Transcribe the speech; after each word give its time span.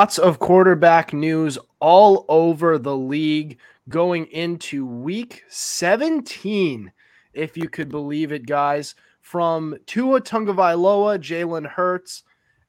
Lots 0.00 0.18
of 0.18 0.38
quarterback 0.38 1.12
news 1.12 1.58
all 1.78 2.24
over 2.30 2.78
the 2.78 2.96
league 2.96 3.58
going 3.90 4.24
into 4.28 4.86
week 4.86 5.44
17, 5.50 6.90
if 7.34 7.54
you 7.54 7.68
could 7.68 7.90
believe 7.90 8.32
it, 8.32 8.46
guys. 8.46 8.94
From 9.20 9.76
Tua 9.84 10.22
Tagovailoa, 10.22 11.18
Jalen 11.18 11.66
Hurts, 11.66 12.22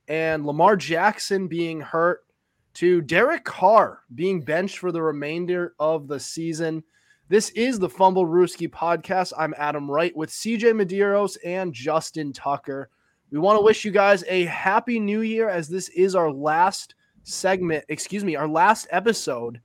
and 0.09 0.45
Lamar 0.45 0.75
Jackson 0.75 1.47
being 1.47 1.79
hurt 1.79 2.25
to 2.73 2.99
Derek 2.99 3.45
Carr 3.45 4.01
being 4.13 4.41
benched 4.41 4.79
for 4.79 4.91
the 4.91 5.01
remainder 5.01 5.73
of 5.79 6.09
the 6.09 6.19
season. 6.19 6.83
This 7.29 7.49
is 7.51 7.79
the 7.79 7.87
Fumblerooski 7.87 8.69
podcast. 8.69 9.31
I'm 9.37 9.55
Adam 9.57 9.89
Wright 9.89 10.13
with 10.17 10.31
CJ 10.31 10.73
Medeiros 10.73 11.37
and 11.45 11.71
Justin 11.73 12.33
Tucker. 12.33 12.89
We 13.31 13.39
want 13.39 13.57
to 13.57 13.63
wish 13.63 13.85
you 13.85 13.91
guys 13.91 14.25
a 14.27 14.43
happy 14.43 14.99
new 14.99 15.21
year 15.21 15.47
as 15.47 15.69
this 15.69 15.87
is 15.87 16.13
our 16.13 16.29
last 16.29 16.95
segment, 17.23 17.85
excuse 17.89 18.23
me, 18.23 18.35
our 18.35 18.47
last 18.47 18.87
episode 18.91 19.61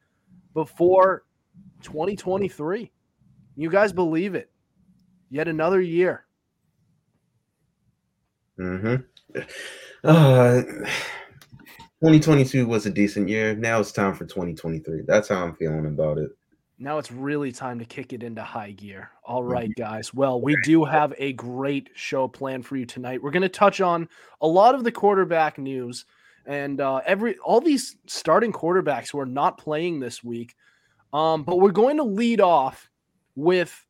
before 0.54 1.24
2023. 1.82 2.90
You 3.56 3.70
guys 3.70 3.92
believe 3.92 4.34
it? 4.34 4.50
Yet 5.30 5.48
another 5.48 5.80
year. 5.80 6.24
Mm-hmm. 8.58 9.02
Uh, 10.04 10.62
2022 12.00 12.66
was 12.66 12.86
a 12.86 12.90
decent 12.90 13.28
year. 13.28 13.54
Now 13.56 13.80
it's 13.80 13.92
time 13.92 14.14
for 14.14 14.24
2023. 14.24 15.02
That's 15.06 15.28
how 15.28 15.42
I'm 15.42 15.56
feeling 15.56 15.86
about 15.86 16.18
it. 16.18 16.30
Now 16.78 16.98
it's 16.98 17.10
really 17.10 17.52
time 17.52 17.78
to 17.78 17.86
kick 17.86 18.12
it 18.12 18.22
into 18.22 18.42
high 18.42 18.72
gear. 18.72 19.10
All 19.24 19.42
right, 19.42 19.70
guys. 19.76 20.12
Well, 20.12 20.42
we 20.42 20.56
do 20.62 20.84
have 20.84 21.14
a 21.16 21.32
great 21.32 21.88
show 21.94 22.28
planned 22.28 22.66
for 22.66 22.76
you 22.76 22.84
tonight. 22.84 23.22
We're 23.22 23.30
going 23.30 23.42
to 23.42 23.48
touch 23.48 23.80
on 23.80 24.08
a 24.42 24.46
lot 24.46 24.74
of 24.74 24.84
the 24.84 24.92
quarterback 24.92 25.56
news 25.56 26.04
and 26.46 26.80
uh, 26.80 27.00
every 27.04 27.36
all 27.38 27.60
these 27.60 27.96
starting 28.06 28.52
quarterbacks 28.52 29.10
who 29.10 29.18
are 29.18 29.26
not 29.26 29.58
playing 29.58 30.00
this 30.00 30.22
week. 30.22 30.54
Um, 31.12 31.44
but 31.44 31.60
we're 31.60 31.70
going 31.70 31.96
to 31.98 32.04
lead 32.04 32.40
off 32.40 32.90
with 33.34 33.86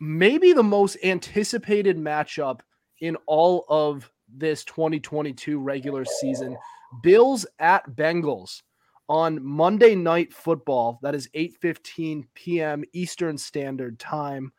maybe 0.00 0.52
the 0.52 0.62
most 0.62 0.96
anticipated 1.04 1.96
matchup 1.96 2.60
in 3.00 3.16
all 3.26 3.64
of 3.68 4.10
this 4.28 4.64
2022 4.64 5.58
regular 5.58 6.04
season 6.04 6.56
Bills 7.02 7.46
at 7.58 7.88
Bengals 7.90 8.62
on 9.08 9.44
Monday 9.44 9.94
night 9.94 10.32
football. 10.32 10.98
That 11.02 11.14
is 11.14 11.28
8:15 11.34 12.24
p.m. 12.34 12.84
Eastern 12.92 13.36
Standard 13.38 13.98
Time. 13.98 14.52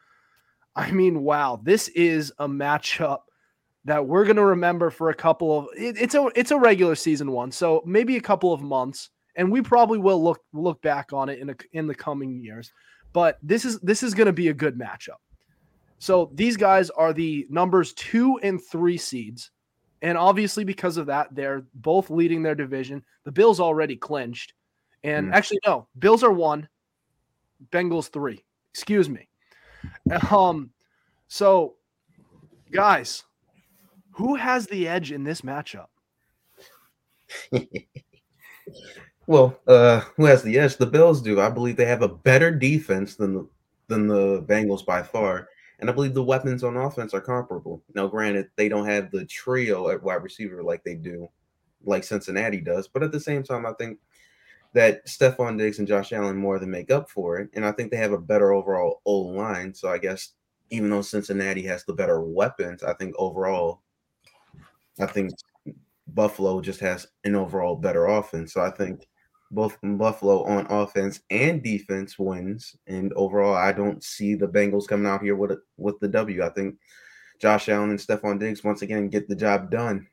I 0.76 0.92
mean, 0.92 1.24
wow, 1.24 1.60
this 1.64 1.88
is 1.90 2.34
a 2.38 2.48
matchup 2.48 3.22
that 3.86 4.06
we're 4.06 4.26
going 4.26 4.36
to 4.36 4.46
remember 4.46 4.90
for 4.90 5.10
a 5.10 5.14
couple 5.16 5.58
of 5.58 5.68
it, 5.78 5.98
it's 5.98 6.16
a 6.16 6.28
it's 6.36 6.52
a 6.52 6.58
regular 6.58 6.96
season 6.96 7.32
one, 7.32 7.52
so 7.52 7.82
maybe 7.86 8.18
a 8.18 8.22
couple 8.22 8.52
of 8.52 8.62
months, 8.62 9.10
and 9.36 9.52
we 9.52 9.62
probably 9.62 10.00
will 10.00 10.22
look 10.24 10.42
look 10.54 10.82
back 10.82 11.14
on 11.14 11.30
it 11.30 11.40
in 11.40 11.50
a, 11.52 11.56
in 11.74 11.88
the 11.88 11.96
coming 11.96 12.40
years. 12.40 12.72
But 13.14 13.38
this 13.42 13.64
is 13.64 13.80
this 13.80 14.04
is 14.04 14.14
going 14.14 14.28
to 14.28 14.34
be 14.34 14.50
a 14.50 14.54
good 14.54 14.78
matchup. 14.78 15.22
So 16.00 16.30
these 16.34 16.58
guys 16.58 16.90
are 16.90 17.14
the 17.14 17.48
numbers 17.50 17.94
two 17.94 18.38
and 18.44 18.62
three 18.62 18.98
seeds. 18.98 19.52
And 20.02 20.18
obviously, 20.18 20.64
because 20.66 20.98
of 20.98 21.06
that, 21.08 21.34
they're 21.34 21.66
both 21.74 22.10
leading 22.10 22.44
their 22.44 22.54
division. 22.54 23.04
The 23.24 23.32
Bills 23.32 23.60
already 23.60 23.96
clinched. 23.96 24.54
And 25.04 25.30
Mm. 25.30 25.34
actually, 25.34 25.60
no, 25.66 25.88
Bills 25.98 26.22
are 26.22 26.32
one, 26.32 26.68
Bengals 27.72 28.10
three. 28.10 28.44
Excuse 28.72 29.10
me. 29.10 29.30
Um, 30.32 30.72
so 31.28 31.76
guys, 32.72 33.24
who 34.16 34.36
has 34.36 34.68
the 34.68 34.88
edge 34.88 35.12
in 35.12 35.24
this 35.24 35.42
matchup? 35.42 35.88
Well, 39.28 39.60
uh, 39.68 40.02
who 40.18 40.26
has 40.26 40.44
the 40.44 40.60
edge? 40.60 40.78
The 40.78 40.86
Bills 40.86 41.22
do. 41.22 41.42
I 41.42 41.50
believe 41.50 41.78
they 41.78 41.86
have 41.86 42.04
a 42.04 42.08
better 42.08 42.52
defense 42.52 43.16
than 43.16 43.34
the 43.34 43.50
than 43.88 44.08
the 44.08 44.44
Bengals 44.44 44.86
by 44.86 45.02
far, 45.02 45.48
and 45.80 45.90
I 45.90 45.94
believe 45.94 46.14
the 46.14 46.24
weapons 46.24 46.64
on 46.64 46.78
offense 46.78 47.14
are 47.14 47.22
comparable. 47.22 47.84
Now, 47.94 48.08
granted, 48.08 48.50
they 48.56 48.70
don't 48.70 48.86
have 48.86 49.12
the 49.12 49.26
trio 49.26 49.90
at 49.90 50.04
wide 50.04 50.24
receiver 50.24 50.64
like 50.64 50.84
they 50.84 50.96
do, 50.96 51.28
like 51.84 52.04
Cincinnati 52.04 52.62
does, 52.62 52.88
but 52.88 53.04
at 53.04 53.12
the 53.12 53.20
same 53.20 53.42
time, 53.42 53.66
I 53.66 53.74
think 53.74 54.00
that 54.74 55.06
Stefon 55.08 55.58
Diggs 55.58 55.80
and 55.80 55.88
Josh 55.88 56.14
Allen 56.14 56.38
more 56.38 56.60
than 56.60 56.70
make 56.70 56.92
up 56.92 57.10
for 57.10 57.40
it, 57.40 57.50
and 57.54 57.66
I 57.66 57.72
think 57.72 57.90
they 57.90 57.98
have 57.98 58.14
a 58.14 58.18
better 58.20 58.54
overall 58.54 59.02
O 59.06 59.18
line. 59.18 59.74
So 59.74 59.90
I 59.90 59.98
guess 59.98 60.34
even 60.70 60.90
though 60.90 61.02
Cincinnati 61.02 61.64
has 61.64 61.84
the 61.84 61.94
better 61.94 62.22
weapons, 62.22 62.84
I 62.84 62.94
think 62.94 63.16
overall, 63.18 63.82
I 65.00 65.06
think 65.06 65.32
Buffalo 66.08 66.62
just 66.62 66.80
has 66.80 67.08
an 67.24 67.36
overall 67.36 67.76
better 67.76 68.06
offense. 68.06 68.54
So 68.54 68.62
I 68.62 68.70
think 68.70 69.08
both 69.52 69.78
Buffalo 69.84 70.44
on 70.44 70.68
offense 70.70 71.22
and 71.30 71.64
defense 71.64 72.18
wins. 72.18 72.76
And 72.88 73.14
overall, 73.14 73.56
I 73.56 73.72
don't 73.72 74.04
see 74.04 74.36
the 74.36 74.48
Bengals 74.48 74.88
coming 74.88 75.08
out 75.08 75.22
here 75.22 75.36
with 75.36 75.52
a, 75.52 75.58
with 75.78 76.00
the 76.00 76.08
W. 76.08 76.44
I 76.44 76.50
think 76.50 76.78
Josh 77.40 77.70
Allen 77.70 77.90
and 77.90 78.00
Stefon 78.00 78.40
Diggs 78.40 78.64
once 78.64 78.82
again 78.82 79.10
get 79.10 79.28
the 79.28 79.36
job 79.36 79.70
done. 79.70 80.08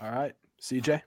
All 0.00 0.10
right, 0.10 0.34
CJ. 0.60 1.00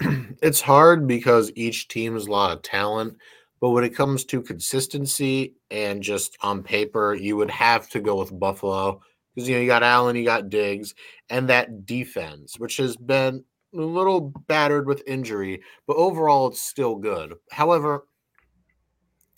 it's 0.42 0.60
hard 0.60 1.06
because 1.06 1.52
each 1.54 1.88
team 1.88 2.14
has 2.14 2.26
a 2.26 2.30
lot 2.30 2.52
of 2.52 2.62
talent, 2.62 3.16
but 3.60 3.70
when 3.70 3.84
it 3.84 3.94
comes 3.94 4.24
to 4.26 4.40
consistency 4.40 5.54
and 5.70 6.02
just 6.02 6.38
on 6.40 6.62
paper, 6.62 7.14
you 7.14 7.36
would 7.36 7.50
have 7.50 7.88
to 7.90 8.00
go 8.00 8.16
with 8.16 8.38
Buffalo 8.38 9.02
because 9.38 9.48
you 9.48 9.54
know 9.54 9.60
you 9.60 9.68
got 9.68 9.84
Allen, 9.84 10.16
you 10.16 10.24
got 10.24 10.48
Diggs, 10.48 10.96
and 11.30 11.48
that 11.48 11.86
defense, 11.86 12.58
which 12.58 12.76
has 12.78 12.96
been 12.96 13.44
a 13.72 13.76
little 13.76 14.32
battered 14.48 14.88
with 14.88 15.00
injury, 15.06 15.62
but 15.86 15.96
overall 15.96 16.48
it's 16.48 16.60
still 16.60 16.96
good. 16.96 17.34
However, 17.52 18.04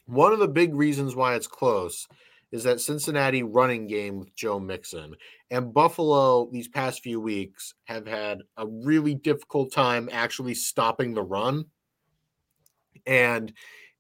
one 0.06 0.32
of 0.32 0.38
the 0.38 0.48
big 0.48 0.74
reasons 0.74 1.14
why 1.14 1.34
it's 1.34 1.46
close 1.46 2.08
is 2.50 2.64
that 2.64 2.80
Cincinnati 2.80 3.42
running 3.42 3.86
game 3.86 4.18
with 4.18 4.34
Joe 4.34 4.58
Mixon 4.58 5.14
and 5.50 5.74
Buffalo 5.74 6.48
these 6.50 6.66
past 6.66 7.02
few 7.02 7.20
weeks 7.20 7.74
have 7.84 8.06
had 8.06 8.40
a 8.56 8.66
really 8.66 9.14
difficult 9.14 9.70
time 9.70 10.08
actually 10.10 10.54
stopping 10.54 11.12
the 11.12 11.22
run. 11.22 11.66
And 13.04 13.52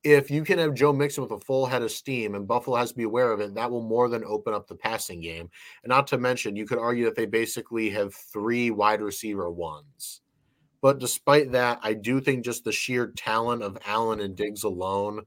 if 0.02 0.30
you 0.30 0.44
can 0.44 0.58
have 0.58 0.74
Joe 0.74 0.92
Mixon 0.92 1.22
with 1.22 1.32
a 1.32 1.44
full 1.44 1.66
head 1.66 1.82
of 1.82 1.90
steam 1.90 2.34
and 2.34 2.48
Buffalo 2.48 2.76
has 2.76 2.90
to 2.90 2.96
be 2.96 3.02
aware 3.02 3.32
of 3.32 3.40
it, 3.40 3.54
that 3.54 3.70
will 3.70 3.82
more 3.82 4.08
than 4.08 4.24
open 4.24 4.54
up 4.54 4.66
the 4.66 4.74
passing 4.74 5.20
game. 5.20 5.50
And 5.82 5.90
not 5.90 6.06
to 6.08 6.18
mention, 6.18 6.56
you 6.56 6.66
could 6.66 6.78
argue 6.78 7.04
that 7.04 7.16
they 7.16 7.26
basically 7.26 7.90
have 7.90 8.14
three 8.14 8.70
wide 8.70 9.02
receiver 9.02 9.50
ones. 9.50 10.22
But 10.80 10.98
despite 10.98 11.52
that, 11.52 11.78
I 11.82 11.92
do 11.92 12.20
think 12.20 12.44
just 12.44 12.64
the 12.64 12.72
sheer 12.72 13.08
talent 13.08 13.62
of 13.62 13.76
Allen 13.86 14.20
and 14.20 14.34
Diggs 14.34 14.64
alone 14.64 15.22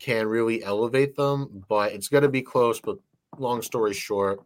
can 0.00 0.26
really 0.26 0.64
elevate 0.64 1.14
them. 1.14 1.64
But 1.68 1.92
it's 1.92 2.08
going 2.08 2.24
to 2.24 2.28
be 2.28 2.42
close. 2.42 2.80
But 2.80 2.98
long 3.38 3.62
story 3.62 3.94
short, 3.94 4.40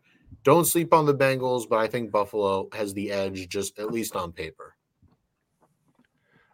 don't 0.45 0.67
sleep 0.67 0.93
on 0.93 1.07
the 1.07 1.15
Bengals, 1.15 1.67
but 1.67 1.79
I 1.79 1.87
think 1.87 2.11
Buffalo 2.11 2.69
has 2.75 2.93
the 2.93 3.11
edge, 3.11 3.49
just 3.49 3.79
at 3.79 3.91
least 3.91 4.17
on 4.17 4.33
paper. 4.33 4.75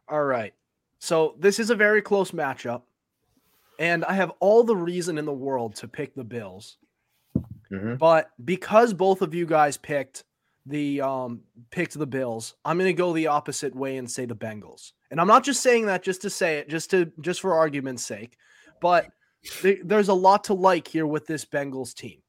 All 0.09 0.25
right. 0.25 0.55
So 1.01 1.35
this 1.39 1.59
is 1.59 1.71
a 1.71 1.75
very 1.75 2.01
close 2.01 2.31
matchup. 2.31 2.83
And 3.79 4.05
I 4.05 4.15
have 4.15 4.33
all 4.41 4.65
the 4.65 4.77
reason 4.77 5.19
in 5.19 5.25
the 5.25 5.33
world 5.33 5.77
to 5.77 5.89
pick 5.89 6.15
the 6.15 6.25
Bills. 6.25 6.79
Mhm. 7.71 7.99
But 7.99 8.31
because 8.45 8.93
both 8.93 9.23
of 9.23 9.35
you 9.35 9.47
guys 9.47 9.77
picked 9.77 10.25
the 10.67 11.01
um 11.01 11.43
picked 11.71 11.99
the 11.99 12.07
Bills, 12.07 12.55
I'm 12.65 12.79
going 12.79 12.89
to 12.89 12.93
go 12.93 13.13
the 13.13 13.29
opposite 13.29 13.75
way 13.75 13.97
and 13.97 14.11
say 14.11 14.27
the 14.27 14.37
Bengals. 14.37 14.93
And 15.11 15.21
I'm 15.21 15.27
not 15.27 15.45
just 15.45 15.63
saying 15.63 15.87
that 15.87 16.03
just 16.03 16.23
to 16.23 16.31
say 16.31 16.59
it, 16.59 16.69
just 16.69 16.91
to 16.91 17.11
just 17.21 17.41
for 17.41 17.55
argument's 17.55 18.05
sake, 18.05 18.37
but 18.81 19.09
th- 19.43 19.81
there's 19.85 20.09
a 20.09 20.15
lot 20.15 20.45
to 20.45 20.55
like 20.55 20.89
here 20.89 21.07
with 21.07 21.27
this 21.27 21.45
Bengals 21.45 21.95
team. 21.95 22.21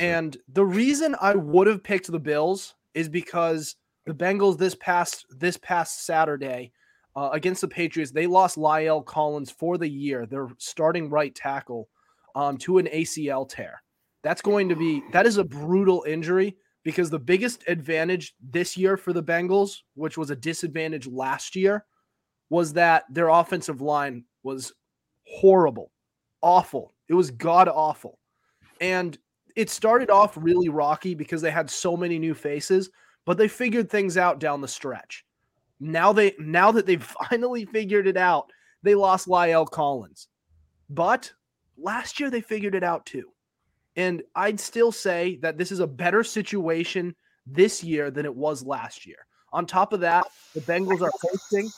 No. 0.00 0.04
And 0.04 0.36
the 0.48 0.64
reason 0.66 1.14
I 1.20 1.34
would 1.36 1.66
have 1.68 1.82
picked 1.82 2.10
the 2.10 2.18
Bills 2.18 2.74
is 2.94 3.08
because 3.08 3.76
the 4.06 4.14
Bengals 4.14 4.58
this 4.58 4.74
past 4.74 5.26
this 5.30 5.56
past 5.56 6.04
Saturday 6.04 6.72
uh, 7.14 7.30
against 7.32 7.60
the 7.60 7.68
Patriots, 7.68 8.10
they 8.10 8.26
lost 8.26 8.56
La'el 8.56 9.04
Collins 9.04 9.50
for 9.50 9.78
the 9.78 9.88
year. 9.88 10.26
Their 10.26 10.48
starting 10.58 11.10
right 11.10 11.34
tackle 11.34 11.88
um, 12.34 12.56
to 12.58 12.78
an 12.78 12.86
ACL 12.86 13.48
tear. 13.48 13.82
That's 14.22 14.42
going 14.42 14.68
to 14.68 14.76
be 14.76 15.02
that 15.12 15.26
is 15.26 15.36
a 15.36 15.44
brutal 15.44 16.04
injury 16.06 16.56
because 16.84 17.10
the 17.10 17.18
biggest 17.18 17.64
advantage 17.68 18.34
this 18.40 18.76
year 18.76 18.96
for 18.96 19.12
the 19.12 19.22
Bengals, 19.22 19.78
which 19.94 20.16
was 20.16 20.30
a 20.30 20.36
disadvantage 20.36 21.06
last 21.06 21.54
year, 21.54 21.84
was 22.50 22.72
that 22.72 23.04
their 23.10 23.28
offensive 23.28 23.80
line 23.80 24.24
was 24.42 24.72
horrible, 25.26 25.90
awful. 26.40 26.92
It 27.08 27.14
was 27.14 27.30
god 27.30 27.68
awful. 27.68 28.18
And 28.80 29.16
it 29.54 29.70
started 29.70 30.10
off 30.10 30.36
really 30.36 30.68
rocky 30.68 31.14
because 31.14 31.42
they 31.42 31.50
had 31.50 31.70
so 31.70 31.96
many 31.96 32.18
new 32.18 32.34
faces, 32.34 32.90
but 33.26 33.38
they 33.38 33.48
figured 33.48 33.90
things 33.90 34.16
out 34.16 34.40
down 34.40 34.60
the 34.60 34.68
stretch. 34.68 35.24
Now 35.82 36.12
they 36.12 36.34
now 36.38 36.70
that 36.72 36.86
they've 36.86 37.02
finally 37.28 37.64
figured 37.64 38.06
it 38.06 38.16
out, 38.16 38.50
they 38.82 38.94
lost 38.94 39.28
La'el 39.28 39.68
Collins. 39.68 40.28
But 40.88 41.32
last 41.76 42.20
year 42.20 42.30
they 42.30 42.40
figured 42.40 42.74
it 42.74 42.84
out 42.84 43.04
too. 43.04 43.30
And 43.96 44.22
I'd 44.34 44.60
still 44.60 44.92
say 44.92 45.38
that 45.42 45.58
this 45.58 45.72
is 45.72 45.80
a 45.80 45.86
better 45.86 46.24
situation 46.24 47.14
this 47.46 47.82
year 47.82 48.10
than 48.10 48.24
it 48.24 48.34
was 48.34 48.64
last 48.64 49.06
year. 49.06 49.26
On 49.52 49.66
top 49.66 49.92
of 49.92 50.00
that, 50.00 50.26
the 50.54 50.60
Bengals 50.60 51.02
are 51.02 51.12
hosting 51.20 51.68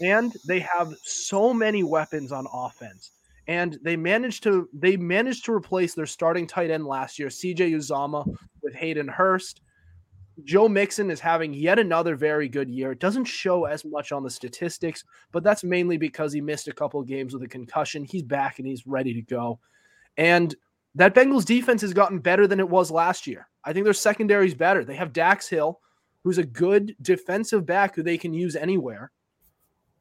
and 0.00 0.32
they 0.48 0.60
have 0.60 0.94
so 1.02 1.52
many 1.52 1.82
weapons 1.82 2.32
on 2.32 2.46
offense. 2.52 3.12
And 3.46 3.78
they 3.82 3.96
managed 3.96 4.42
to 4.44 4.68
they 4.72 4.96
managed 4.96 5.44
to 5.44 5.52
replace 5.52 5.94
their 5.94 6.06
starting 6.06 6.46
tight 6.46 6.70
end 6.70 6.86
last 6.86 7.18
year, 7.18 7.28
CJ 7.28 7.74
Uzomah, 7.74 8.26
with 8.62 8.74
Hayden 8.74 9.08
Hurst. 9.08 9.60
Joe 10.44 10.68
Mixon 10.68 11.10
is 11.10 11.20
having 11.20 11.54
yet 11.54 11.78
another 11.78 12.16
very 12.16 12.48
good 12.48 12.68
year. 12.68 12.92
It 12.92 13.00
doesn't 13.00 13.24
show 13.24 13.64
as 13.64 13.84
much 13.84 14.12
on 14.12 14.22
the 14.22 14.30
statistics, 14.30 15.04
but 15.32 15.42
that's 15.42 15.64
mainly 15.64 15.96
because 15.96 16.32
he 16.32 16.40
missed 16.40 16.68
a 16.68 16.72
couple 16.72 17.02
games 17.02 17.32
with 17.32 17.42
a 17.42 17.48
concussion. 17.48 18.04
He's 18.04 18.22
back 18.22 18.58
and 18.58 18.66
he's 18.66 18.86
ready 18.86 19.14
to 19.14 19.22
go. 19.22 19.58
And 20.16 20.54
that 20.94 21.14
Bengals 21.14 21.44
defense 21.44 21.82
has 21.82 21.92
gotten 21.92 22.18
better 22.18 22.46
than 22.46 22.60
it 22.60 22.68
was 22.68 22.90
last 22.90 23.26
year. 23.26 23.48
I 23.64 23.72
think 23.72 23.84
their 23.84 23.92
secondary 23.92 24.46
is 24.46 24.54
better. 24.54 24.84
They 24.84 24.96
have 24.96 25.12
Dax 25.12 25.48
Hill, 25.48 25.80
who's 26.24 26.38
a 26.38 26.44
good 26.44 26.96
defensive 27.00 27.64
back 27.64 27.94
who 27.94 28.02
they 28.02 28.18
can 28.18 28.34
use 28.34 28.56
anywhere. 28.56 29.12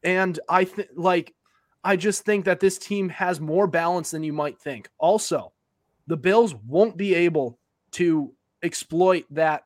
And 0.04 0.40
I 0.50 0.66
think, 0.66 0.90
like, 0.96 1.34
I 1.84 1.96
just 1.96 2.26
think 2.26 2.46
that 2.46 2.60
this 2.60 2.78
team 2.78 3.10
has 3.10 3.40
more 3.40 3.68
balance 3.68 4.12
than 4.12 4.24
you 4.24 4.34
might 4.34 4.60
think. 4.60 4.90
Also, 4.98 5.54
the 6.08 6.18
Bills 6.18 6.56
won't 6.56 6.98
be 6.98 7.14
able 7.16 7.58
to 7.92 8.34
exploit 8.64 9.26
that 9.32 9.64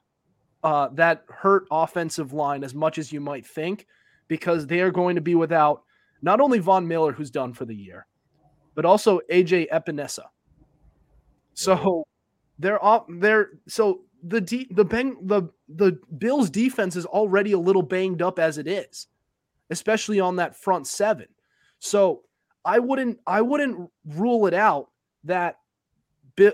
uh, 0.63 0.89
that 0.93 1.25
hurt 1.29 1.65
offensive 1.71 2.33
line 2.33 2.63
as 2.63 2.73
much 2.73 2.97
as 2.97 3.11
you 3.11 3.19
might 3.19 3.45
think 3.45 3.85
because 4.27 4.65
they 4.65 4.79
are 4.79 4.91
going 4.91 5.15
to 5.15 5.21
be 5.21 5.35
without 5.35 5.83
not 6.21 6.39
only 6.39 6.59
Von 6.59 6.87
Miller, 6.87 7.11
who's 7.11 7.29
done 7.29 7.53
for 7.53 7.65
the 7.65 7.75
year, 7.75 8.07
but 8.75 8.85
also 8.85 9.19
AJ 9.31 9.69
Epenesa. 9.69 10.25
So 11.53 12.07
they're 12.59 12.83
off. 12.83 13.05
They're 13.09 13.51
so 13.67 14.01
the 14.23 14.41
de- 14.41 14.67
the 14.71 14.85
bang 14.85 15.17
the 15.27 15.49
the 15.67 15.99
Bills 16.17 16.49
defense 16.49 16.95
is 16.95 17.05
already 17.05 17.51
a 17.51 17.59
little 17.59 17.81
banged 17.81 18.21
up 18.21 18.39
as 18.39 18.57
it 18.57 18.67
is, 18.67 19.07
especially 19.69 20.19
on 20.19 20.37
that 20.37 20.55
front 20.55 20.87
seven. 20.87 21.27
So 21.79 22.21
I 22.65 22.79
wouldn't 22.79 23.19
I 23.27 23.41
wouldn't 23.41 23.89
rule 24.05 24.47
it 24.47 24.53
out 24.53 24.89
that 25.25 25.57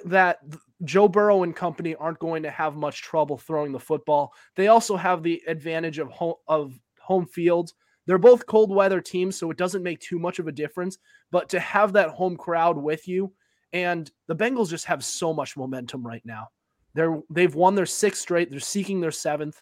that 0.05 0.39
Joe 0.83 1.07
Burrow 1.07 1.43
and 1.43 1.55
company 1.55 1.95
aren't 1.95 2.19
going 2.19 2.43
to 2.43 2.49
have 2.49 2.75
much 2.75 3.01
trouble 3.01 3.37
throwing 3.37 3.71
the 3.71 3.79
football. 3.79 4.33
They 4.55 4.67
also 4.67 4.95
have 4.95 5.23
the 5.23 5.41
advantage 5.47 5.99
of 5.99 6.09
home 6.09 6.35
of 6.47 6.79
home 6.99 7.25
field. 7.25 7.73
They're 8.05 8.17
both 8.17 8.45
cold 8.45 8.73
weather 8.73 9.01
teams, 9.01 9.37
so 9.37 9.51
it 9.51 9.57
doesn't 9.57 9.83
make 9.83 9.99
too 9.99 10.19
much 10.19 10.39
of 10.39 10.47
a 10.47 10.51
difference. 10.51 10.97
But 11.31 11.49
to 11.49 11.59
have 11.59 11.93
that 11.93 12.09
home 12.11 12.37
crowd 12.37 12.77
with 12.77 13.07
you, 13.07 13.33
and 13.73 14.09
the 14.27 14.35
Bengals 14.35 14.69
just 14.69 14.85
have 14.85 15.03
so 15.03 15.33
much 15.33 15.57
momentum 15.57 16.05
right 16.05 16.25
now. 16.25 16.47
They're 16.93 17.21
they've 17.29 17.53
won 17.53 17.75
their 17.75 17.85
sixth 17.85 18.21
straight. 18.21 18.49
They're 18.49 18.59
seeking 18.59 19.01
their 19.01 19.11
seventh. 19.11 19.61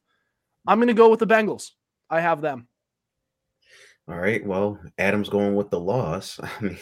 I'm 0.68 0.80
going 0.80 0.88
to 0.88 0.94
go 0.94 1.10
with 1.10 1.19
the 1.19 1.28
Bengals. 1.28 1.72
I 2.10 2.22
have 2.22 2.42
them. 2.42 2.68
All 4.08 4.18
right. 4.18 4.46
Well, 4.46 4.80
Adam's 4.98 5.30
going 5.30 5.56
with 5.56 5.69
the 5.69 5.80
loss. 5.80 6.40
I 6.44 6.50
mean, 6.62 6.78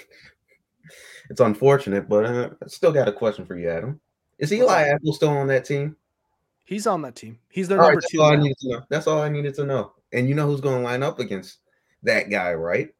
it's 1.29 1.41
unfortunate, 1.41 2.07
but 2.07 2.25
uh, 2.25 2.49
I 2.63 2.67
still 2.67 2.91
got 2.91 3.07
a 3.07 3.13
question 3.13 3.45
for 3.45 3.57
you, 3.57 3.69
Adam. 3.69 3.99
Is 4.39 4.51
Eli 4.51 4.87
Apple 4.89 5.13
still 5.13 5.29
on 5.29 5.47
that 5.47 5.65
team? 5.65 5.95
He's 6.65 6.87
on 6.87 7.01
that 7.03 7.15
team. 7.15 7.37
He's 7.49 7.67
their 7.67 7.79
All 7.79 7.85
number 7.85 7.97
right, 7.97 8.01
that's 8.01 8.11
two. 8.11 8.21
all 8.21 8.31
I 8.31 8.35
needed 8.37 8.57
to 8.59 8.69
know. 8.69 8.81
That's 8.89 9.07
all 9.07 9.21
I 9.21 9.29
needed 9.29 9.53
to 9.55 9.65
know. 9.65 9.93
And 10.13 10.27
you 10.27 10.35
know 10.35 10.47
who's 10.47 10.61
going 10.61 10.77
to 10.77 10.83
line 10.83 11.03
up 11.03 11.19
against 11.19 11.59
that 12.03 12.29
guy, 12.29 12.53
right? 12.53 12.93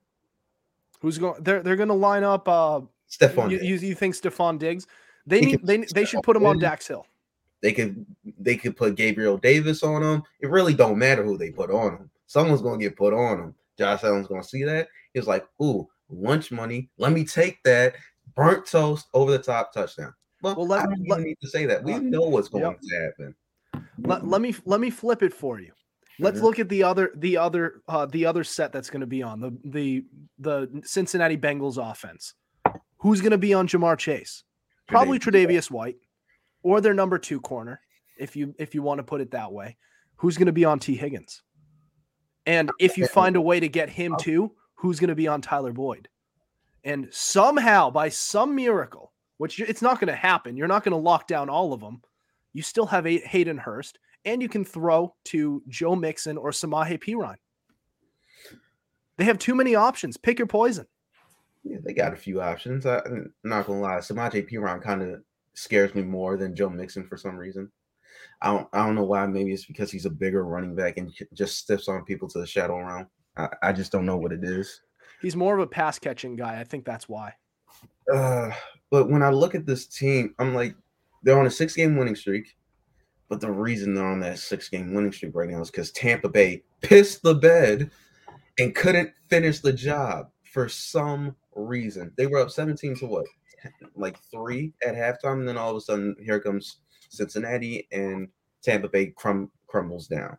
Who's 1.02 1.18
going? 1.18 1.42
They're 1.44 1.62
they're 1.64 1.76
going 1.76 1.90
to 1.90 1.96
line 1.96 2.24
up. 2.24 2.48
Uh, 2.48 2.82
Stefon. 3.10 3.52
you, 3.52 3.60
you, 3.60 3.76
you 3.76 3.96
think 3.96 4.16
Stefon 4.16 4.60
Diggs? 4.60 4.88
They 5.28 5.40
He 5.40 5.46
need 5.48 5.66
they 5.66 5.78
they 5.78 6.06
should 6.06 6.24
put 6.24 6.36
him 6.36 6.46
on 6.46 6.60
Dax 6.60 6.88
Hill. 6.88 7.06
They 7.62 7.72
could 7.72 8.06
they 8.40 8.58
could 8.58 8.78
put 8.78 8.96
Gabriel 8.96 9.38
Davis 9.38 9.84
on 9.84 10.04
him. 10.04 10.24
It 10.40 10.50
really 10.50 10.74
don't 10.74 10.98
matter 10.98 11.24
who 11.24 11.38
they 11.38 11.52
put 11.52 11.72
on 11.72 11.94
him. 11.94 12.10
Someone's 12.28 12.62
gonna 12.62 12.78
get 12.78 12.96
put 12.96 13.14
on 13.14 13.40
him. 13.40 13.56
Josh 13.78 14.04
Allen's 14.04 14.28
gonna 14.28 14.44
see 14.44 14.64
that. 14.64 14.88
He's 15.14 15.28
like, 15.28 15.46
ooh, 15.62 15.88
lunch 16.10 16.52
money. 16.52 16.90
Let 16.98 17.12
me 17.12 17.26
take 17.26 17.64
that 17.64 17.96
burnt 18.36 18.66
toast 18.66 19.08
over 19.14 19.32
the 19.32 19.40
top 19.40 19.74
touchdown. 19.74 20.14
Well, 20.46 20.56
Well, 20.58 20.68
let- 20.68 21.08
let- 21.08 21.22
need 21.22 21.38
to 21.42 21.50
say 21.50 21.66
that. 21.66 21.84
We 21.84 21.94
uh, 21.94 22.00
know 22.00 22.22
what's 22.22 22.50
going 22.50 22.64
yep. 22.64 22.80
to 22.80 22.96
happen. 22.96 23.36
Let, 24.04 24.28
let 24.28 24.42
me 24.42 24.54
let 24.66 24.80
me 24.80 24.90
flip 24.90 25.24
it 25.24 25.34
for 25.34 25.60
you. 25.60 25.72
Let's 26.20 26.40
look 26.40 26.60
at 26.60 26.70
the 26.70 26.84
other 26.84 27.12
the 27.16 27.38
other 27.38 27.82
uh, 27.88 28.06
the 28.06 28.26
other 28.26 28.44
set 28.44 28.72
that's 28.72 28.90
going 28.90 29.02
to 29.02 29.08
be 29.08 29.24
on 29.24 29.40
the 29.40 29.58
the 29.66 30.06
the 30.40 30.82
Cincinnati 30.86 31.38
Bengals 31.38 31.78
offense. 31.78 32.36
Who's 33.00 33.22
going 33.22 33.32
to 33.32 33.38
be 33.38 33.54
on 33.54 33.68
Ja'Marr 33.68 33.98
Chase? 33.98 34.44
Probably 34.88 35.20
Tre'Davious 35.20 35.72
White, 35.72 35.98
or 36.64 36.80
their 36.80 36.94
number 36.94 37.18
two 37.18 37.42
corner, 37.42 37.82
if 38.18 38.36
you 38.36 38.54
if 38.60 38.76
you 38.76 38.82
want 38.82 39.00
to 39.00 39.04
put 39.04 39.22
it 39.22 39.32
that 39.32 39.52
way. 39.52 39.78
Who's 40.18 40.38
going 40.38 40.46
to 40.46 40.54
be 40.54 40.64
on 40.64 40.80
Tee 40.80 40.96
Higgins? 40.96 41.42
And 42.46 42.72
if 42.80 42.98
you 42.98 43.08
find 43.08 43.36
a 43.36 43.42
way 43.42 43.60
to 43.60 43.68
get 43.68 43.90
him 43.90 44.16
too, 44.20 44.52
who's 44.76 45.00
going 45.00 45.10
to 45.10 45.16
be 45.16 45.28
on 45.28 45.42
Tyler 45.42 45.74
Boyd? 45.74 46.08
And 46.84 47.08
somehow, 47.12 47.90
by 47.90 48.10
some 48.10 48.56
miracle, 48.56 49.12
which 49.38 49.60
it's 49.60 49.82
not 49.82 50.00
going 50.00 50.08
to 50.08 50.16
happen, 50.16 50.58
you're 50.58 50.68
not 50.68 50.84
going 50.84 50.92
to 50.92 50.98
lock 50.98 51.28
down 51.28 51.50
all 51.50 51.74
of 51.74 51.82
them. 51.82 52.02
You 52.54 52.62
still 52.62 52.86
have 52.86 53.06
Hayden 53.06 53.58
Hurst, 53.58 54.00
and 54.24 54.42
you 54.42 54.50
can 54.50 54.64
throw 54.64 55.14
to 55.26 55.62
Joe 55.68 55.96
Mixon 55.96 56.38
or 56.38 56.52
Samaje 56.52 57.02
Perine. 57.04 57.36
They 59.18 59.26
have 59.26 59.40
too 59.40 59.56
many 59.56 59.76
options. 59.76 60.18
Pick 60.18 60.40
your 60.40 60.48
poison. 60.48 60.86
Yeah, 61.64 61.78
they 61.84 61.94
got 61.94 62.14
a 62.14 62.18
few 62.18 62.42
options. 62.42 62.86
I, 62.86 63.00
I'm 63.00 63.34
not 63.44 63.66
gonna 63.66 63.80
lie. 63.80 63.98
Samaje 63.98 64.50
Perine 64.50 64.82
kind 64.82 65.02
of 65.02 65.22
scares 65.54 65.96
me 65.96 66.04
more 66.04 66.38
than 66.38 66.56
Joe 66.56 66.70
Mixon 66.70 67.08
for 67.08 67.18
some 67.18 67.38
reason. 67.38 67.72
I 68.42 68.52
don't 68.52 68.68
I 68.74 68.86
don't 68.86 68.96
know 68.96 69.04
why. 69.04 69.26
Maybe 69.26 69.54
it's 69.54 69.66
because 69.66 69.92
he's 69.92 70.06
a 70.06 70.10
bigger 70.10 70.44
running 70.44 70.76
back 70.76 70.98
and 70.98 71.12
just 71.34 71.58
steps 71.58 71.88
on 71.88 72.06
people 72.06 72.28
to 72.30 72.40
the 72.40 72.48
shadow 72.48 72.78
realm. 72.80 73.08
I, 73.38 73.50
I 73.64 73.74
just 73.74 73.92
don't 73.92 74.06
know 74.06 74.18
what 74.18 74.32
it 74.32 74.44
is. 74.44 74.82
He's 75.22 75.36
more 75.36 75.56
of 75.56 75.62
a 75.62 75.68
pass 75.68 75.98
catching 75.98 76.36
guy. 76.36 76.60
I 76.60 76.64
think 76.64 76.86
that's 76.86 77.10
why. 77.10 77.34
Uh, 78.14 78.52
but 78.96 79.10
when 79.10 79.22
I 79.22 79.30
look 79.30 79.56
at 79.56 79.66
this 79.66 79.88
team, 79.88 80.34
I'm 80.40 80.56
like, 80.56 80.74
they're 81.22 81.38
on 81.38 81.48
a 81.48 81.52
six 81.52 81.76
game 81.76 81.98
winning 81.98 82.16
streak. 82.16 82.56
But 83.28 83.42
the 83.42 83.52
reason 83.52 83.94
they're 83.94 84.08
on 84.08 84.22
that 84.22 84.40
six 84.40 84.70
game 84.70 84.94
winning 84.94 85.12
streak 85.12 85.36
right 85.36 85.50
now 85.50 85.60
is 85.60 85.70
because 85.70 85.92
Tampa 85.92 86.30
Bay 86.30 86.64
pissed 86.80 87.22
the 87.22 87.36
bed 87.36 87.92
and 88.58 88.74
couldn't 88.74 89.12
finish 89.28 89.60
the 89.60 89.74
job 89.74 90.30
for 90.46 90.70
some 90.70 91.36
reason. 91.58 92.14
They 92.16 92.26
were 92.26 92.40
up 92.40 92.52
17 92.52 92.96
to 93.00 93.06
what? 93.06 93.26
Like 93.98 94.18
three 94.32 94.72
at 94.82 94.96
halftime. 94.96 95.40
And 95.40 95.48
then 95.50 95.58
all 95.58 95.72
of 95.72 95.76
a 95.76 95.82
sudden, 95.82 96.16
here 96.24 96.40
comes 96.40 96.78
Cincinnati 97.10 97.90
and 97.92 98.30
Tampa 98.64 98.88
Bay 98.88 99.08
crum- 99.08 99.52
crumbles 99.68 100.08
down. 100.08 100.38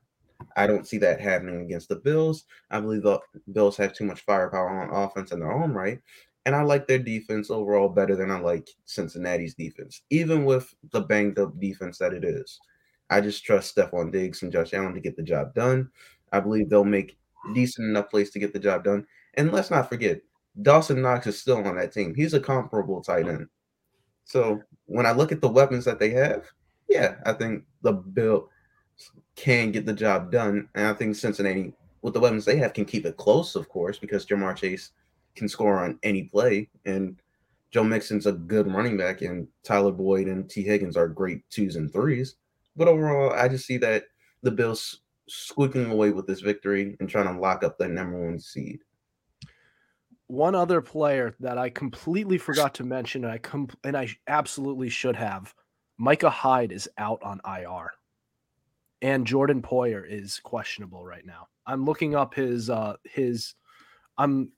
I 0.57 0.67
don't 0.67 0.89
see 0.89 0.97
that 0.97 1.21
happening 1.21 1.61
against 1.61 1.91
the 1.91 1.97
Bills. 1.97 2.45
I 2.71 2.81
believe 2.81 3.03
the 3.03 3.21
Bills 3.53 3.77
have 3.77 3.93
too 3.93 4.07
much 4.07 4.23
firepower 4.23 4.81
on 4.81 5.05
offense 5.05 5.31
in 5.33 5.41
their 5.41 5.53
own 5.53 5.73
right. 5.73 6.01
And 6.47 6.55
I 6.55 6.63
like 6.63 6.87
their 6.87 7.01
defense 7.01 7.51
overall 7.51 7.89
better 7.89 8.15
than 8.17 8.31
I 8.31 8.39
like 8.39 8.71
Cincinnati's 8.85 9.55
defense, 9.55 10.03
even 10.11 10.45
with 10.45 10.73
the 10.93 11.01
banged 11.01 11.41
up 11.41 11.59
defense 11.59 11.99
that 11.99 12.15
it 12.15 12.25
is. 12.25 12.61
I 13.11 13.21
just 13.21 13.45
trust 13.45 13.77
Stefon 13.77 14.13
Diggs 14.13 14.43
and 14.43 14.53
Josh 14.53 14.73
Allen 14.73 14.95
to 14.95 15.01
get 15.01 15.17
the 15.17 15.25
job 15.25 15.55
done. 15.55 15.91
I 16.31 16.39
believe 16.39 16.71
they'll 16.71 16.85
make 16.85 17.19
decent 17.53 17.89
enough 17.89 18.11
plays 18.11 18.31
to 18.31 18.39
get 18.39 18.53
the 18.53 18.61
job 18.61 18.85
done. 18.85 19.05
And 19.35 19.53
let's 19.53 19.73
not 19.73 19.89
forget, 19.89 20.21
Dawson 20.63 21.03
Knox 21.03 21.27
is 21.27 21.39
still 21.39 21.59
on 21.67 21.77
that 21.77 21.93
team. 21.93 22.15
He's 22.15 22.33
a 22.33 22.41
comparable 22.41 23.03
tight 23.03 23.27
end. 23.27 23.49
So 24.25 24.63
when 24.87 25.05
I 25.05 25.13
look 25.13 25.33
at 25.33 25.41
the 25.41 25.49
weapons 25.49 25.85
that 25.85 25.99
they 25.99 26.11
have, 26.11 26.45
yeah, 26.89 27.17
I 27.27 27.33
think 27.33 27.65
the 27.83 27.93
Bill 27.93 28.49
can 29.35 29.73
get 29.73 29.85
the 29.85 29.93
job 29.93 30.31
done. 30.31 30.69
And 30.77 30.87
I 30.87 30.93
think 30.95 31.17
Cincinnati, 31.17 31.75
with 32.03 32.15
the 32.15 32.21
weapons 32.21 32.45
they 32.45 32.57
have, 32.59 32.73
can 32.73 32.85
keep 32.85 33.05
it 33.05 33.17
close, 33.17 33.57
of 33.57 33.69
course, 33.69 33.99
because 33.99 34.25
Ja'Marr 34.25 34.57
Chase 34.57 34.93
can 35.37 35.49
score 35.49 35.79
on 35.79 35.99
any 36.03 36.25
play. 36.25 36.69
And 36.85 37.17
Joe 37.71 37.85
Mixon's 37.85 38.27
a 38.27 38.33
good 38.33 38.73
running 38.73 38.97
back, 38.97 39.23
and 39.23 39.47
Tyler 39.63 39.93
Boyd 39.93 40.29
and 40.29 40.49
Tee 40.49 40.63
Higgins 40.63 40.97
are 40.97 41.09
great 41.09 41.49
twos 41.51 41.77
and 41.77 41.93
threes. 41.93 42.37
But 42.77 42.89
overall, 42.89 43.33
I 43.33 43.49
just 43.49 43.67
see 43.67 43.79
that 43.79 44.05
the 44.43 44.51
Bills 44.51 45.01
squeaking 45.29 45.91
away 45.91 46.11
with 46.11 46.27
this 46.27 46.41
victory 46.41 46.97
and 47.01 47.09
trying 47.09 47.33
to 47.33 47.41
lock 47.41 47.65
up 47.65 47.79
the 47.79 47.89
number 47.89 48.19
one 48.25 48.39
seed. 48.39 48.81
One 50.29 50.55
other 50.55 50.81
player 50.81 51.35
that 51.41 51.59
I 51.59 51.71
completely 51.71 52.39
forgot 52.39 52.75
to 52.75 52.85
mention, 52.85 53.25
and 53.25 53.33
I 53.33 53.39
com- 53.39 53.69
and 53.85 53.97
I 53.97 54.09
absolutely 54.27 54.89
should 54.89 55.17
have. 55.17 55.55
Micah 55.99 56.31
Hyde 56.31 56.73
is 56.73 56.89
out 56.99 57.23
on 57.23 57.41
IR, 57.47 57.93
and 59.03 59.27
Jordan 59.27 59.63
Poyer 59.63 60.05
is 60.09 60.41
questionable 60.41 61.05
right 61.05 61.25
now. 61.25 61.49
I'm 61.67 61.85
looking 61.85 62.15
up 62.15 62.35
his 62.35 62.71
uh 62.71 62.97
his, 63.05 63.55
I'm 64.19 64.51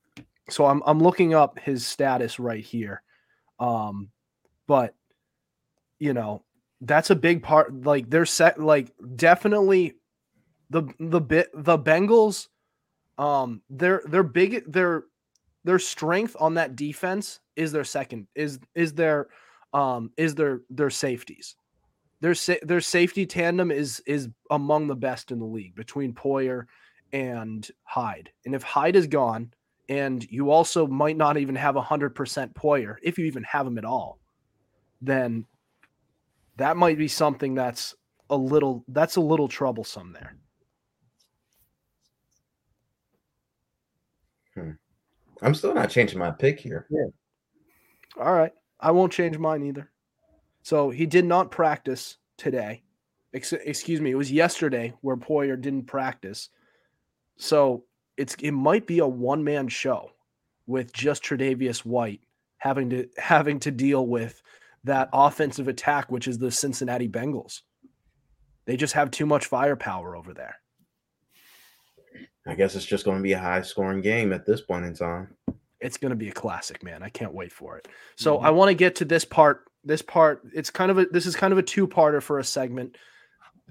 so 0.50 0.67
I'm 0.67 0.83
I'm 0.87 1.00
looking 1.00 1.35
up 1.35 1.59
his 1.59 1.87
status 1.87 2.38
right 2.38 2.64
here, 2.64 3.02
um, 3.61 4.11
but 4.67 4.95
you 5.99 6.14
know 6.14 6.45
that's 6.83 7.11
a 7.11 7.17
big 7.17 7.43
part. 7.43 7.75
Like 7.85 8.11
they're 8.11 8.26
set. 8.26 8.61
Like 8.61 8.93
definitely, 9.17 9.97
the 10.71 10.85
the 11.00 11.21
bit 11.21 11.50
the 11.55 11.78
Bengals 11.78 12.49
Um, 13.19 13.62
their 13.71 14.02
their 14.07 14.23
big 14.23 14.71
their 14.71 15.05
their 15.64 15.78
strength 15.78 16.37
on 16.40 16.55
that 16.55 16.76
defense 16.76 17.40
is 17.57 17.73
their 17.73 17.85
second 17.85 18.28
is 18.35 18.61
is 18.75 18.95
their 18.95 19.28
um 19.73 20.12
is 20.17 20.35
their 20.35 20.62
their 20.71 20.90
safeties. 20.90 21.57
Their 22.21 22.35
sa- 22.35 22.62
their 22.62 22.81
safety 22.81 23.26
tandem 23.26 23.71
is 23.71 24.00
is 24.07 24.28
among 24.50 24.87
the 24.88 24.97
best 24.97 25.33
in 25.33 25.38
the 25.40 25.47
league 25.47 25.75
between 25.75 26.14
Poyer 26.14 26.67
and 27.12 27.69
Hyde. 27.85 28.31
And 28.47 28.55
if 28.55 28.62
Hyde 28.62 28.97
is 28.97 29.07
gone, 29.09 29.52
and 29.88 30.25
you 30.30 30.50
also 30.50 30.87
might 30.87 31.16
not 31.16 31.37
even 31.38 31.54
have 31.54 31.76
a 31.76 31.83
hundred 31.83 32.14
percent 32.14 32.54
Poyer, 32.54 32.97
if 33.02 33.18
you 33.18 33.25
even 33.26 33.45
have 33.45 33.66
him 33.66 33.78
at 33.78 33.85
all, 33.85 34.18
then 35.00 35.47
that 36.57 36.76
might 36.76 36.99
be 36.99 37.09
something 37.09 37.54
that's 37.54 37.95
a 38.30 38.37
little 38.37 38.85
that's 38.88 39.16
a 39.16 39.21
little 39.21 39.49
troublesome 39.49 40.12
there. 40.12 40.37
Hmm. 44.54 44.71
I'm 45.40 45.54
still 45.54 45.75
not 45.75 45.90
changing 45.90 46.18
my 46.18 46.33
pick 46.33 46.61
here. 46.61 46.87
Yeah. 46.90 47.07
All 48.23 48.35
right. 48.35 48.52
I 48.80 48.90
won't 48.90 49.12
change 49.12 49.38
mine 49.38 49.62
either. 49.64 49.90
So 50.62 50.90
he 50.90 51.07
did 51.07 51.25
not 51.25 51.50
practice 51.50 52.18
today. 52.37 52.83
Ex- 53.33 53.52
excuse 53.52 54.00
me, 54.00 54.11
it 54.11 54.16
was 54.16 54.33
yesterday 54.33 54.92
where 55.00 55.16
Poyer 55.16 55.61
didn't 55.61 55.85
practice. 55.85 56.50
So 57.37 57.85
it's 58.18 58.34
it 58.40 58.52
might 58.52 58.87
be 58.87 58.98
a 58.98 59.06
one 59.06 59.42
man 59.44 59.68
show 59.68 60.10
with 60.66 60.92
just 60.92 61.22
Tre'Davious 61.22 61.78
White 61.84 62.20
having 62.58 62.90
to 62.90 63.08
having 63.16 63.60
to 63.60 63.70
deal 63.70 64.06
with 64.06 64.42
that 64.84 65.08
offensive 65.12 65.68
attack, 65.68 66.10
which 66.10 66.28
is 66.28 66.38
the 66.38 66.50
Cincinnati 66.50 67.08
Bengals. 67.08 67.62
They 68.66 68.76
just 68.76 68.94
have 68.94 69.10
too 69.10 69.25
much 69.25 69.46
firepower 69.46 70.14
over 70.16 70.34
there. 70.34 70.56
I 72.46 72.54
guess 72.54 72.75
it's 72.75 72.84
just 72.84 73.04
going 73.04 73.18
to 73.18 73.22
be 73.22 73.32
a 73.32 73.38
high 73.38 73.62
scoring 73.62 74.00
game 74.00 74.32
at 74.32 74.44
this 74.44 74.60
point 74.60 74.84
in 74.84 74.94
time. 74.94 75.34
it's 75.80 75.96
going 75.96 76.10
to 76.10 76.16
be 76.16 76.28
a 76.28 76.32
classic, 76.32 76.82
man. 76.82 77.02
I 77.02 77.08
can't 77.08 77.32
wait 77.32 77.52
for 77.52 77.76
it. 77.78 77.88
So 78.16 78.38
I 78.38 78.50
want 78.50 78.70
to 78.70 78.75
get 78.75 78.96
to 78.96 79.04
this 79.04 79.25
part. 79.25 79.64
This 79.84 80.02
part, 80.02 80.42
it's 80.52 80.70
kind 80.70 80.90
of 80.90 80.98
a 80.98 81.06
this 81.06 81.25
is 81.25 81.37
kind 81.37 81.52
of 81.52 81.58
a 81.58 81.62
two-parter 81.62 82.20
for 82.20 82.38
a 82.38 82.44
segment. 82.44 82.96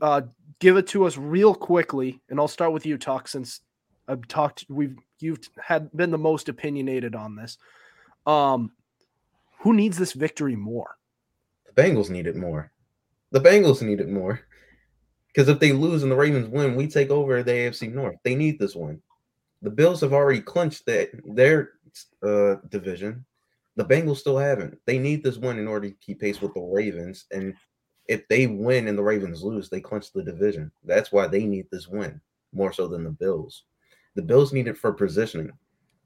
Uh, 0.01 0.21
give 0.59 0.77
it 0.77 0.87
to 0.87 1.05
us 1.05 1.17
real 1.17 1.53
quickly, 1.53 2.21
and 2.29 2.39
I'll 2.39 2.47
start 2.47 2.71
with 2.71 2.85
you, 2.85 2.97
Tuck, 2.97 3.27
since 3.27 3.59
I've 4.07 4.27
talked. 4.27 4.65
We've 4.69 4.95
you've 5.19 5.39
had 5.61 5.91
been 5.95 6.11
the 6.11 6.17
most 6.17 6.49
opinionated 6.49 7.15
on 7.15 7.35
this. 7.35 7.57
Um, 8.25 8.71
who 9.59 9.73
needs 9.73 9.97
this 9.97 10.13
victory 10.13 10.55
more? 10.55 10.97
The 11.65 11.81
Bengals 11.81 12.09
need 12.09 12.27
it 12.27 12.35
more. 12.35 12.71
The 13.31 13.41
Bengals 13.41 13.81
need 13.81 13.99
it 13.99 14.09
more. 14.09 14.41
Because 15.27 15.49
if 15.49 15.59
they 15.59 15.71
lose 15.71 16.03
and 16.03 16.11
the 16.11 16.15
Ravens 16.15 16.47
win, 16.49 16.75
we 16.75 16.87
take 16.87 17.09
over 17.09 17.43
the 17.43 17.51
AFC 17.51 17.93
North. 17.93 18.15
They 18.23 18.35
need 18.35 18.57
this 18.57 18.75
one. 18.75 19.01
The 19.61 19.69
Bills 19.69 20.01
have 20.01 20.13
already 20.13 20.41
clinched 20.41 20.85
that 20.87 21.09
their 21.25 21.73
uh, 22.23 22.55
division. 22.69 23.25
The 23.75 23.85
Bengals 23.85 24.17
still 24.17 24.37
haven't. 24.37 24.79
They 24.85 24.97
need 24.97 25.23
this 25.23 25.37
win 25.37 25.59
in 25.59 25.67
order 25.67 25.89
to 25.89 25.95
keep 25.95 26.21
pace 26.21 26.41
with 26.41 26.53
the 26.53 26.61
Ravens. 26.61 27.25
And 27.31 27.53
if 28.07 28.27
they 28.27 28.47
win 28.47 28.87
and 28.87 28.97
the 28.97 29.03
Ravens 29.03 29.43
lose, 29.43 29.69
they 29.69 29.79
clinch 29.79 30.11
the 30.11 30.23
division. 30.23 30.71
That's 30.83 31.11
why 31.11 31.27
they 31.27 31.45
need 31.45 31.67
this 31.71 31.87
win 31.87 32.19
more 32.53 32.73
so 32.73 32.87
than 32.87 33.03
the 33.03 33.11
Bills. 33.11 33.63
The 34.17 34.24
Bills 34.24 34.51
needed 34.51 34.75
for 34.75 34.91
positioning. 34.91 35.51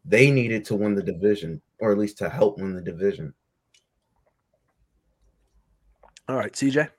They 0.04 0.32
needed 0.32 0.66
to 0.66 0.76
win 0.76 0.96
the 0.96 1.02
division, 1.02 1.62
or 1.80 1.94
at 1.94 1.98
least 1.98 2.18
to 2.18 2.28
help 2.30 2.60
win 2.60 2.76
the 2.76 2.82
division. 2.82 3.34
All 6.28 6.36
right, 6.36 6.52
CJ. 6.52 6.90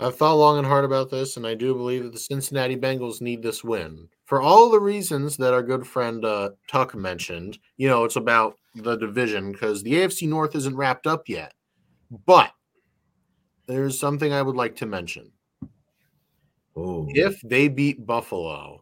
I've 0.00 0.16
thought 0.16 0.34
long 0.34 0.58
and 0.58 0.66
hard 0.66 0.84
about 0.84 1.10
this, 1.10 1.36
and 1.36 1.46
I 1.46 1.54
do 1.54 1.74
believe 1.74 2.02
that 2.02 2.12
the 2.12 2.18
Cincinnati 2.18 2.76
Bengals 2.76 3.20
need 3.20 3.40
this 3.40 3.62
win 3.62 4.08
for 4.24 4.42
all 4.42 4.68
the 4.68 4.80
reasons 4.80 5.36
that 5.36 5.54
our 5.54 5.62
good 5.62 5.86
friend 5.86 6.24
uh, 6.24 6.50
Tuck 6.68 6.96
mentioned. 6.96 7.58
You 7.76 7.88
know, 7.88 8.02
it's 8.02 8.16
about 8.16 8.56
the 8.74 8.96
division 8.96 9.52
because 9.52 9.80
the 9.84 9.92
AFC 9.92 10.28
North 10.28 10.56
isn't 10.56 10.76
wrapped 10.76 11.06
up 11.06 11.28
yet. 11.28 11.54
But 12.26 12.50
there's 13.68 14.00
something 14.00 14.32
I 14.32 14.42
would 14.42 14.56
like 14.56 14.74
to 14.76 14.86
mention. 14.86 15.30
Oh, 16.76 17.06
If 17.10 17.40
they 17.42 17.68
beat 17.68 18.04
Buffalo, 18.04 18.80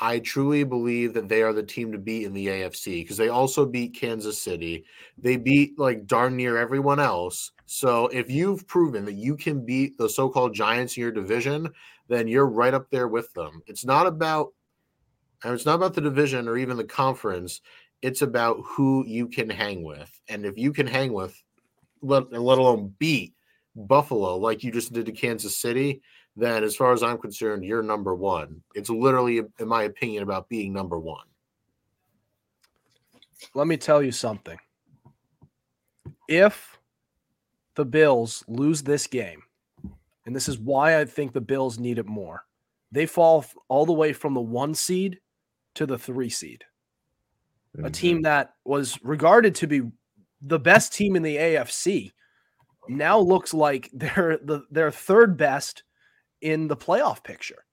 I 0.00 0.18
truly 0.18 0.64
believe 0.64 1.14
that 1.14 1.28
they 1.28 1.42
are 1.42 1.52
the 1.52 1.62
team 1.62 1.92
to 1.92 1.98
beat 1.98 2.24
in 2.24 2.32
the 2.32 2.48
AFC 2.48 3.02
because 3.02 3.16
they 3.16 3.28
also 3.28 3.64
beat 3.64 3.94
Kansas 3.94 4.40
City. 4.40 4.84
They 5.18 5.36
beat 5.36 5.78
like 5.78 6.06
darn 6.06 6.36
near 6.36 6.58
everyone 6.58 6.98
else. 6.98 7.52
So 7.66 8.08
if 8.08 8.28
you've 8.30 8.66
proven 8.66 9.04
that 9.04 9.14
you 9.14 9.36
can 9.36 9.64
beat 9.64 9.96
the 9.96 10.08
so-called 10.08 10.54
giants 10.54 10.96
in 10.96 11.02
your 11.02 11.12
division, 11.12 11.68
then 12.08 12.26
you're 12.26 12.48
right 12.48 12.74
up 12.74 12.90
there 12.90 13.08
with 13.08 13.32
them. 13.34 13.62
It's 13.66 13.84
not 13.84 14.06
about 14.06 14.52
and 15.44 15.52
it's 15.52 15.66
not 15.66 15.74
about 15.74 15.94
the 15.94 16.00
division 16.00 16.48
or 16.48 16.56
even 16.56 16.76
the 16.76 16.84
conference. 16.84 17.60
It's 18.02 18.22
about 18.22 18.58
who 18.64 19.04
you 19.06 19.28
can 19.28 19.48
hang 19.48 19.82
with. 19.82 20.10
And 20.28 20.44
if 20.44 20.56
you 20.56 20.72
can 20.72 20.86
hang 20.86 21.12
with, 21.12 21.40
let, 22.02 22.32
let 22.32 22.58
alone 22.58 22.94
beat 22.98 23.34
Buffalo 23.76 24.36
like 24.36 24.62
you 24.62 24.72
just 24.72 24.92
did 24.92 25.06
to 25.06 25.12
Kansas 25.12 25.56
City, 25.56 26.00
then 26.36 26.64
as 26.64 26.74
far 26.74 26.92
as 26.92 27.02
I'm 27.02 27.18
concerned, 27.18 27.64
you're 27.64 27.82
number 27.82 28.14
one. 28.14 28.62
It's 28.74 28.90
literally, 28.90 29.42
in 29.58 29.68
my 29.68 29.84
opinion, 29.84 30.22
about 30.22 30.48
being 30.48 30.72
number 30.72 30.98
one. 30.98 31.26
Let 33.54 33.66
me 33.66 33.76
tell 33.76 34.02
you 34.02 34.12
something. 34.12 34.58
If 36.28 36.78
the 37.74 37.84
Bills 37.84 38.44
lose 38.48 38.82
this 38.82 39.06
game, 39.06 39.42
and 40.26 40.34
this 40.34 40.48
is 40.48 40.58
why 40.58 40.98
I 40.98 41.04
think 41.04 41.32
the 41.32 41.40
Bills 41.40 41.78
need 41.78 41.98
it 41.98 42.06
more, 42.06 42.44
they 42.90 43.06
fall 43.06 43.44
all 43.68 43.86
the 43.86 43.92
way 43.92 44.12
from 44.12 44.34
the 44.34 44.40
one 44.40 44.74
seed 44.74 45.20
to 45.74 45.86
the 45.86 45.98
three 45.98 46.30
seed. 46.30 46.64
Mm-hmm. 47.76 47.86
A 47.86 47.90
team 47.90 48.22
that 48.22 48.54
was 48.64 48.98
regarded 49.02 49.54
to 49.56 49.66
be 49.66 49.82
the 50.40 50.58
best 50.58 50.92
team 50.92 51.16
in 51.16 51.22
the 51.22 51.36
AFC 51.36 52.12
now 52.88 53.18
looks 53.18 53.54
like 53.54 53.90
they're 53.94 54.38
the 54.42 54.62
they're 54.70 54.90
third 54.90 55.36
best 55.36 55.82
in 56.44 56.68
the 56.68 56.76
playoff 56.76 57.24
picture. 57.24 57.64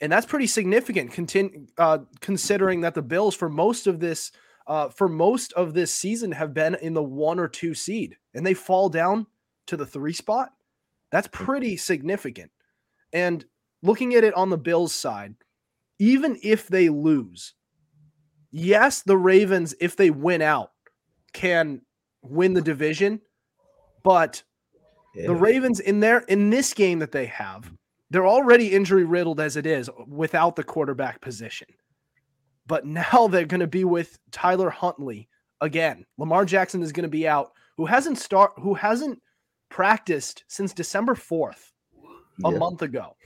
And 0.00 0.10
that's 0.10 0.26
pretty 0.26 0.46
significant 0.48 1.12
contin- 1.12 1.68
uh, 1.78 1.98
considering 2.20 2.80
that 2.80 2.94
the 2.94 3.02
Bills 3.02 3.36
for 3.36 3.48
most 3.48 3.86
of 3.86 4.00
this 4.00 4.32
uh, 4.66 4.88
for 4.88 5.08
most 5.08 5.52
of 5.52 5.74
this 5.74 5.92
season 5.92 6.32
have 6.32 6.54
been 6.54 6.74
in 6.76 6.94
the 6.94 7.02
one 7.02 7.38
or 7.38 7.46
two 7.46 7.74
seed 7.74 8.16
and 8.32 8.46
they 8.46 8.54
fall 8.54 8.88
down 8.88 9.26
to 9.66 9.76
the 9.76 9.84
three 9.84 10.14
spot. 10.14 10.52
That's 11.12 11.28
pretty 11.28 11.76
significant. 11.76 12.50
And 13.12 13.44
looking 13.82 14.14
at 14.14 14.24
it 14.24 14.32
on 14.34 14.48
the 14.48 14.56
Bills 14.56 14.94
side, 14.94 15.34
even 15.98 16.38
if 16.42 16.66
they 16.66 16.88
lose, 16.88 17.52
yes, 18.50 19.02
the 19.02 19.18
Ravens, 19.18 19.74
if 19.80 19.96
they 19.96 20.08
win 20.08 20.40
out, 20.40 20.72
can 21.34 21.82
win 22.22 22.54
the 22.54 22.62
division, 22.62 23.20
but 24.02 24.42
Yeah. 25.14 25.28
the 25.28 25.34
Ravens 25.34 25.80
in 25.80 26.00
their 26.00 26.18
in 26.20 26.50
this 26.50 26.74
game 26.74 26.98
that 27.00 27.12
they 27.12 27.26
have, 27.26 27.70
they're 28.10 28.26
already 28.26 28.72
injury 28.72 29.04
riddled 29.04 29.40
as 29.40 29.56
it 29.56 29.66
is 29.66 29.88
without 30.06 30.56
the 30.56 30.64
quarterback 30.64 31.20
position. 31.20 31.68
But 32.66 32.86
now 32.86 33.28
they're 33.30 33.44
going 33.46 33.60
to 33.60 33.66
be 33.66 33.84
with 33.84 34.18
Tyler 34.30 34.70
Huntley 34.70 35.28
again. 35.60 36.04
Lamar 36.18 36.44
Jackson 36.44 36.82
is 36.82 36.92
going 36.92 37.04
to 37.04 37.08
be 37.08 37.28
out, 37.28 37.52
who 37.76 37.86
hasn't 37.86 38.18
start 38.18 38.52
who 38.56 38.74
hasn't 38.74 39.20
practiced 39.70 40.44
since 40.48 40.72
December 40.72 41.14
4th, 41.14 41.70
a 42.44 42.50
Yeah. 42.52 42.58
month 42.58 42.82
ago. 42.82 43.16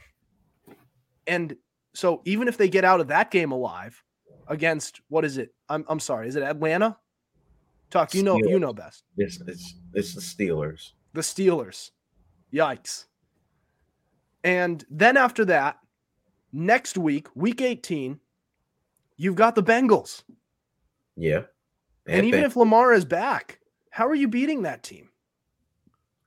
And 1.26 1.56
so 1.94 2.22
even 2.24 2.48
if 2.48 2.56
they 2.56 2.68
get 2.68 2.84
out 2.84 3.00
of 3.00 3.08
that 3.08 3.30
game 3.30 3.52
alive 3.52 4.02
against 4.46 5.00
what 5.08 5.24
is 5.24 5.36
it? 5.38 5.50
I'm 5.68 5.84
I'm 5.88 6.00
sorry, 6.00 6.28
is 6.28 6.36
it 6.36 6.42
Atlanta? 6.42 6.96
Talk, 7.90 8.12
you 8.14 8.22
know 8.22 8.36
you 8.36 8.58
know 8.58 8.72
best. 8.74 9.04
It's, 9.16 9.40
it's 9.46 9.74
it's 9.94 10.14
the 10.14 10.20
Steelers. 10.20 10.92
The 11.18 11.22
Steelers. 11.22 11.90
Yikes. 12.54 13.06
And 14.44 14.84
then 14.88 15.16
after 15.16 15.44
that, 15.46 15.80
next 16.52 16.96
week, 16.96 17.26
week 17.34 17.60
18, 17.60 18.20
you've 19.16 19.34
got 19.34 19.56
the 19.56 19.62
Bengals. 19.64 20.22
Yeah. 21.16 21.42
And 22.06 22.24
even 22.24 22.44
if 22.44 22.54
Lamar 22.54 22.92
is 22.92 23.04
back, 23.04 23.58
how 23.90 24.06
are 24.06 24.14
you 24.14 24.28
beating 24.28 24.62
that 24.62 24.84
team? 24.84 25.08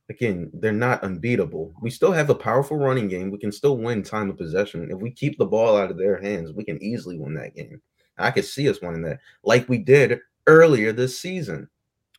again, 0.09 0.51
they're 0.55 0.73
not 0.73 1.05
unbeatable. 1.05 1.73
We 1.81 1.89
still 1.89 2.11
have 2.11 2.29
a 2.29 2.35
powerful 2.35 2.75
running 2.75 3.07
game. 3.07 3.31
We 3.31 3.37
can 3.37 3.53
still 3.53 3.77
win 3.77 4.03
time 4.03 4.29
of 4.29 4.37
possession. 4.37 4.91
If 4.91 4.97
we 4.97 5.09
keep 5.09 5.37
the 5.37 5.45
ball 5.45 5.77
out 5.77 5.89
of 5.89 5.97
their 5.97 6.21
hands, 6.21 6.51
we 6.51 6.65
can 6.65 6.83
easily 6.83 7.17
win 7.17 7.33
that 7.35 7.55
game. 7.55 7.81
I 8.17 8.31
could 8.31 8.43
see 8.43 8.67
us 8.67 8.81
winning 8.81 9.03
that, 9.03 9.21
like 9.45 9.69
we 9.69 9.77
did 9.77 10.19
earlier 10.47 10.91
this 10.91 11.17
season. 11.17 11.69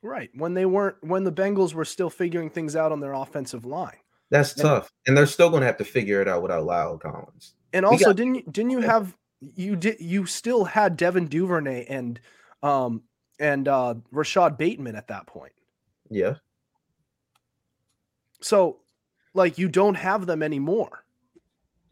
Right. 0.03 0.31
When 0.35 0.55
they 0.55 0.67
weren't 0.67 0.97
when 1.03 1.25
the 1.25 1.33
Bengals 1.33 1.75
were 1.75 1.85
still 1.85 2.11
figuring 2.11 2.51
things 2.51 2.75
out 2.77 2.91
on 2.93 3.01
their 3.01 3.13
offensive 3.13 3.65
line. 3.65 3.97
That's 4.31 4.57
Yeah. 4.57 4.63
tough, 4.65 4.93
and 5.07 5.17
they're 5.17 5.27
still 5.27 5.49
going 5.51 5.61
to 5.61 5.67
have 5.67 5.77
to 5.77 5.85
figure 5.85 6.21
it 6.21 6.27
out 6.29 6.43
without 6.43 6.65
La'el 6.65 7.01
Collins. 7.01 7.55
And 7.73 7.85
also, 7.87 8.07
got- 8.07 8.17
didn't 8.17 8.35
you 8.35 8.43
didn't 8.51 8.71
you 8.71 8.81
have 8.81 9.17
you 9.41 9.77
did 9.77 10.01
you 10.01 10.27
still 10.27 10.65
had 10.65 10.97
Devin 10.97 11.27
Duvernay 11.29 11.85
and 11.89 12.21
um 12.63 13.03
and 13.39 13.69
uh 13.69 13.95
Rashod 14.11 14.59
Bateman 14.59 14.97
at 14.97 15.09
that 15.09 15.27
point. 15.27 15.53
Yeah, 16.11 16.35
So 18.41 18.79
like 19.35 19.57
you 19.59 19.69
don't 19.69 19.95
have 19.95 20.27
them 20.27 20.43
anymore. 20.43 21.02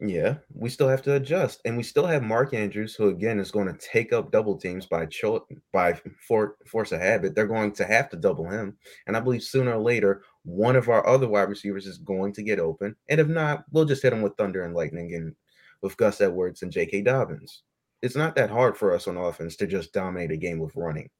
Yeah, 0.03 0.37
we 0.55 0.69
still 0.69 0.87
have 0.87 1.03
to 1.03 1.13
adjust, 1.13 1.61
and 1.63 1.77
we 1.77 1.83
still 1.83 2.07
have 2.07 2.23
Mark 2.23 2.55
Andrews, 2.55 2.95
who 2.95 3.09
again 3.09 3.39
is 3.39 3.51
going 3.51 3.67
to 3.67 3.77
take 3.77 4.11
up 4.11 4.31
double 4.31 4.57
teams 4.57 4.87
by 4.87 5.05
cho- 5.05 5.45
by 5.71 5.93
for, 6.27 6.55
force 6.65 6.91
of 6.91 6.99
habit. 6.99 7.35
They're 7.35 7.45
going 7.45 7.71
to 7.73 7.85
have 7.85 8.09
to 8.09 8.17
double 8.17 8.49
him, 8.49 8.75
and 9.05 9.15
I 9.15 9.19
believe 9.19 9.43
sooner 9.43 9.73
or 9.73 9.79
later 9.79 10.23
one 10.43 10.75
of 10.75 10.89
our 10.89 11.05
other 11.05 11.27
wide 11.27 11.49
receivers 11.49 11.85
is 11.85 11.99
going 11.99 12.33
to 12.33 12.41
get 12.41 12.59
open, 12.59 12.95
and 13.09 13.21
if 13.21 13.27
not, 13.27 13.65
we'll 13.71 13.85
just 13.85 14.01
hit 14.01 14.11
him 14.11 14.23
with 14.23 14.35
thunder 14.37 14.65
and 14.65 14.73
lightning 14.73 15.13
and 15.13 15.35
with 15.83 15.97
Gus 15.97 16.19
Edwards 16.19 16.63
and 16.63 16.71
J.K. 16.71 17.03
Dobbins. 17.03 17.61
It's 18.01 18.15
not 18.15 18.35
that 18.37 18.49
hard 18.49 18.75
for 18.75 18.95
us 18.95 19.07
on 19.07 19.17
offense 19.17 19.55
to 19.57 19.67
just 19.67 19.93
dominate 19.93 20.31
a 20.31 20.37
game 20.37 20.57
with 20.57 20.75
running. 20.75 21.11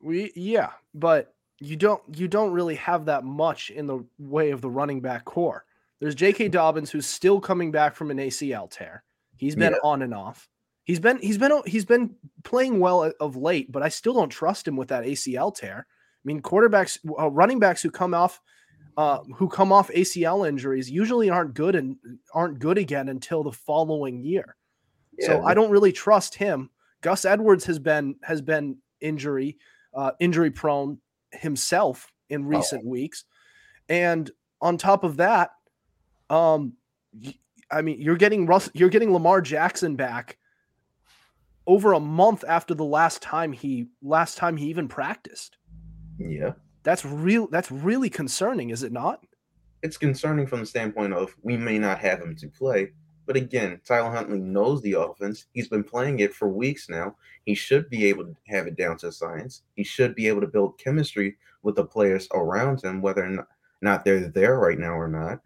We 0.00 0.32
yeah, 0.34 0.70
but 0.94 1.32
you 1.60 1.76
don't 1.76 2.02
you 2.16 2.26
don't 2.26 2.50
really 2.50 2.74
have 2.74 3.04
that 3.04 3.22
much 3.22 3.70
in 3.70 3.86
the 3.86 4.04
way 4.18 4.50
of 4.50 4.62
the 4.62 4.70
running 4.70 5.00
back 5.00 5.24
core. 5.24 5.64
There's 6.02 6.16
J.K. 6.16 6.48
Dobbins 6.48 6.90
who's 6.90 7.06
still 7.06 7.40
coming 7.40 7.70
back 7.70 7.94
from 7.94 8.10
an 8.10 8.18
ACL 8.18 8.68
tear. 8.68 9.04
He's 9.36 9.54
been 9.54 9.72
Yeah. 9.72 9.78
on 9.84 10.02
and 10.02 10.12
off. 10.12 10.48
He's 10.82 10.98
been 10.98 11.18
he's 11.18 11.38
been 11.38 11.62
he's 11.64 11.84
been 11.84 12.16
playing 12.42 12.80
well 12.80 13.12
of 13.20 13.36
late, 13.36 13.70
but 13.70 13.84
I 13.84 13.88
still 13.88 14.12
don't 14.14 14.28
trust 14.28 14.66
him 14.66 14.74
with 14.74 14.88
that 14.88 15.04
ACL 15.04 15.54
tear. 15.54 15.86
I 15.86 16.24
mean, 16.24 16.42
quarterbacks, 16.42 16.98
uh, 17.16 17.30
running 17.30 17.60
backs 17.60 17.82
who 17.82 17.90
come 17.92 18.14
off 18.14 18.40
uh, 18.96 19.18
who 19.36 19.48
come 19.48 19.70
off 19.70 19.90
ACL 19.90 20.46
injuries 20.46 20.90
usually 20.90 21.30
aren't 21.30 21.54
good 21.54 21.76
and 21.76 21.96
aren't 22.34 22.58
good 22.58 22.78
again 22.78 23.08
until 23.08 23.44
the 23.44 23.52
following 23.52 24.20
year. 24.20 24.56
So 25.20 25.44
I 25.44 25.54
don't 25.54 25.70
really 25.70 25.92
trust 25.92 26.34
him. 26.34 26.68
Gus 27.00 27.24
Edwards 27.24 27.64
has 27.66 27.78
been 27.78 28.16
has 28.24 28.42
been 28.42 28.76
injury 29.00 29.56
uh, 29.94 30.10
injury 30.18 30.50
prone 30.50 30.98
himself 31.30 32.12
in 32.28 32.44
recent 32.44 32.84
weeks, 32.84 33.24
and 33.88 34.28
on 34.60 34.78
top 34.78 35.04
of 35.04 35.18
that, 35.18 35.50
um, 36.32 36.72
I 37.70 37.82
mean 37.82 38.00
you're 38.00 38.16
getting 38.16 38.46
Russ, 38.46 38.70
you're 38.74 38.88
getting 38.88 39.12
Lamar 39.12 39.40
Jackson 39.40 39.94
back 39.94 40.38
over 41.66 41.92
a 41.92 42.00
month 42.00 42.44
after 42.48 42.74
the 42.74 42.84
last 42.84 43.22
time 43.22 43.52
he 43.52 43.86
last 44.02 44.36
time 44.36 44.56
he 44.56 44.66
even 44.66 44.88
practiced. 44.88 45.58
yeah. 46.18 46.52
That's 46.84 47.04
real. 47.04 47.46
That's 47.46 47.70
really 47.70 48.10
concerning, 48.10 48.70
is 48.70 48.82
it 48.82 48.90
not? 48.90 49.24
it's 49.82 49.96
concerning 49.96 50.46
from 50.46 50.60
the 50.60 50.66
standpoint 50.66 51.12
of 51.12 51.34
we 51.42 51.56
may 51.56 51.78
not 51.78 51.98
have 51.98 52.20
him 52.20 52.36
to 52.36 52.48
play. 52.48 52.92
But 53.26 53.36
again, 53.36 53.80
Tyler 53.84 54.10
Huntley 54.10 54.38
knows 54.38 54.82
the 54.82 54.94
offense. 54.94 55.46
He's 55.52 55.68
been 55.68 55.84
playing 55.84 56.20
it 56.20 56.34
for 56.34 56.48
weeks 56.48 56.88
now. 56.88 57.16
He 57.44 57.54
should 57.54 57.88
be 57.88 58.06
able 58.06 58.24
to 58.24 58.36
have 58.48 58.66
it 58.66 58.76
down 58.76 58.96
to 58.98 59.12
science. 59.12 59.62
He 59.76 59.84
should 59.84 60.14
be 60.14 60.26
able 60.26 60.40
to 60.40 60.46
build 60.48 60.78
chemistry 60.78 61.36
with 61.62 61.76
the 61.76 61.84
players 61.84 62.28
around 62.32 62.82
him, 62.82 63.00
whether 63.00 63.24
or 63.24 63.46
not 63.80 64.04
they're 64.04 64.28
there 64.28 64.58
right 64.58 64.78
now 64.78 64.94
or 64.94 65.08
not. 65.08 65.40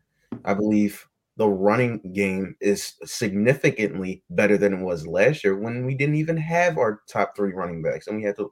I 0.47 0.55
believe 0.55 1.07
the 1.37 1.49
running 1.49 2.01
game 2.15 2.57
is 2.61 2.95
significantly 3.05 4.23
better 4.31 4.57
than 4.57 4.73
it 4.73 4.83
was 4.83 5.07
last 5.07 5.45
year 5.45 5.59
when 5.59 5.85
we 5.85 5.95
didn't 5.95 6.15
even 6.15 6.37
have 6.39 6.79
our 6.79 7.03
top 7.07 7.37
three 7.37 7.53
running 7.53 7.83
backs 7.83 8.07
and 8.07 8.17
we 8.17 8.23
had 8.23 8.37
to 8.37 8.51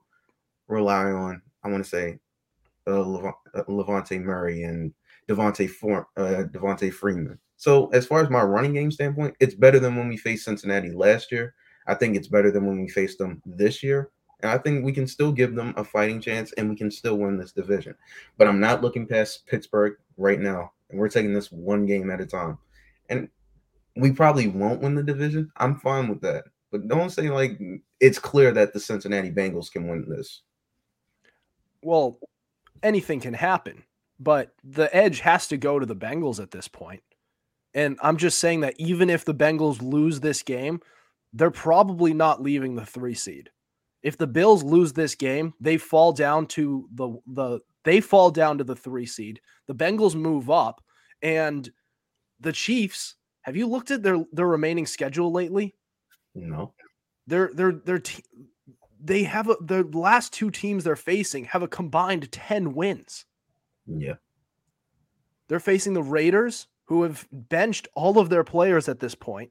rely 0.69 1.07
on, 1.07 1.41
I 1.63 1.69
want 1.69 1.83
to 1.83 1.89
say, 1.89 2.19
uh, 2.87 3.01
Lev- 3.01 3.35
uh, 3.55 3.63
Levante 3.69 4.19
Murray 4.19 4.65
and 4.65 4.93
Devontae 5.29 5.71
For- 5.71 6.09
uh, 6.17 6.45
Devonta 6.53 6.93
Freeman. 6.93 7.39
So 7.57 7.89
as 7.89 8.07
far 8.07 8.21
as 8.21 8.29
my 8.29 8.43
running 8.43 8.75
game 8.75 8.91
standpoint, 8.91 9.37
it's 9.41 9.55
better 9.55 9.79
than 9.79 9.97
when 9.97 10.09
we 10.09 10.19
faced 10.19 10.45
Cincinnati 10.45 10.91
last 10.91 11.33
year. 11.33 11.55
I 11.87 11.95
think 11.95 12.17
it's 12.17 12.29
better 12.29 12.51
than 12.51 12.67
when 12.67 12.81
we 12.81 12.89
faced 12.89 13.19
them 13.19 13.41
this 13.47 13.83
year. 13.83 14.11
And 14.43 14.51
I 14.51 14.59
think 14.59 14.85
we 14.85 14.93
can 14.93 15.07
still 15.07 15.33
give 15.33 15.55
them 15.55 15.73
a 15.77 15.85
fighting 15.85 16.21
chance 16.21 16.53
and 16.55 16.69
we 16.69 16.77
can 16.77 16.91
still 16.91 17.17
win 17.17 17.39
this 17.39 17.53
division. 17.53 17.95
But 18.37 18.49
I'm 18.49 18.61
not 18.61 18.83
looking 18.83 19.07
past 19.07 19.47
Pittsburgh 19.47 19.95
right 20.19 20.41
now. 20.41 20.73
And 20.95 21.01
we're 21.01 21.09
taking 21.09 21.35
this 21.35 21.51
one 21.51 21.87
game 21.87 22.09
at 22.09 22.21
a 22.21 22.27
time. 22.27 22.57
And 23.09 23.29
we 23.97 24.13
probably 24.13 24.47
won't 24.47 24.81
win 24.81 24.95
the 24.95 25.03
division. 25.03 25.51
I'm 25.57 25.75
fine 25.81 26.07
with 26.09 26.21
that. 26.21 26.45
But 26.71 26.87
don't 26.87 27.11
say 27.11 27.31
like 27.31 27.59
it's 27.99 28.21
clear 28.21 28.53
that 28.53 28.73
the 28.73 28.79
Cincinnati 28.79 29.33
Bengals 29.33 29.73
can 29.73 29.89
win 29.89 30.09
this. 30.09 30.43
Well, 31.83 32.21
anything 32.85 33.19
can 33.19 33.35
happen, 33.35 33.83
but 34.21 34.55
the 34.63 34.95
edge 34.95 35.19
has 35.19 35.49
to 35.49 35.57
go 35.57 35.81
to 35.81 35.87
the 35.87 35.97
Bengals 35.97 36.41
at 36.41 36.53
this 36.53 36.69
point. 36.69 37.03
And 37.75 37.99
I'm 38.01 38.17
just 38.17 38.39
saying 38.39 38.61
that 38.61 38.75
even 38.79 39.11
if 39.11 39.25
the 39.25 39.35
Bengals 39.35 39.83
lose 39.83 40.21
this 40.21 40.45
game, 40.45 40.81
they're 41.33 41.51
probably 41.51 42.15
not 42.15 42.41
leaving 42.41 42.77
the 42.77 42.87
three 42.87 43.15
seed. 43.15 43.51
If 44.05 44.17
the 44.17 44.29
Bills 44.29 44.63
lose 44.63 44.93
this 44.93 45.17
game, 45.17 45.55
they 45.61 45.77
fall 45.77 46.13
down 46.13 46.47
to 46.49 46.89
the 46.93 47.19
the 47.27 47.61
they 47.85 48.01
fall 48.01 48.31
down 48.31 48.59
to 48.59 48.65
the 48.65 48.77
three 48.77 49.07
seed. 49.07 49.41
The 49.67 49.75
Bengals 49.75 50.15
move 50.15 50.51
up, 50.51 50.84
and 51.25 51.73
the 52.39 52.53
Chiefs. 52.53 53.17
Have 53.43 53.57
you 53.57 53.67
looked 53.67 53.91
at 53.91 54.05
their 54.05 54.25
their 54.33 54.47
remaining 54.47 54.87
schedule 54.87 55.33
lately? 55.33 55.75
No. 56.35 56.75
They're 57.27 57.51
they're 57.53 57.73
they're 57.73 57.99
te- 57.99 58.25
they 59.03 59.25
have 59.25 59.49
a, 59.49 59.57
the 59.61 59.83
last 59.83 60.33
two 60.33 60.51
teams 60.51 60.85
they're 60.85 60.97
facing 60.97 61.45
have 61.47 61.63
a 61.63 61.69
combined 61.69 62.31
10 62.31 62.75
wins. 62.75 63.27
Yeah. 63.87 64.15
They're 65.49 65.61
facing 65.61 65.93
the 65.93 66.03
Raiders, 66.03 66.69
who 66.87 67.03
have 67.03 67.27
benched 67.31 67.87
all 67.95 68.19
of 68.19 68.31
their 68.31 68.45
players 68.45 68.89
at 68.89 69.01
this 69.01 69.15
point, 69.15 69.51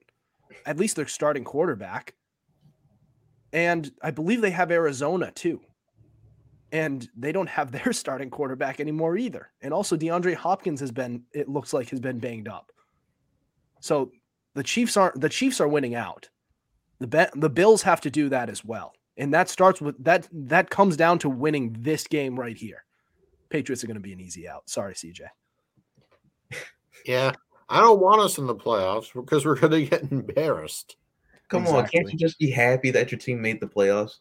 at 0.65 0.77
least 0.77 0.95
their 0.95 1.07
starting 1.07 1.43
quarterback. 1.43 2.15
And 3.51 3.91
I 4.01 4.09
believe 4.09 4.41
they 4.41 4.49
have 4.51 4.71
Arizona 4.71 5.31
too. 5.31 5.61
And 6.73 7.07
they 7.15 7.31
don't 7.31 7.47
have 7.47 7.71
their 7.71 7.93
starting 7.93 8.29
quarterback 8.29 8.81
anymore 8.81 9.15
either. 9.15 9.49
And 9.61 9.73
also 9.73 9.95
DeAndre 9.95 10.35
Hopkins 10.35 10.81
has 10.81 10.91
been 10.91 11.23
it 11.31 11.47
looks 11.47 11.71
like 11.71 11.89
has 11.89 12.01
been 12.01 12.19
banged 12.19 12.49
up. 12.49 12.71
So 13.79 14.11
the 14.55 14.63
Chiefs 14.63 14.97
aren't 14.97 15.21
the 15.21 15.29
Chiefs 15.29 15.61
are 15.61 15.67
winning 15.67 15.95
out. 15.95 16.29
The 16.99 17.07
be- 17.07 17.39
the 17.39 17.49
Bills 17.49 17.81
have 17.83 18.01
to 18.01 18.09
do 18.09 18.29
that 18.29 18.49
as 18.49 18.65
well. 18.65 18.93
And 19.17 19.33
that 19.33 19.49
starts 19.49 19.79
with 19.79 20.03
that 20.03 20.27
that 20.31 20.69
comes 20.69 20.97
down 20.97 21.19
to 21.19 21.29
winning 21.29 21.75
this 21.79 22.07
game 22.07 22.39
right 22.39 22.57
here. 22.57 22.83
Patriots 23.49 23.83
are 23.83 23.87
going 23.87 23.95
to 23.95 24.01
be 24.01 24.13
an 24.13 24.19
easy 24.19 24.47
out. 24.49 24.67
Sorry, 24.67 24.93
CJ. 24.95 25.21
Yeah, 27.05 27.33
I 27.69 27.79
don't 27.79 27.99
want 27.99 28.21
us 28.21 28.37
in 28.37 28.47
the 28.47 28.55
playoffs 28.55 29.13
because 29.13 29.45
we're 29.45 29.59
going 29.59 29.73
to 29.73 29.85
get 29.85 30.11
embarrassed. 30.11 30.95
Come 31.49 31.67
on, 31.67 31.87
can't 31.87 32.11
you 32.11 32.17
just 32.17 32.39
be 32.39 32.49
happy 32.49 32.89
that 32.91 33.11
your 33.11 33.19
team 33.19 33.41
made 33.41 33.59
the 33.59 33.67
playoffs? 33.67 34.19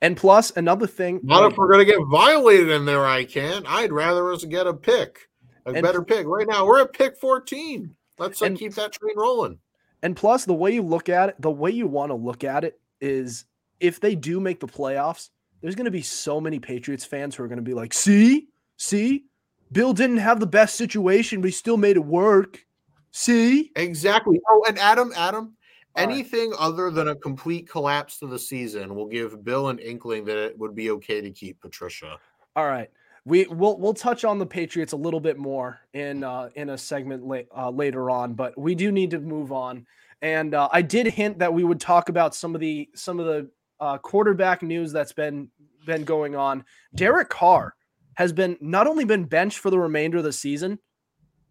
And 0.00 0.16
plus 0.16 0.52
another 0.56 0.86
thing, 0.86 1.20
Not 1.22 1.42
like- 1.42 1.52
if 1.52 1.58
we're 1.58 1.70
going 1.72 1.84
to 1.86 1.92
get 1.92 2.00
violated 2.10 2.70
in 2.70 2.84
there. 2.84 3.04
I 3.04 3.24
can't. 3.24 3.66
I'd 3.68 3.92
rather 3.92 4.32
us 4.32 4.44
get 4.44 4.66
a 4.66 4.74
pick, 4.74 5.28
a 5.66 5.70
And- 5.72 5.82
better 5.82 6.02
pick. 6.02 6.26
Right 6.26 6.46
now, 6.48 6.64
we're 6.66 6.80
at 6.80 6.92
pick 6.92 7.16
fourteen. 7.18 7.94
Let's 8.18 8.40
uh, 8.42 8.46
And- 8.46 8.58
keep 8.58 8.74
that 8.74 8.92
train 8.92 9.14
rolling. 9.16 9.58
And 10.02 10.16
plus, 10.16 10.44
the 10.44 10.54
way 10.54 10.72
you 10.72 10.82
look 10.82 11.08
at 11.08 11.30
it, 11.30 11.36
the 11.40 11.50
way 11.50 11.70
you 11.70 11.86
want 11.86 12.10
to 12.10 12.14
look 12.14 12.42
at 12.44 12.64
it 12.64 12.80
is 13.00 13.44
if 13.80 14.00
they 14.00 14.14
do 14.14 14.40
make 14.40 14.60
the 14.60 14.66
playoffs, 14.66 15.28
there's 15.60 15.74
going 15.74 15.84
to 15.86 15.90
be 15.90 16.02
so 16.02 16.40
many 16.40 16.58
Patriots 16.58 17.04
fans 17.04 17.34
who 17.36 17.42
are 17.44 17.48
going 17.48 17.58
to 17.58 17.62
be 17.62 17.74
like, 17.74 17.92
see, 17.92 18.48
see, 18.78 19.24
Bill 19.72 19.92
didn't 19.92 20.16
have 20.16 20.40
the 20.40 20.46
best 20.46 20.76
situation, 20.76 21.40
but 21.42 21.48
he 21.48 21.52
still 21.52 21.76
made 21.76 21.96
it 21.96 22.04
work. 22.04 22.64
See? 23.10 23.72
Exactly. 23.76 24.40
Oh, 24.48 24.64
and 24.66 24.78
Adam, 24.78 25.12
Adam, 25.16 25.54
All 25.96 26.06
right. 26.06 26.12
anything 26.12 26.52
other 26.58 26.90
than 26.90 27.08
a 27.08 27.16
complete 27.16 27.68
collapse 27.68 28.18
to 28.20 28.26
the 28.26 28.38
season 28.38 28.94
will 28.94 29.06
give 29.06 29.44
Bill 29.44 29.68
an 29.68 29.78
inkling 29.78 30.24
that 30.26 30.38
it 30.38 30.58
would 30.58 30.74
be 30.74 30.90
okay 30.90 31.20
to 31.20 31.30
keep 31.30 31.60
Patricia. 31.60 32.18
All 32.56 32.66
right. 32.66 32.90
We 33.24 33.46
we'll 33.46 33.78
we'll 33.78 33.94
touch 33.94 34.24
on 34.24 34.38
the 34.38 34.46
Patriots 34.46 34.92
a 34.92 34.96
little 34.96 35.20
bit 35.20 35.36
more 35.36 35.80
in 35.92 36.24
uh, 36.24 36.48
in 36.54 36.70
a 36.70 36.78
segment 36.78 37.24
la- 37.26 37.40
uh, 37.56 37.70
later 37.70 38.08
on, 38.08 38.34
but 38.34 38.58
we 38.58 38.74
do 38.74 38.90
need 38.90 39.10
to 39.10 39.20
move 39.20 39.52
on. 39.52 39.86
And 40.22 40.54
uh, 40.54 40.68
I 40.72 40.82
did 40.82 41.06
hint 41.06 41.38
that 41.38 41.52
we 41.52 41.64
would 41.64 41.80
talk 41.80 42.08
about 42.08 42.34
some 42.34 42.54
of 42.54 42.60
the 42.60 42.88
some 42.94 43.20
of 43.20 43.26
the 43.26 43.50
uh, 43.78 43.98
quarterback 43.98 44.62
news 44.62 44.92
that's 44.92 45.12
been 45.12 45.48
been 45.86 46.04
going 46.04 46.36
on. 46.36 46.64
Derek 46.94 47.28
Carr 47.28 47.74
has 48.14 48.32
been 48.32 48.56
not 48.60 48.86
only 48.86 49.04
been 49.04 49.24
benched 49.24 49.58
for 49.58 49.70
the 49.70 49.78
remainder 49.78 50.18
of 50.18 50.24
the 50.24 50.32
season, 50.32 50.78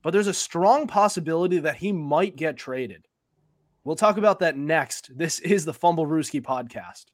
but 0.01 0.11
there's 0.11 0.27
a 0.27 0.33
strong 0.33 0.87
possibility 0.87 1.59
that 1.59 1.75
he 1.75 1.91
might 1.91 2.35
get 2.35 2.57
traded. 2.57 3.05
We'll 3.83 3.95
talk 3.95 4.17
about 4.17 4.39
that 4.39 4.57
next. 4.57 5.17
This 5.17 5.39
is 5.39 5.65
the 5.65 5.73
Fumblerooski 5.73 6.41
podcast. 6.41 7.05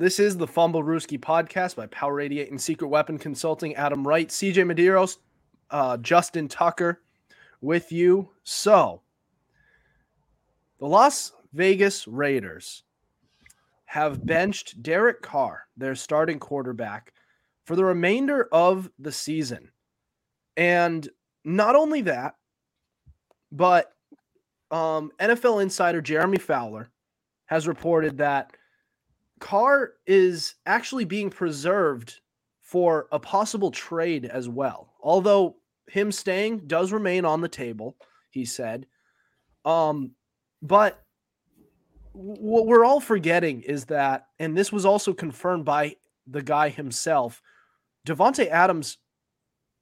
This 0.00 0.18
is 0.18 0.38
the 0.38 0.46
Fumblerooski 0.46 1.20
podcast 1.20 1.76
by 1.76 1.84
Power 1.88 2.22
88 2.22 2.50
and 2.50 2.58
Secret 2.58 2.88
Weapon 2.88 3.18
Consulting. 3.18 3.74
Adam 3.74 4.08
Wright, 4.08 4.28
CJ 4.28 4.64
Medeiros, 4.64 5.18
uh, 5.70 5.98
Justin 5.98 6.48
Tucker 6.48 7.02
with 7.60 7.92
you. 7.92 8.30
So, 8.42 9.02
the 10.78 10.86
Las 10.86 11.32
Vegas 11.52 12.08
Raiders 12.08 12.82
have 13.84 14.24
benched 14.24 14.82
Derek 14.82 15.20
Carr, 15.20 15.66
their 15.76 15.94
starting 15.94 16.38
quarterback, 16.38 17.12
for 17.66 17.76
the 17.76 17.84
remainder 17.84 18.48
of 18.52 18.90
the 18.98 19.12
season. 19.12 19.70
And 20.56 21.06
not 21.44 21.76
only 21.76 22.00
that, 22.00 22.36
but 23.52 23.92
um, 24.70 25.12
NFL 25.20 25.62
insider 25.62 26.00
Jeremy 26.00 26.38
Fowler 26.38 26.88
has 27.44 27.68
reported 27.68 28.16
that 28.16 28.56
Carr 29.40 29.94
is 30.06 30.54
actually 30.66 31.06
being 31.06 31.30
preserved 31.30 32.20
for 32.60 33.08
a 33.10 33.18
possible 33.18 33.70
trade 33.70 34.26
as 34.26 34.48
well. 34.48 34.92
Although 35.02 35.56
him 35.88 36.12
staying 36.12 36.68
does 36.68 36.92
remain 36.92 37.24
on 37.24 37.40
the 37.40 37.48
table, 37.48 37.96
he 38.28 38.44
said. 38.44 38.86
Um, 39.64 40.12
but 40.62 41.02
what 42.12 42.66
we're 42.66 42.84
all 42.84 43.00
forgetting 43.00 43.62
is 43.62 43.86
that, 43.86 44.26
and 44.38 44.56
this 44.56 44.70
was 44.70 44.84
also 44.84 45.12
confirmed 45.12 45.64
by 45.64 45.96
the 46.26 46.42
guy 46.42 46.68
himself, 46.68 47.42
Davante 48.06 48.46
Adams. 48.48 48.98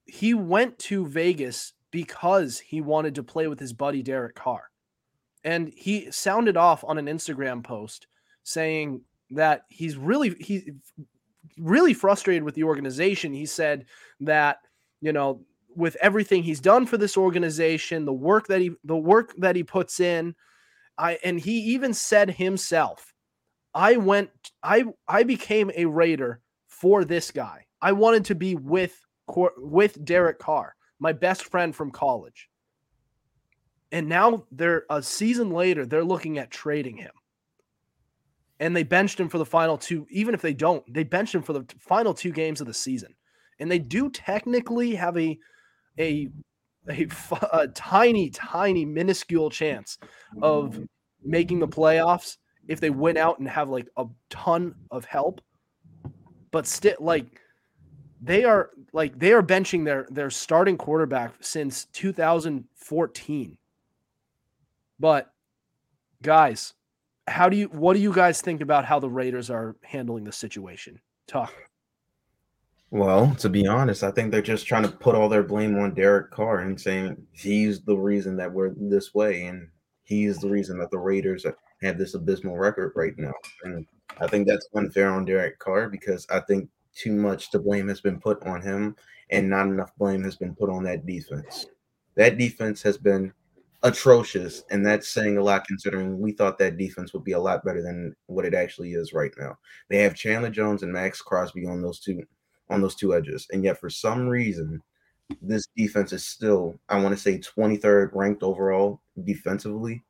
He 0.07 0.33
went 0.33 0.79
to 0.79 1.07
Vegas 1.07 1.75
because 1.90 2.59
he 2.59 2.81
wanted 2.81 3.14
to 3.16 3.23
play 3.23 3.49
with 3.49 3.61
his 3.61 3.73
buddy 3.73 4.03
Derek 4.03 4.35
Carr, 4.35 4.71
and 5.44 5.73
he 5.77 6.11
sounded 6.11 6.57
off 6.57 6.83
on 6.85 6.97
an 6.97 7.07
Instagram 7.07 7.62
post 7.62 8.07
saying 8.42 9.03
that 9.31 9.62
he's 9.69 9.97
really 9.97 10.35
he's 10.38 10.64
really 11.59 11.95
frustrated 11.95 12.43
with 12.43 12.55
the 12.55 12.64
organization. 12.64 13.33
He 13.33 13.47
said 13.47 13.87
that 14.21 14.59
you 15.01 15.12
know 15.12 15.43
with 15.75 15.97
everything 16.01 16.43
he's 16.43 16.61
done 16.61 16.87
for 16.87 16.97
this 16.97 17.17
organization, 17.17 18.05
the 18.05 18.12
work 18.12 18.47
that 18.49 18.61
he 18.61 18.73
the 18.85 18.97
work 18.97 19.35
that 19.38 19.57
he 19.57 19.62
puts 19.62 20.01
in, 20.01 20.35
I 20.97 21.19
and 21.25 21.38
he 21.38 21.59
even 21.61 21.95
said 21.95 22.31
himself, 22.31 23.14
I 23.75 23.97
went 23.97 24.31
I 24.62 24.85
I 25.07 25.23
became 25.23 25.71
a 25.77 25.87
Raider 25.87 26.41
for 26.67 27.05
this 27.05 27.31
guy. 27.31 27.67
I 27.81 27.93
wanted 27.93 28.25
to 28.27 28.35
be 28.35 28.55
with 28.55 29.01
with 29.57 30.05
Derek 30.05 30.38
Carr, 30.38 30.75
my 30.99 31.12
best 31.12 31.45
friend 31.45 31.75
from 31.75 31.91
college. 31.91 32.49
And 33.91 34.09
now 34.09 34.45
they're 34.53 34.85
a 34.91 35.03
season 35.03 35.51
later, 35.51 35.87
they're 35.87 36.05
looking 36.05 36.38
at 36.38 36.51
trading 36.51 36.97
him 36.97 37.12
and 38.61 38.75
they 38.75 38.83
benched 38.83 39.21
him 39.21 39.29
for 39.29 39.38
the 39.38 39.47
final 39.47 39.79
two. 39.79 40.07
Even 40.11 40.35
if 40.35 40.42
they 40.42 40.55
don't, 40.55 40.83
they 40.92 41.05
benched 41.05 41.35
him 41.35 41.42
for 41.42 41.53
the 41.53 41.64
final 41.79 42.14
two 42.14 42.33
games 42.33 42.61
of 42.61 42.66
the 42.66 42.75
season, 42.75 43.14
and 43.59 43.71
they 43.71 43.79
do 43.79 44.11
technically 44.11 44.94
have 44.94 45.16
a 45.16 45.38
a 45.99 46.29
a, 46.88 47.07
a 47.53 47.68
tiny, 47.68 48.31
tiny, 48.31 48.85
minuscule 48.85 49.51
chance 49.51 49.99
of 50.42 50.81
making 51.23 51.59
the 51.59 51.68
playoffs 51.68 52.38
if 52.66 52.81
they 52.81 52.90
went 52.90 53.18
out 53.18 53.38
and 53.38 53.49
have 53.49 53.68
like 53.68 53.88
a 53.97 54.07
ton 54.31 54.75
of 54.90 55.05
help. 55.05 55.40
But 56.51 56.66
still, 56.66 56.97
like 56.99 57.40
they 58.21 58.44
are 58.44 58.71
like 58.92 59.18
they 59.18 59.33
are 59.33 59.42
benching 59.42 59.85
their 59.85 60.07
their 60.11 60.31
starting 60.31 60.77
quarterback 60.77 61.35
since 61.40 61.87
2014. 61.87 63.59
But 65.01 65.31
guys, 66.23 66.75
how 67.29 67.49
do 67.49 67.57
you 67.57 67.67
what 67.67 67.95
do 67.95 68.01
you 68.01 68.12
guys 68.12 68.41
think 68.41 68.61
about 68.61 68.85
how 68.85 68.99
the 68.99 69.11
Raiders 69.11 69.51
are 69.51 69.77
handling 69.83 70.25
the 70.25 70.33
situation? 70.33 71.01
Talk. 71.27 71.53
Well, 72.91 73.35
to 73.37 73.51
be 73.51 73.67
honest, 73.67 74.03
I 74.03 74.11
think 74.11 74.33
they're 74.33 74.41
just 74.41 74.67
trying 74.67 74.85
to 74.85 74.88
put 74.88 75.14
all 75.14 75.29
their 75.29 75.43
blame 75.43 75.79
on 75.79 75.93
Derek 75.93 76.31
Carr 76.31 76.61
and 76.61 76.81
saying 76.81 77.19
he's 77.33 77.83
the 77.83 77.97
reason 77.97 78.37
that 78.38 78.51
we're 78.51 78.73
this 78.77 79.14
way 79.14 79.45
and 79.45 79.69
he's 80.05 80.38
the 80.38 80.49
reason 80.49 80.79
that 80.79 80.91
the 80.91 80.99
Raiders 80.99 81.45
have 81.83 81.99
this 81.99 82.14
abysmal 82.14 82.57
record 82.57 82.93
right 82.97 83.12
now. 83.19 83.35
And 83.64 83.87
I 84.21 84.27
think 84.27 84.49
that's 84.49 84.69
unfair 84.75 85.11
on 85.11 85.27
Derek 85.27 85.59
Carr 85.59 85.91
because 85.91 86.27
I 86.31 86.41
think 86.41 86.71
too 86.95 87.12
much 87.12 87.51
to 87.51 87.59
blame 87.59 87.88
has 87.88 88.01
been 88.01 88.19
put 88.19 88.43
on 88.47 88.62
him 88.62 88.97
and 89.31 89.51
not 89.51 89.67
enough 89.67 89.93
blame 89.99 90.25
has 90.25 90.37
been 90.37 90.55
put 90.55 90.71
on 90.71 90.83
that 90.85 91.05
defense. 91.05 91.67
That 92.14 92.38
defense 92.38 92.83
has 92.83 92.97
been 92.97 93.33
atrocious, 93.83 94.64
and 94.71 94.85
that's 94.85 95.09
saying 95.09 95.37
a 95.37 95.43
lot 95.43 95.67
considering 95.67 96.19
we 96.19 96.33
thought 96.33 96.59
that 96.59 96.79
defense 96.79 97.12
would 97.12 97.25
be 97.25 97.33
a 97.33 97.41
lot 97.41 97.64
better 97.64 97.83
than 97.83 98.14
what 98.27 98.45
it 98.45 98.55
actually 98.55 98.93
is 98.93 99.12
right 99.12 99.33
now. 99.38 99.57
They 99.88 99.99
have 99.99 100.14
Chandler 100.14 100.51
Jones 100.51 100.83
and 100.83 100.93
Maxx 100.93 101.23
Crosby 101.23 101.67
on 101.67 101.83
those 101.83 102.01
two 102.01 102.23
on 102.71 102.83
those 102.83 102.95
two 102.95 103.14
edges, 103.14 103.47
and 103.53 103.64
yet 103.64 103.79
for 103.79 103.88
some 103.88 104.29
reason, 104.29 104.83
this 105.41 105.69
defense 105.77 106.12
is 106.12 106.27
still 106.27 106.79
I 106.88 107.01
want 107.01 107.14
to 107.14 107.21
say 107.21 107.38
23rd 107.38 108.11
ranked 108.14 108.43
overall 108.43 109.01
defensively. 109.25 110.03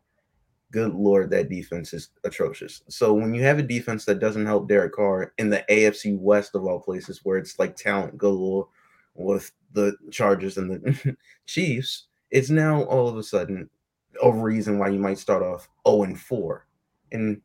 Good 0.70 0.94
lord, 0.94 1.30
that 1.30 1.48
defense 1.48 1.94
is 1.94 2.10
atrocious. 2.24 2.82
So 2.88 3.14
when 3.14 3.32
you 3.32 3.42
have 3.42 3.58
a 3.58 3.62
defense 3.62 4.04
that 4.04 4.18
doesn't 4.18 4.44
help 4.44 4.68
Derek 4.68 4.92
Carr 4.92 5.32
in 5.38 5.48
the 5.48 5.64
AFC 5.70 6.18
West 6.18 6.54
of 6.54 6.64
all 6.64 6.78
places, 6.78 7.20
where 7.22 7.38
it's 7.38 7.58
like 7.58 7.74
talent 7.74 8.18
galore 8.18 8.68
with 9.14 9.50
the 9.72 9.96
Chargers 10.10 10.58
and 10.58 10.70
the 10.70 11.16
Chiefs, 11.46 12.08
it's 12.30 12.50
now 12.50 12.82
all 12.84 13.08
of 13.08 13.16
a 13.16 13.22
sudden 13.22 13.68
a 14.22 14.32
reason 14.32 14.78
why 14.78 14.88
you 14.88 14.98
might 14.98 15.18
start 15.18 15.42
off 15.42 15.68
0 15.86 16.04
and 16.04 16.20
4 16.20 16.66
in 17.12 17.40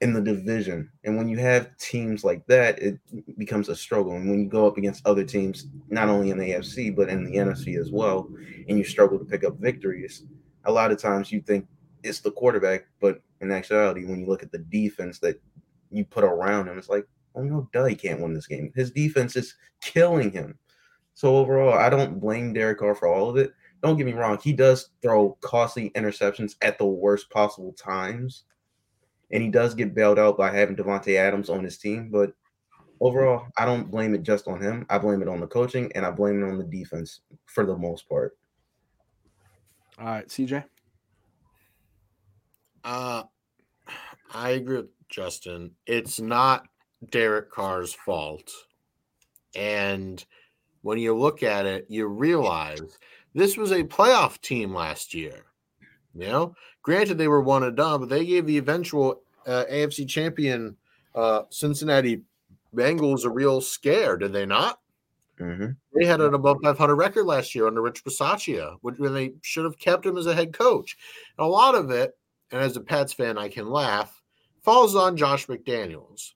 in 0.00 0.12
the 0.12 0.20
division. 0.20 0.90
And 1.04 1.16
when 1.16 1.28
you 1.28 1.38
have 1.38 1.76
teams 1.78 2.24
like 2.24 2.44
that, 2.48 2.80
it 2.80 2.98
becomes 3.38 3.68
a 3.68 3.76
struggle. 3.76 4.16
And 4.16 4.28
when 4.28 4.40
you 4.40 4.48
go 4.48 4.66
up 4.66 4.76
against 4.76 5.06
other 5.06 5.22
teams, 5.22 5.68
not 5.90 6.08
only 6.08 6.30
in 6.30 6.38
the 6.38 6.50
AFC 6.50 6.94
but 6.94 7.08
in 7.08 7.24
the 7.24 7.36
NFC 7.36 7.78
as 7.78 7.92
well, 7.92 8.28
and 8.68 8.76
you 8.76 8.84
struggle 8.84 9.18
to 9.18 9.24
pick 9.24 9.44
up 9.44 9.58
victories, 9.58 10.24
a 10.64 10.72
lot 10.72 10.90
of 10.90 10.98
times 10.98 11.30
you 11.30 11.40
think 11.40 11.68
it's 12.02 12.18
the 12.18 12.32
quarterback, 12.32 12.86
but 13.00 13.22
in 13.40 13.52
actuality, 13.52 14.04
when 14.04 14.20
you 14.20 14.26
look 14.26 14.42
at 14.42 14.50
the 14.50 14.58
defense 14.58 15.20
that 15.20 15.40
you 15.92 16.04
put 16.04 16.24
around 16.24 16.66
him, 16.66 16.78
it's 16.78 16.88
like, 16.88 17.06
oh 17.36 17.42
no, 17.42 17.68
duh, 17.72 17.84
he 17.84 17.94
can't 17.94 18.20
win 18.20 18.34
this 18.34 18.48
game. 18.48 18.72
His 18.74 18.90
defense 18.90 19.36
is 19.36 19.54
killing 19.80 20.32
him. 20.32 20.58
So 21.14 21.36
overall, 21.36 21.74
I 21.74 21.90
don't 21.90 22.18
blame 22.18 22.52
Derek 22.52 22.78
Carr 22.78 22.96
for 22.96 23.06
all 23.06 23.30
of 23.30 23.36
it 23.36 23.52
don't 23.82 23.96
get 23.96 24.06
me 24.06 24.12
wrong, 24.12 24.38
he 24.42 24.52
does 24.52 24.90
throw 25.02 25.36
costly 25.40 25.90
interceptions 25.90 26.56
at 26.62 26.78
the 26.78 26.86
worst 26.86 27.30
possible 27.30 27.72
times. 27.72 28.44
And 29.30 29.42
he 29.42 29.48
does 29.48 29.74
get 29.74 29.94
bailed 29.94 30.18
out 30.18 30.36
by 30.36 30.50
having 30.50 30.76
Davante 30.76 31.16
Adams 31.16 31.48
on 31.48 31.64
his 31.64 31.78
team. 31.78 32.10
But 32.10 32.34
overall, 33.00 33.46
I 33.56 33.64
don't 33.64 33.90
blame 33.90 34.14
it 34.14 34.22
just 34.22 34.46
on 34.46 34.62
him. 34.62 34.86
I 34.88 34.98
blame 34.98 35.22
it 35.22 35.28
on 35.28 35.40
the 35.40 35.46
coaching 35.46 35.90
and 35.94 36.04
I 36.04 36.10
blame 36.10 36.42
it 36.42 36.46
on 36.46 36.58
the 36.58 36.64
defense 36.64 37.20
for 37.46 37.64
the 37.66 37.76
most 37.76 38.08
part. 38.08 38.36
All 39.98 40.06
right, 40.06 40.28
CJ. 40.28 40.64
Uh 42.84 43.24
I 44.34 44.50
agree 44.50 44.78
with 44.78 45.08
Justin. 45.08 45.72
It's 45.86 46.20
not 46.20 46.66
Derek 47.10 47.50
Carr's 47.50 47.92
fault. 47.92 48.50
And 49.54 50.24
when 50.82 50.98
you 50.98 51.14
look 51.16 51.42
at 51.42 51.66
it, 51.66 51.86
you 51.88 52.06
realize 52.06 52.98
this 53.34 53.56
was 53.56 53.72
a 53.72 53.84
playoff 53.84 54.40
team 54.40 54.74
last 54.74 55.14
year. 55.14 55.44
You 56.14 56.28
know, 56.28 56.54
granted 56.82 57.16
they 57.16 57.28
were 57.28 57.40
one 57.40 57.62
and 57.62 57.76
done, 57.76 58.00
but 58.00 58.08
they 58.08 58.26
gave 58.26 58.46
the 58.46 58.58
eventual 58.58 59.22
uh, 59.46 59.64
AFC 59.70 60.06
champion 60.08 60.76
uh, 61.14 61.42
Cincinnati 61.50 62.22
Bengals 62.74 63.24
a 63.24 63.30
real 63.30 63.60
scare, 63.60 64.16
did 64.16 64.32
they 64.32 64.46
not? 64.46 64.78
Mm-hmm. 65.40 65.70
They 65.94 66.06
had 66.06 66.20
an 66.20 66.34
above 66.34 66.58
500 66.62 66.94
record 66.94 67.24
last 67.24 67.54
year 67.54 67.66
under 67.66 67.82
Rich 67.82 68.04
Bisaccia, 68.04 68.76
when 68.82 69.14
they 69.14 69.34
should 69.42 69.64
have 69.64 69.78
kept 69.78 70.06
him 70.06 70.16
as 70.16 70.26
a 70.26 70.34
head 70.34 70.52
coach. 70.52 70.96
And 71.38 71.46
a 71.46 71.48
lot 71.48 71.74
of 71.74 71.90
it, 71.90 72.16
and 72.50 72.60
as 72.60 72.76
a 72.76 72.80
Pats 72.80 73.12
fan, 73.12 73.38
I 73.38 73.48
can 73.48 73.70
laugh, 73.70 74.20
falls 74.62 74.94
on 74.94 75.16
Josh 75.16 75.46
McDaniels. 75.46 76.32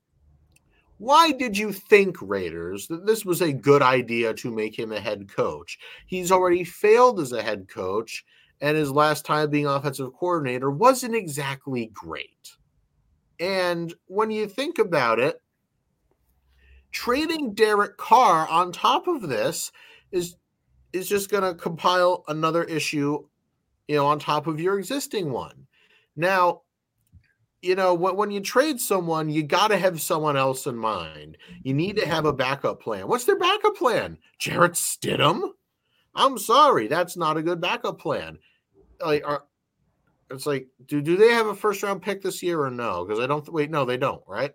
Why 0.98 1.32
did 1.32 1.58
you 1.58 1.72
think, 1.72 2.16
Raiders, 2.22 2.88
that 2.88 3.06
this 3.06 3.24
was 3.24 3.42
a 3.42 3.52
good 3.52 3.82
idea 3.82 4.32
to 4.34 4.50
make 4.50 4.78
him 4.78 4.92
a 4.92 5.00
head 5.00 5.28
coach? 5.28 5.78
He's 6.06 6.32
already 6.32 6.64
failed 6.64 7.20
as 7.20 7.32
a 7.32 7.42
head 7.42 7.68
coach, 7.68 8.24
and 8.60 8.76
his 8.76 8.90
last 8.90 9.26
time 9.26 9.50
being 9.50 9.66
offensive 9.66 10.12
coordinator 10.14 10.70
wasn't 10.70 11.14
exactly 11.14 11.90
great. 11.92 12.56
And 13.38 13.92
when 14.06 14.30
you 14.30 14.48
think 14.48 14.78
about 14.78 15.18
it, 15.18 15.42
trading 16.92 17.52
Derek 17.52 17.98
Carr 17.98 18.48
on 18.48 18.72
top 18.72 19.06
of 19.06 19.22
this 19.22 19.72
is 20.12 20.36
is 20.94 21.08
just 21.08 21.30
going 21.30 21.42
to 21.42 21.54
compile 21.54 22.24
another 22.28 22.64
issue, 22.64 23.22
you 23.86 23.96
know, 23.96 24.06
on 24.06 24.18
top 24.18 24.46
of 24.46 24.58
your 24.58 24.78
existing 24.78 25.30
one. 25.30 25.66
Now, 26.16 26.62
you 27.62 27.74
know, 27.74 27.94
when, 27.94 28.16
when 28.16 28.30
you 28.30 28.40
trade 28.40 28.80
someone, 28.80 29.28
you 29.28 29.42
got 29.42 29.68
to 29.68 29.78
have 29.78 30.00
someone 30.00 30.36
else 30.36 30.66
in 30.66 30.76
mind. 30.76 31.36
You 31.62 31.74
need 31.74 31.96
to 31.96 32.06
have 32.06 32.24
a 32.24 32.32
backup 32.32 32.80
plan. 32.80 33.08
What's 33.08 33.24
their 33.24 33.38
backup 33.38 33.76
plan? 33.76 34.18
Jarrett 34.38 34.72
Stidham? 34.72 35.50
I'm 36.14 36.38
sorry, 36.38 36.86
that's 36.86 37.16
not 37.16 37.36
a 37.36 37.42
good 37.42 37.60
backup 37.60 37.98
plan. 37.98 38.38
Like, 39.04 39.26
are, 39.26 39.44
it's 40.30 40.46
like, 40.46 40.68
do 40.86 41.02
do 41.02 41.16
they 41.16 41.28
have 41.32 41.46
a 41.46 41.54
first 41.54 41.82
round 41.82 42.02
pick 42.02 42.22
this 42.22 42.42
year 42.42 42.60
or 42.60 42.70
no? 42.70 43.04
Because 43.04 43.20
I 43.20 43.26
don't. 43.26 43.46
Wait, 43.52 43.70
no, 43.70 43.84
they 43.84 43.98
don't. 43.98 44.22
Right? 44.26 44.52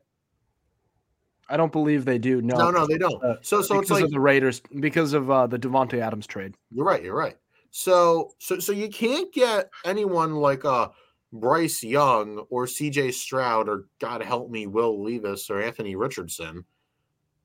I 1.47 1.57
don't 1.57 1.71
believe 1.71 2.05
they 2.05 2.17
do. 2.17 2.41
No, 2.41 2.55
No, 2.55 2.71
no, 2.71 2.87
they 2.87 2.97
don't. 2.97 3.21
Uh, 3.23 3.35
so, 3.41 3.61
so 3.61 3.75
because 3.75 3.81
it's 3.81 3.91
like 3.91 4.03
of 4.05 4.11
the 4.11 4.19
Raiders, 4.19 4.61
because 4.79 5.11
of 5.13 5.29
uh, 5.29 5.47
the 5.47 5.59
Davante 5.59 5.99
Adams 5.99 6.25
trade. 6.25 6.55
You're 6.71 6.85
right. 6.85 7.03
You're 7.03 7.15
right. 7.15 7.37
So, 7.71 8.31
so, 8.39 8.59
so 8.59 8.71
you 8.71 8.89
can't 8.89 9.33
get 9.33 9.69
anyone 9.85 10.35
like 10.35 10.65
uh 10.65 10.89
Bryce 11.33 11.83
Young 11.83 12.45
or 12.49 12.67
C.J. 12.67 13.11
Stroud 13.11 13.69
or 13.69 13.85
God 13.99 14.21
help 14.21 14.49
me, 14.49 14.67
Will 14.67 15.01
Levis 15.03 15.49
or 15.49 15.61
Anthony 15.61 15.95
Richardson. 15.95 16.65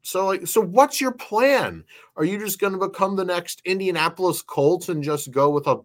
So, 0.02 0.26
like, 0.26 0.46
so 0.46 0.60
what's 0.60 1.00
your 1.00 1.12
plan? 1.12 1.84
Are 2.16 2.24
you 2.24 2.38
just 2.38 2.60
going 2.60 2.72
to 2.72 2.78
become 2.78 3.16
the 3.16 3.24
next 3.24 3.60
Indianapolis 3.64 4.42
Colts 4.42 4.88
and 4.88 5.02
just 5.02 5.32
go 5.32 5.50
with 5.50 5.66
a 5.66 5.80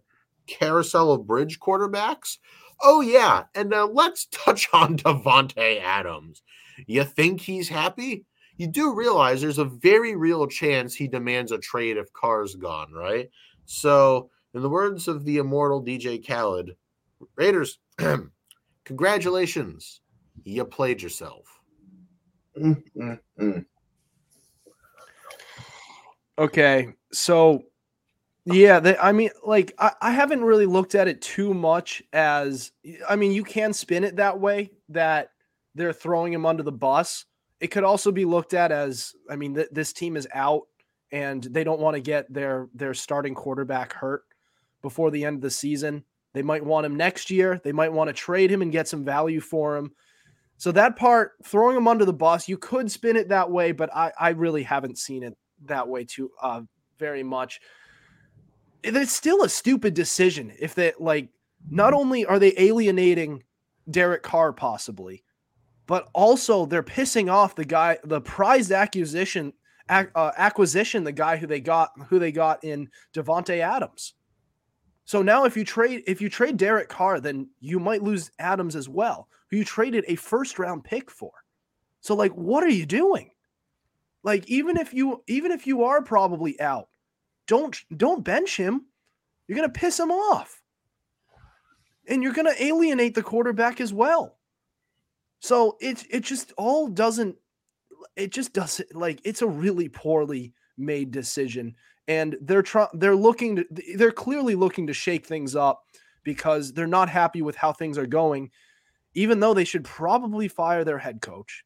carousel 0.46 1.12
of 1.12 1.26
bridge 1.26 1.58
quarterbacks? 1.58 2.38
Oh 2.80 3.00
yeah, 3.00 3.44
and 3.54 3.74
let's 3.92 4.26
touch 4.26 4.68
on 4.72 4.96
Davante 4.96 5.80
Adams. 5.80 6.42
You 6.86 7.04
think 7.04 7.40
he's 7.40 7.68
happy? 7.68 8.24
You 8.56 8.66
do 8.66 8.94
realize 8.94 9.40
there's 9.40 9.58
a 9.58 9.64
very 9.64 10.14
real 10.14 10.46
chance 10.46 10.94
he 10.94 11.08
demands 11.08 11.52
a 11.52 11.58
trade 11.58 11.96
if 11.96 12.12
Carr's 12.12 12.54
gone, 12.54 12.92
right? 12.92 13.28
So, 13.64 14.30
in 14.54 14.62
the 14.62 14.68
words 14.68 15.08
of 15.08 15.24
the 15.24 15.38
immortal 15.38 15.82
DJ 15.82 16.24
Khaled, 16.24 16.76
Raiders, 17.36 17.78
congratulations, 18.84 20.00
you 20.44 20.64
played 20.64 21.02
yourself. 21.02 21.46
Mm, 22.58 22.82
mm, 22.96 23.18
mm. 23.40 23.64
Okay, 26.38 26.88
so 27.12 27.62
yeah, 28.44 28.80
they, 28.80 28.96
I 28.96 29.12
mean, 29.12 29.30
like 29.44 29.72
I, 29.78 29.92
I 30.00 30.10
haven't 30.10 30.42
really 30.42 30.66
looked 30.66 30.94
at 30.94 31.08
it 31.08 31.22
too 31.22 31.54
much 31.54 32.02
as 32.12 32.72
I 33.08 33.16
mean, 33.16 33.32
you 33.32 33.44
can 33.44 33.72
spin 33.72 34.04
it 34.04 34.16
that 34.16 34.40
way 34.40 34.70
that 34.88 35.30
they're 35.74 35.92
throwing 35.92 36.32
him 36.32 36.46
under 36.46 36.62
the 36.62 36.72
bus. 36.72 37.24
It 37.60 37.68
could 37.68 37.84
also 37.84 38.10
be 38.10 38.24
looked 38.24 38.54
at 38.54 38.72
as 38.72 39.12
I 39.30 39.36
mean, 39.36 39.54
th- 39.54 39.68
this 39.70 39.92
team 39.92 40.16
is 40.16 40.26
out 40.34 40.62
and 41.12 41.42
they 41.44 41.62
don't 41.62 41.80
want 41.80 41.94
to 41.94 42.00
get 42.00 42.32
their 42.32 42.68
their 42.74 42.94
starting 42.94 43.34
quarterback 43.34 43.92
hurt 43.92 44.24
before 44.82 45.10
the 45.10 45.24
end 45.24 45.36
of 45.36 45.42
the 45.42 45.50
season. 45.50 46.04
They 46.32 46.42
might 46.42 46.64
want 46.64 46.86
him 46.86 46.96
next 46.96 47.30
year. 47.30 47.60
They 47.62 47.72
might 47.72 47.92
want 47.92 48.08
to 48.08 48.14
trade 48.14 48.50
him 48.50 48.62
and 48.62 48.72
get 48.72 48.88
some 48.88 49.04
value 49.04 49.40
for 49.40 49.76
him. 49.76 49.92
So 50.56 50.72
that 50.72 50.96
part, 50.96 51.32
throwing 51.44 51.76
him 51.76 51.88
under 51.88 52.04
the 52.04 52.12
bus, 52.12 52.48
you 52.48 52.56
could 52.56 52.90
spin 52.90 53.16
it 53.16 53.28
that 53.28 53.50
way, 53.50 53.72
but 53.72 53.94
I, 53.94 54.12
I 54.18 54.28
really 54.30 54.62
haven't 54.62 54.98
seen 54.98 55.22
it 55.22 55.36
that 55.66 55.88
way 55.88 56.04
too 56.04 56.30
uh, 56.40 56.62
very 56.98 57.22
much. 57.22 57.60
It's 58.82 59.12
still 59.12 59.42
a 59.42 59.48
stupid 59.48 59.94
decision 59.94 60.52
if 60.58 60.74
they 60.74 60.92
like. 60.98 61.28
Not 61.70 61.94
only 61.94 62.24
are 62.24 62.38
they 62.38 62.54
alienating 62.56 63.42
Derek 63.90 64.22
Carr 64.22 64.52
possibly, 64.52 65.22
but 65.86 66.08
also 66.14 66.66
they're 66.66 66.82
pissing 66.82 67.30
off 67.30 67.54
the 67.54 67.64
guy, 67.64 67.98
the 68.04 68.20
prized 68.20 68.72
acquisition, 68.72 69.52
ac- 69.90 70.10
uh, 70.14 70.32
acquisition, 70.36 71.04
the 71.04 71.12
guy 71.12 71.36
who 71.36 71.46
they 71.46 71.60
got, 71.60 71.90
who 72.08 72.18
they 72.18 72.32
got 72.32 72.64
in 72.64 72.88
Davante 73.14 73.58
Adams. 73.58 74.14
So 75.04 75.22
now, 75.22 75.44
if 75.44 75.56
you 75.56 75.64
trade, 75.64 76.04
if 76.06 76.20
you 76.20 76.28
trade 76.28 76.56
Derek 76.56 76.88
Carr, 76.88 77.20
then 77.20 77.48
you 77.60 77.80
might 77.80 78.02
lose 78.02 78.30
Adams 78.38 78.76
as 78.76 78.88
well, 78.88 79.28
who 79.50 79.58
you 79.58 79.64
traded 79.64 80.04
a 80.06 80.14
first 80.14 80.58
round 80.58 80.84
pick 80.84 81.10
for. 81.10 81.32
So, 82.00 82.14
like, 82.14 82.32
what 82.32 82.64
are 82.64 82.68
you 82.70 82.86
doing? 82.86 83.30
Like, 84.22 84.46
even 84.48 84.76
if 84.76 84.94
you, 84.94 85.22
even 85.26 85.50
if 85.50 85.66
you 85.66 85.84
are 85.84 86.02
probably 86.02 86.60
out, 86.60 86.88
don't 87.46 87.76
don't 87.96 88.24
bench 88.24 88.56
him. 88.56 88.86
You're 89.46 89.56
gonna 89.56 89.68
piss 89.68 89.98
him 89.98 90.12
off, 90.12 90.62
and 92.08 92.22
you're 92.22 92.32
gonna 92.32 92.54
alienate 92.58 93.14
the 93.14 93.22
quarterback 93.22 93.80
as 93.80 93.92
well. 93.92 94.38
So 95.40 95.76
it 95.80 96.04
it 96.08 96.20
just 96.20 96.52
all 96.56 96.86
doesn't. 96.86 97.36
It 98.14 98.30
just 98.30 98.52
doesn't 98.52 98.94
like 98.94 99.20
it's 99.24 99.42
a 99.42 99.46
really 99.46 99.88
poorly 99.88 100.54
made 100.78 101.10
decision, 101.10 101.74
and 102.08 102.36
they're 102.40 102.62
trying. 102.62 102.88
They're 102.94 103.16
looking 103.16 103.56
to. 103.56 103.66
They're 103.96 104.10
clearly 104.10 104.54
looking 104.54 104.86
to 104.86 104.92
shake 104.92 105.26
things 105.26 105.54
up 105.54 105.84
because 106.24 106.72
they're 106.72 106.86
not 106.86 107.08
happy 107.08 107.42
with 107.42 107.56
how 107.56 107.72
things 107.72 107.98
are 107.98 108.06
going, 108.06 108.50
even 109.14 109.40
though 109.40 109.54
they 109.54 109.64
should 109.64 109.84
probably 109.84 110.48
fire 110.48 110.84
their 110.84 110.98
head 110.98 111.20
coach, 111.20 111.64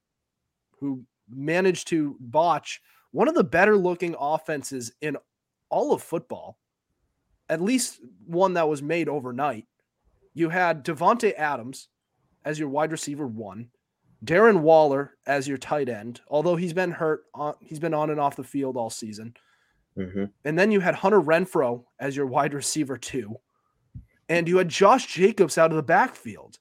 who 0.81 1.05
managed 1.29 1.88
to 1.88 2.16
botch 2.20 2.81
one 3.11 3.29
of 3.29 3.35
the 3.35 3.44
better 3.44 3.77
looking 3.77 4.14
offenses 4.18 4.92
in 5.01 5.16
all 5.68 5.92
of 5.92 6.03
football, 6.03 6.59
at 7.49 7.61
least 7.61 8.01
one 8.27 8.55
that 8.55 8.68
was 8.68 8.83
made 8.83 9.09
overnight. 9.09 9.66
You 10.35 10.51
had 10.51 10.85
Davante 10.85 11.35
Adams 11.37 11.88
as 12.44 12.59
your 12.59 12.68
wide 12.68 12.92
receiver 12.92 13.27
one, 13.27 13.70
Darren 14.25 14.61
Waller 14.61 15.14
as 15.27 15.49
your 15.49 15.59
tight 15.59 15.88
end, 15.88 16.20
although 16.29 16.57
he's 16.57 16.72
been 16.72 16.92
hurt, 16.92 17.25
on, 17.35 17.55
he's 17.61 17.79
been 17.79 17.94
on 17.94 18.11
and 18.11 18.20
off 18.20 18.37
the 18.37 18.44
field 18.44 18.77
all 18.77 18.90
season. 18.90 19.35
Mhm. 19.96 20.32
And 20.44 20.59
then 20.59 20.70
you 20.70 20.80
had 20.80 20.94
Hunter 20.96 21.20
Renfrow 21.20 21.85
as 21.98 22.16
your 22.16 22.26
wide 22.26 22.54
receiver 22.54 22.96
too. 22.96 23.37
and 24.28 24.48
you 24.48 24.56
had 24.59 24.68
Josh 24.68 25.06
Jacobs 25.06 25.56
out 25.56 25.70
of 25.70 25.76
the 25.76 25.85
backfield. 25.85 26.59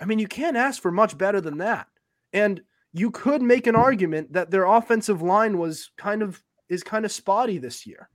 I 0.00 0.04
mean, 0.04 0.18
you 0.18 0.26
can't 0.26 0.56
ask 0.56 0.82
for 0.82 0.90
much 0.90 1.16
better 1.16 1.40
than 1.40 1.58
that. 1.58 1.86
And 2.32 2.60
you 2.92 3.12
could 3.12 3.40
make 3.40 3.68
an 3.68 3.76
argument 3.76 4.32
that 4.32 4.50
their 4.50 4.64
offensive 4.64 5.22
line 5.22 5.58
was 5.58 5.92
kind 5.96 6.22
of 6.22 6.42
is 6.68 6.82
kind 6.82 7.04
of 7.04 7.12
spotty 7.12 7.58
this 7.58 7.86
year. 7.86 8.08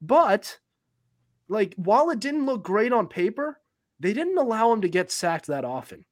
But 0.00 0.58
like 1.48 1.74
while 1.76 2.08
it 2.10 2.20
didn't 2.20 2.46
look 2.46 2.62
great 2.64 2.92
on 2.94 3.08
paper, 3.08 3.60
they 4.00 4.14
didn't 4.14 4.38
allow 4.38 4.72
him 4.72 4.80
to 4.80 4.88
get 4.88 5.10
sacked 5.12 5.48
that 5.48 5.66
often. 5.66 6.06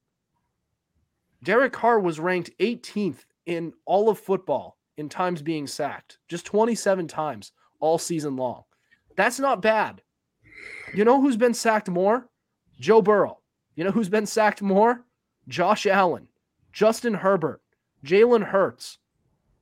Derek 1.43 1.73
Carr 1.73 1.99
was 2.01 2.21
ranked 2.21 2.51
18th 2.59 3.25
in 3.47 3.73
all 3.87 4.11
of 4.11 4.19
football 4.19 4.77
in 5.01 5.09
times 5.09 5.43
being 5.43 5.67
sacked, 5.67 6.19
just 6.29 6.45
27 6.47 7.09
times 7.09 7.53
all 7.81 7.99
season 7.99 8.37
long. 8.37 8.63
That's 9.17 9.41
not 9.41 9.63
bad. 9.63 10.03
You 10.95 11.05
know 11.05 11.21
who's 11.21 11.37
been 11.37 11.55
sacked 11.55 11.89
more? 11.89 12.29
Joe 12.79 13.03
Burrow. 13.03 13.39
You 13.75 13.85
know 13.85 13.91
who's 13.91 14.09
been 14.09 14.27
sacked 14.27 14.63
more? 14.63 15.05
Josh 15.49 15.87
Allen, 15.87 16.29
Justin 16.73 17.15
Herbert, 17.15 17.63
Jalen 18.05 18.45
Hurts. 18.45 18.99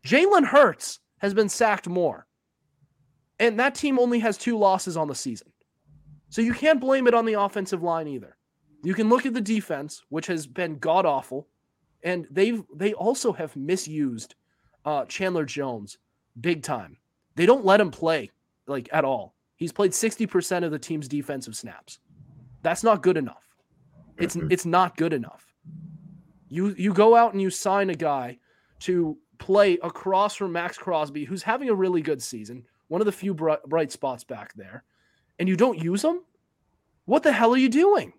Jalen 0.05 0.45
Hurts 0.45 0.99
has 1.19 1.35
been 1.35 1.49
sacked 1.49 1.89
more. 1.89 2.27
And 3.39 3.59
that 3.61 3.75
team 3.75 3.99
only 3.99 4.19
has 4.19 4.37
two 4.37 4.59
losses 4.59 4.97
on 4.97 5.07
the 5.07 5.15
season. 5.15 5.53
So 6.31 6.43
you 6.43 6.53
can't 6.53 6.81
blame 6.81 7.07
it 7.07 7.15
on 7.15 7.25
the 7.25 7.41
offensive 7.41 7.83
line 7.83 8.09
either. 8.09 8.37
You 8.83 8.95
can 8.95 9.09
look 9.09 9.25
at 9.25 9.35
the 9.35 9.41
defense, 9.41 10.03
which 10.09 10.27
has 10.27 10.47
been 10.47 10.79
god 10.79 11.07
awful, 11.07 11.49
and 12.03 12.27
they've 12.31 12.63
they 12.75 12.93
also 12.93 13.33
have 13.33 13.55
misused 13.57 14.35
uh, 14.85 15.05
Chandler 15.07 15.45
Jones 15.45 15.99
big 16.41 16.63
time. 16.63 16.97
They 17.35 17.47
don't 17.47 17.65
let 17.65 17.81
him 17.81 17.91
play 17.91 18.31
like 18.67 18.89
at 18.93 19.05
all. 19.05 19.35
He's 19.57 19.73
played 19.73 19.91
60% 19.91 20.65
of 20.65 20.71
the 20.71 20.79
team's 20.79 21.09
defensive 21.09 21.57
snaps. 21.57 21.99
That's 22.63 22.85
not 22.85 23.03
good 23.03 23.17
enough. 23.17 23.45
It's 24.17 24.37
it's 24.51 24.67
not 24.67 24.97
good 24.97 25.13
enough. 25.13 25.47
You 26.49 26.75
you 26.77 26.93
go 26.93 27.15
out 27.15 27.33
and 27.33 27.41
you 27.41 27.51
sign 27.51 27.91
a 27.91 27.95
guy 27.95 28.39
to 28.81 29.17
play 29.39 29.79
across 29.83 30.35
from 30.35 30.53
Maxx 30.53 30.77
Crosby, 30.77 31.25
who's 31.25 31.43
having 31.43 31.69
a 31.69 31.75
really 31.75 32.03
good 32.03 32.21
season, 32.21 32.65
one 32.89 33.01
of 33.01 33.05
the 33.05 33.13
few 33.13 33.33
bright, 33.33 33.63
bright 33.65 33.93
spots 33.93 34.25
back 34.25 34.53
there, 34.55 34.83
and 35.39 35.49
you 35.49 35.57
don't 35.57 35.79
use 35.79 36.03
him. 36.03 36.23
What 37.05 37.23
the 37.23 37.33
hell 37.33 37.55
are 37.55 37.59
you 37.59 37.69
doing? 37.69 38.13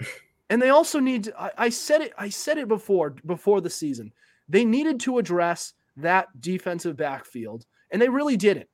And 0.48 0.62
they 0.62 0.68
also 0.68 1.00
need. 1.00 1.24
To, 1.24 1.40
I, 1.40 1.50
I 1.58 1.68
said 1.70 2.02
it. 2.02 2.12
I 2.16 2.28
said 2.28 2.56
it 2.56 2.68
before 2.68 3.10
before 3.26 3.60
the 3.60 3.68
season. 3.68 4.12
They 4.48 4.64
needed 4.64 5.00
to 5.00 5.18
address 5.18 5.74
that 5.96 6.28
defensive 6.40 6.96
backfield, 6.96 7.66
and 7.90 8.00
they 8.00 8.08
really 8.08 8.36
didn't. 8.36 8.68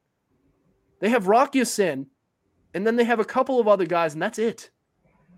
They 1.01 1.09
have 1.09 1.29
Rock 1.29 1.55
Sin, 1.65 2.07
and 2.75 2.87
then 2.87 2.97
they 2.97 3.05
have 3.05 3.21
a 3.21 3.25
couple 3.25 3.61
of 3.61 3.69
other 3.69 3.87
guys, 3.87 4.13
and 4.13 4.23
that's 4.23 4.39
it. 4.39 4.71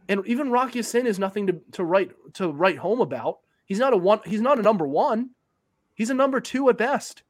And 0.09 0.27
even 0.27 0.51
Rock 0.51 0.73
Sin 0.73 1.07
is 1.07 1.19
nothing 1.19 1.47
to, 1.47 1.61
to 1.73 1.85
write 1.85 2.11
to 2.35 2.53
write 2.53 2.79
home 2.79 3.01
about. 3.01 3.39
He's 3.65 3.79
not 3.79 3.95
a 3.95 3.97
one. 3.97 4.21
He's 4.27 4.43
not 4.43 4.59
a 4.59 4.63
number 4.63 4.87
one. 4.87 5.31
He's 5.95 6.11
a 6.11 6.15
number 6.15 6.41
two 6.41 6.69
at 6.69 6.77
best. 6.77 7.23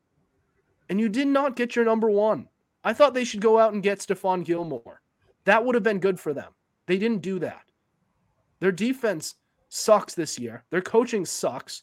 And 0.88 1.00
you 1.00 1.08
did 1.08 1.28
not 1.28 1.56
get 1.56 1.76
your 1.76 1.84
number 1.84 2.10
one. 2.10 2.48
I 2.82 2.92
thought 2.92 3.14
they 3.14 3.24
should 3.24 3.40
go 3.40 3.58
out 3.58 3.72
and 3.72 3.82
get 3.82 4.00
Stephon 4.00 4.44
Gilmore. 4.44 5.00
That 5.44 5.64
would 5.64 5.74
have 5.74 5.84
been 5.84 5.98
good 5.98 6.18
for 6.18 6.34
them. 6.34 6.52
They 6.86 6.98
didn't 6.98 7.22
do 7.22 7.38
that. 7.38 7.62
Their 8.60 8.72
defense 8.72 9.36
sucks 9.68 10.14
this 10.14 10.38
year. 10.38 10.64
Their 10.70 10.82
coaching 10.82 11.24
sucks. 11.24 11.82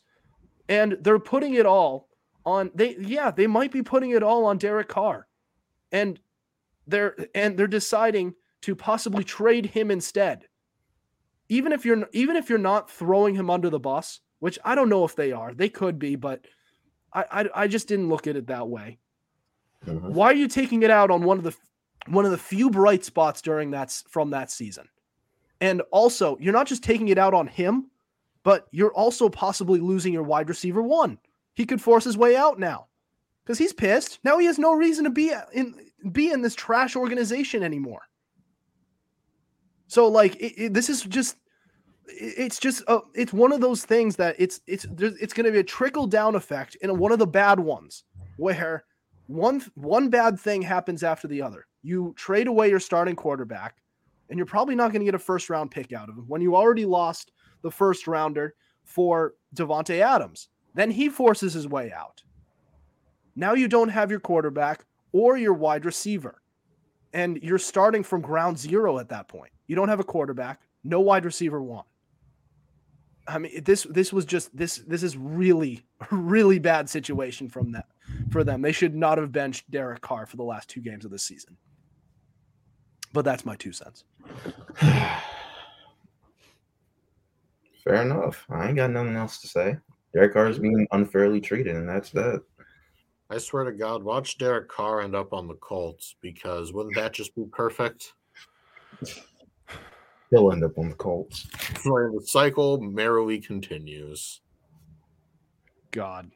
And 0.69 0.97
they're 1.01 1.19
putting 1.19 1.55
it 1.55 1.65
all 1.65 2.07
on 2.45 2.71
they 2.73 2.95
yeah, 2.99 3.31
they 3.31 3.47
might 3.47 3.71
be 3.71 3.83
putting 3.83 4.11
it 4.11 4.23
all 4.23 4.45
on 4.45 4.57
Derek 4.57 4.87
Carr. 4.87 5.27
And 5.91 6.19
they're 6.87 7.15
and 7.35 7.57
they're 7.57 7.67
deciding 7.67 8.35
to 8.61 8.75
possibly 8.75 9.23
trade 9.23 9.65
him 9.65 9.91
instead. 9.91 10.45
Even 11.49 11.71
if 11.71 11.85
you're 11.85 12.07
even 12.13 12.35
if 12.35 12.49
you're 12.49 12.57
not 12.57 12.89
throwing 12.89 13.35
him 13.35 13.49
under 13.49 13.69
the 13.69 13.79
bus, 13.79 14.21
which 14.39 14.57
I 14.63 14.75
don't 14.75 14.89
know 14.89 15.03
if 15.05 15.15
they 15.15 15.31
are. 15.31 15.53
They 15.53 15.69
could 15.69 15.99
be, 15.99 16.15
but 16.15 16.45
I 17.13 17.25
I, 17.31 17.49
I 17.63 17.67
just 17.67 17.87
didn't 17.87 18.09
look 18.09 18.27
at 18.27 18.35
it 18.35 18.47
that 18.47 18.67
way. 18.67 18.99
Mhm. 19.85 20.11
Why 20.11 20.27
are 20.27 20.35
you 20.35 20.47
taking 20.47 20.83
it 20.83 20.91
out 20.91 21.11
on 21.11 21.23
one 21.23 21.37
of 21.37 21.43
the 21.43 21.55
one 22.07 22.25
of 22.25 22.31
the 22.31 22.37
few 22.37 22.69
bright 22.69 23.03
spots 23.03 23.41
during 23.41 23.71
that 23.71 23.91
from 24.09 24.29
that 24.31 24.51
season? 24.51 24.87
And 25.59 25.81
also, 25.91 26.37
you're 26.39 26.53
not 26.53 26.67
just 26.67 26.83
taking 26.83 27.09
it 27.09 27.19
out 27.19 27.35
on 27.35 27.45
him, 27.45 27.91
but 28.43 28.67
you're 28.71 28.93
also 28.93 29.29
possibly 29.29 29.79
losing 29.79 30.11
your 30.13 30.23
wide 30.23 30.49
receiver 30.49 30.81
one. 30.81 31.19
He 31.61 31.65
could 31.67 31.79
force 31.79 32.03
his 32.03 32.17
way 32.17 32.35
out 32.35 32.57
now 32.57 32.87
because 33.43 33.59
he's 33.59 33.71
pissed. 33.71 34.17
Now 34.23 34.39
he 34.39 34.47
has 34.47 34.57
no 34.57 34.73
reason 34.73 35.03
to 35.03 35.11
be 35.11 35.31
in 35.53 35.75
be 36.11 36.31
in 36.31 36.41
this 36.41 36.55
trash 36.55 36.95
organization 36.95 37.61
anymore. 37.61 38.01
So 39.85 40.07
like 40.07 40.37
it, 40.37 40.53
it, 40.57 40.73
this 40.73 40.89
is 40.89 41.03
just 41.03 41.37
it's 42.07 42.59
just 42.59 42.81
a, 42.87 43.01
it's 43.13 43.31
one 43.31 43.51
of 43.51 43.61
those 43.61 43.85
things 43.85 44.15
that 44.15 44.35
it's 44.39 44.59
it's 44.65 44.87
it's 44.97 45.33
going 45.33 45.45
to 45.45 45.51
be 45.51 45.59
a 45.59 45.63
trickle 45.63 46.07
down 46.07 46.33
effect 46.33 46.77
and 46.81 46.97
one 46.97 47.11
of 47.11 47.19
the 47.19 47.27
bad 47.27 47.59
ones 47.59 48.05
where 48.37 48.83
one 49.27 49.61
one 49.75 50.09
bad 50.09 50.39
thing 50.39 50.63
happens 50.63 51.03
after 51.03 51.27
the 51.27 51.43
other. 51.43 51.67
You 51.83 52.15
trade 52.17 52.47
away 52.47 52.71
your 52.71 52.79
starting 52.79 53.15
quarterback 53.15 53.75
and 54.29 54.37
you're 54.37 54.47
probably 54.47 54.73
not 54.73 54.91
going 54.91 55.01
to 55.01 55.05
get 55.05 55.13
a 55.13 55.19
first 55.19 55.47
round 55.47 55.69
pick 55.69 55.93
out 55.93 56.09
of 56.09 56.17
him 56.17 56.25
when 56.27 56.41
you 56.41 56.55
already 56.55 56.85
lost 56.85 57.31
the 57.61 57.69
first 57.69 58.07
rounder 58.07 58.55
for 58.83 59.35
Davante 59.55 59.99
Adams. 59.99 60.49
Then 60.73 60.91
he 60.91 61.09
forces 61.09 61.53
his 61.53 61.67
way 61.67 61.91
out. 61.91 62.23
Now 63.35 63.53
you 63.53 63.67
don't 63.67 63.89
have 63.89 64.11
your 64.11 64.19
quarterback 64.19 64.85
or 65.11 65.37
your 65.37 65.53
wide 65.53 65.85
receiver. 65.85 66.41
And 67.13 67.41
you're 67.43 67.57
starting 67.57 68.03
from 68.03 68.21
ground 68.21 68.57
zero 68.57 68.97
at 68.99 69.09
that 69.09 69.27
point. 69.27 69.51
You 69.67 69.75
don't 69.75 69.89
have 69.89 69.99
a 69.99 70.05
quarterback, 70.05 70.61
no 70.83 71.01
wide 71.01 71.25
receiver 71.25 71.61
one. 71.61 71.83
I 73.27 73.37
mean, 73.37 73.63
this 73.63 73.83
this 73.83 74.11
was 74.11 74.25
just 74.25 74.55
this 74.55 74.77
this 74.87 75.03
is 75.03 75.15
really 75.15 75.85
really 76.11 76.59
bad 76.59 76.89
situation 76.89 77.49
from 77.49 77.71
that 77.73 77.85
for 78.31 78.43
them. 78.43 78.61
They 78.61 78.71
should 78.71 78.95
not 78.95 79.17
have 79.17 79.31
benched 79.31 79.69
Derek 79.69 80.01
Carr 80.01 80.25
for 80.25 80.37
the 80.37 80.43
last 80.43 80.69
two 80.69 80.81
games 80.81 81.05
of 81.05 81.11
the 81.11 81.19
season. 81.19 81.57
But 83.13 83.25
that's 83.25 83.45
my 83.45 83.55
two 83.55 83.73
cents. 83.73 84.05
Fair 87.83 88.01
enough. 88.03 88.45
I 88.49 88.67
ain't 88.67 88.77
got 88.77 88.91
nothing 88.91 89.15
else 89.15 89.41
to 89.41 89.47
say. 89.47 89.77
Derek 90.13 90.33
Carr 90.33 90.49
is 90.49 90.59
being 90.59 90.87
unfairly 90.91 91.39
treated, 91.39 91.75
and 91.75 91.87
that's 91.87 92.11
that. 92.11 92.41
I 93.29 93.37
swear 93.37 93.63
to 93.63 93.71
God, 93.71 94.03
watch 94.03 94.37
Derek 94.37 94.67
Carr 94.67 95.01
end 95.01 95.15
up 95.15 95.31
on 95.31 95.47
the 95.47 95.55
Colts 95.55 96.15
because 96.21 96.73
wouldn't 96.73 96.95
that 96.95 97.13
just 97.13 97.33
be 97.33 97.45
perfect? 97.53 98.13
He'll 100.29 100.51
end 100.51 100.65
up 100.65 100.77
on 100.77 100.89
the 100.89 100.95
Colts. 100.95 101.47
Where 101.85 102.11
the 102.11 102.21
cycle 102.25 102.81
merrily 102.81 103.39
continues. 103.39 104.41
God. 105.91 106.31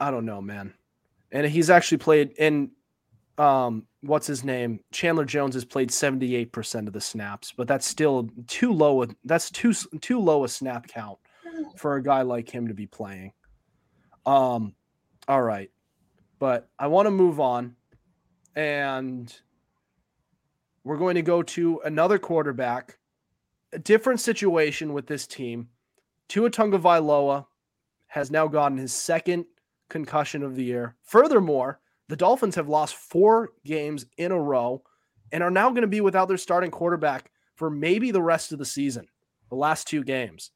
I 0.00 0.10
don't 0.10 0.24
know, 0.24 0.40
man. 0.40 0.72
And 1.32 1.46
he's 1.46 1.70
actually 1.70 1.98
played 1.98 2.32
in 2.38 2.70
um 3.36 3.86
what's 4.00 4.26
his 4.26 4.44
name? 4.44 4.80
Chandler 4.90 5.24
Jones 5.24 5.54
has 5.54 5.64
played 5.64 5.90
78% 5.90 6.86
of 6.86 6.92
the 6.92 7.00
snaps, 7.00 7.52
but 7.54 7.68
that's 7.68 7.86
still 7.86 8.30
too 8.46 8.72
low. 8.72 9.06
That's 9.24 9.50
too 9.50 9.74
too 10.00 10.18
low 10.18 10.44
a 10.44 10.48
snap 10.48 10.88
count 10.88 11.18
for 11.76 11.96
a 11.96 12.02
guy 12.02 12.22
like 12.22 12.48
him 12.50 12.68
to 12.68 12.74
be 12.74 12.86
playing. 12.86 13.32
Um 14.26 14.74
all 15.28 15.42
right. 15.42 15.70
But 16.38 16.68
I 16.78 16.88
want 16.88 17.06
to 17.06 17.10
move 17.10 17.38
on 17.38 17.76
and 18.56 19.32
we're 20.84 20.96
going 20.96 21.14
to 21.14 21.22
go 21.22 21.42
to 21.42 21.80
another 21.84 22.18
quarterback. 22.18 22.98
A 23.72 23.78
different 23.78 24.20
situation 24.20 24.92
with 24.92 25.06
this 25.06 25.26
team. 25.26 25.68
Tua 26.28 26.50
Tagovailoa 26.50 27.46
has 28.08 28.30
now 28.30 28.46
gotten 28.46 28.76
his 28.76 28.92
second 28.92 29.46
concussion 29.88 30.42
of 30.42 30.56
the 30.56 30.64
year. 30.64 30.96
Furthermore, 31.02 31.80
the 32.08 32.16
Dolphins 32.16 32.56
have 32.56 32.68
lost 32.68 32.96
four 32.96 33.50
games 33.64 34.06
in 34.18 34.32
a 34.32 34.40
row 34.40 34.82
and 35.30 35.42
are 35.42 35.50
now 35.50 35.70
going 35.70 35.82
to 35.82 35.86
be 35.86 36.00
without 36.00 36.28
their 36.28 36.36
starting 36.36 36.70
quarterback 36.70 37.30
for 37.54 37.70
maybe 37.70 38.10
the 38.10 38.22
rest 38.22 38.52
of 38.52 38.58
the 38.58 38.64
season, 38.64 39.06
the 39.48 39.56
last 39.56 39.86
two 39.86 40.04
games. 40.04 40.50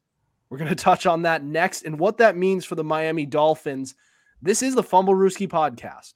We're 0.51 0.59
going 0.59 0.69
to 0.75 0.75
touch 0.75 1.07
on 1.07 1.23
that 1.23 1.45
next 1.45 1.83
and 1.83 1.99
what 1.99 2.19
that 2.19 2.37
means 2.37 2.65
for 2.65 2.75
the 2.75 2.85
Miami 2.85 3.27
Dolphins. 3.27 3.95
This 4.43 4.63
is 4.63 4.75
the 4.75 4.83
Fumblerooski 4.83 5.49
podcast. 5.49 6.15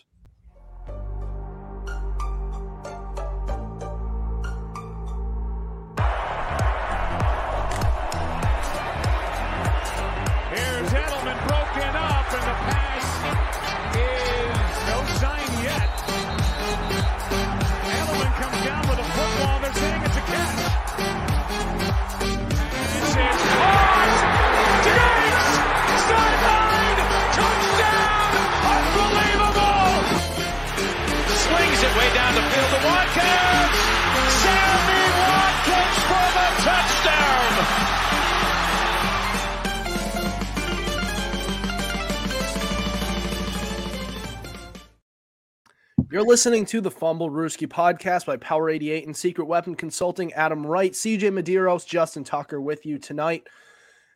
You're 46.12 46.25
listening 46.25 46.66
to 46.66 46.81
the 46.81 46.90
Fumblerooski 46.90 47.68
podcast 47.68 48.27
by 48.27 48.37
Power 48.38 48.68
88 48.68 49.07
and 49.07 49.16
Secret 49.16 49.44
Weapon 49.44 49.77
Consulting. 49.77 50.33
Adam 50.33 50.66
Wright, 50.66 50.90
CJ 50.90 51.20
Medeiros, 51.31 51.87
Justin 51.87 52.25
Tucker 52.25 52.61
with 52.61 52.85
you 52.85 52.99
tonight. 52.99 53.46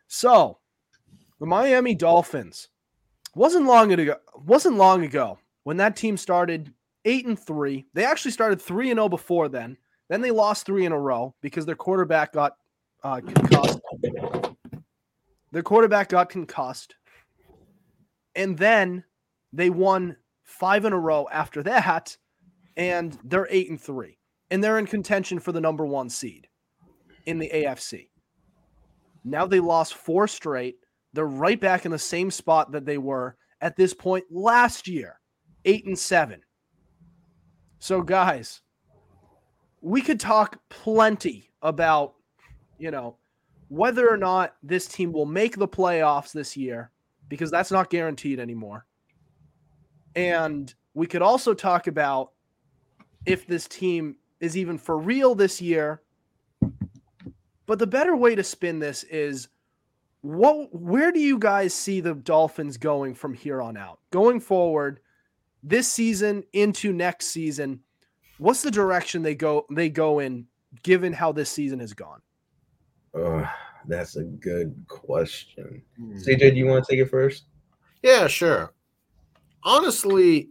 So, 0.08 0.58
the 1.38 1.46
Miami 1.46 1.94
Dolphins 1.94 2.68
wasn't 3.36 3.66
long 3.66 3.92
ago. 3.92 4.16
Wasn't 4.44 4.74
long 4.74 5.04
ago 5.04 5.38
when 5.62 5.76
that 5.76 5.94
team 5.94 6.16
started 6.16 6.74
eight 7.04 7.26
and 7.26 7.38
three. 7.38 7.86
They 7.94 8.04
actually 8.04 8.32
started 8.32 8.60
three 8.60 8.90
and 8.90 8.98
zero 8.98 9.08
before 9.08 9.48
then. 9.48 9.76
Then 10.08 10.20
they 10.20 10.32
lost 10.32 10.66
three 10.66 10.86
in 10.86 10.90
a 10.92 10.98
row 10.98 11.32
because 11.42 11.64
their 11.64 11.76
quarterback 11.76 12.32
got 12.32 12.56
uh, 13.04 13.20
concussed. 13.20 13.78
Their 15.52 15.62
quarterback 15.62 16.08
got 16.08 16.28
concussed, 16.28 16.96
and 18.34 18.58
then 18.58 19.04
they 19.52 19.70
won 19.70 20.16
five 20.44 20.84
in 20.84 20.92
a 20.92 20.98
row 20.98 21.26
after 21.32 21.62
that, 21.64 22.16
and 22.76 23.18
they're 23.24 23.48
eight 23.50 23.70
and 23.70 23.80
three, 23.80 24.18
and 24.50 24.62
they're 24.62 24.78
in 24.78 24.86
contention 24.86 25.40
for 25.40 25.52
the 25.52 25.60
number 25.60 25.84
one 25.84 26.08
seed 26.08 26.46
in 27.26 27.38
the 27.38 27.50
AFC. 27.52 28.08
Now 29.24 29.46
they 29.46 29.60
lost 29.60 29.94
four 29.94 30.28
straight. 30.28 30.76
They're 31.12 31.26
right 31.26 31.60
back 31.60 31.84
in 31.86 31.90
the 31.90 31.98
same 31.98 32.30
spot 32.30 32.72
that 32.72 32.84
they 32.84 32.98
were 32.98 33.36
at 33.60 33.76
this 33.76 33.94
point 33.94 34.24
last 34.30 34.86
year, 34.86 35.20
eight 35.64 35.86
and 35.86 35.98
seven. 35.98 36.42
So, 37.78 38.02
guys, 38.02 38.60
we 39.80 40.00
could 40.00 40.20
talk 40.20 40.58
plenty 40.68 41.50
about, 41.62 42.14
you 42.78 42.90
know, 42.90 43.16
whether 43.68 44.08
or 44.08 44.16
not 44.16 44.54
this 44.62 44.86
team 44.86 45.12
will 45.12 45.26
make 45.26 45.56
the 45.56 45.68
playoffs 45.68 46.32
this 46.32 46.56
year, 46.56 46.90
because 47.28 47.50
that's 47.50 47.70
not 47.70 47.90
guaranteed 47.90 48.38
anymore. 48.38 48.86
And 50.16 50.72
we 50.94 51.06
could 51.06 51.22
also 51.22 51.54
talk 51.54 51.86
about 51.86 52.32
if 53.26 53.46
this 53.46 53.66
team 53.66 54.16
is 54.40 54.56
even 54.56 54.78
for 54.78 54.98
real 54.98 55.34
this 55.34 55.60
year. 55.60 56.02
But 57.66 57.78
the 57.78 57.86
better 57.86 58.14
way 58.14 58.34
to 58.34 58.44
spin 58.44 58.78
this 58.78 59.04
is 59.04 59.48
what 60.20 60.74
where 60.74 61.12
do 61.12 61.20
you 61.20 61.38
guys 61.38 61.74
see 61.74 62.00
the 62.00 62.14
Dolphins 62.14 62.76
going 62.76 63.14
from 63.14 63.34
here 63.34 63.60
on 63.60 63.76
out? 63.76 64.00
Going 64.10 64.40
forward 64.40 65.00
this 65.62 65.88
season 65.88 66.44
into 66.52 66.92
next 66.92 67.26
season, 67.26 67.80
what's 68.38 68.62
the 68.62 68.70
direction 68.70 69.22
they 69.22 69.34
go 69.34 69.66
they 69.70 69.88
go 69.88 70.18
in 70.18 70.46
given 70.82 71.12
how 71.12 71.32
this 71.32 71.50
season 71.50 71.80
has 71.80 71.94
gone? 71.94 72.20
Uh, 73.14 73.46
that's 73.86 74.16
a 74.16 74.24
good 74.24 74.74
question. 74.88 75.82
CJ, 76.00 76.38
do 76.38 76.56
you 76.56 76.66
want 76.66 76.84
to 76.84 76.90
take 76.90 77.00
it 77.00 77.10
first? 77.10 77.44
Yeah, 78.02 78.26
sure 78.26 78.72
honestly, 79.64 80.50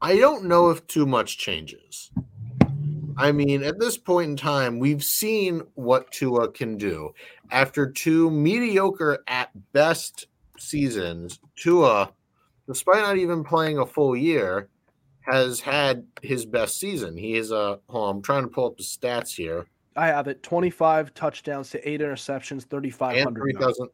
I 0.00 0.16
don't 0.18 0.44
know 0.44 0.70
if 0.70 0.86
too 0.86 1.06
much 1.06 1.38
changes. 1.38 2.10
I 3.16 3.32
mean, 3.32 3.62
at 3.62 3.78
this 3.78 3.96
point 3.96 4.30
in 4.30 4.36
time, 4.36 4.78
we've 4.78 5.04
seen 5.04 5.62
what 5.74 6.10
Tua 6.10 6.50
can 6.50 6.76
do. 6.76 7.14
After 7.50 7.90
two 7.90 8.30
mediocre 8.30 9.22
at 9.28 9.50
best 9.72 10.26
seasons, 10.58 11.38
Tua, 11.56 12.12
despite 12.66 13.02
not 13.02 13.16
even 13.16 13.44
playing 13.44 13.78
a 13.78 13.86
full 13.86 14.16
year, 14.16 14.68
has 15.20 15.60
had 15.60 16.04
his 16.22 16.44
best 16.44 16.78
season. 16.78 17.16
He 17.16 17.34
is 17.36 17.52
uh, 17.52 17.56
a. 17.56 17.78
Oh, 17.88 18.04
I'm 18.04 18.20
trying 18.20 18.42
to 18.42 18.48
pull 18.48 18.66
up 18.66 18.76
the 18.76 18.82
stats 18.82 19.34
here. 19.34 19.66
I 19.96 20.08
have 20.08 20.26
it: 20.26 20.42
25 20.42 21.14
touchdowns 21.14 21.70
to 21.70 21.88
eight 21.88 22.00
interceptions, 22.00 22.68
3,500 22.68 23.26
and 23.26 23.36
3, 23.36 23.86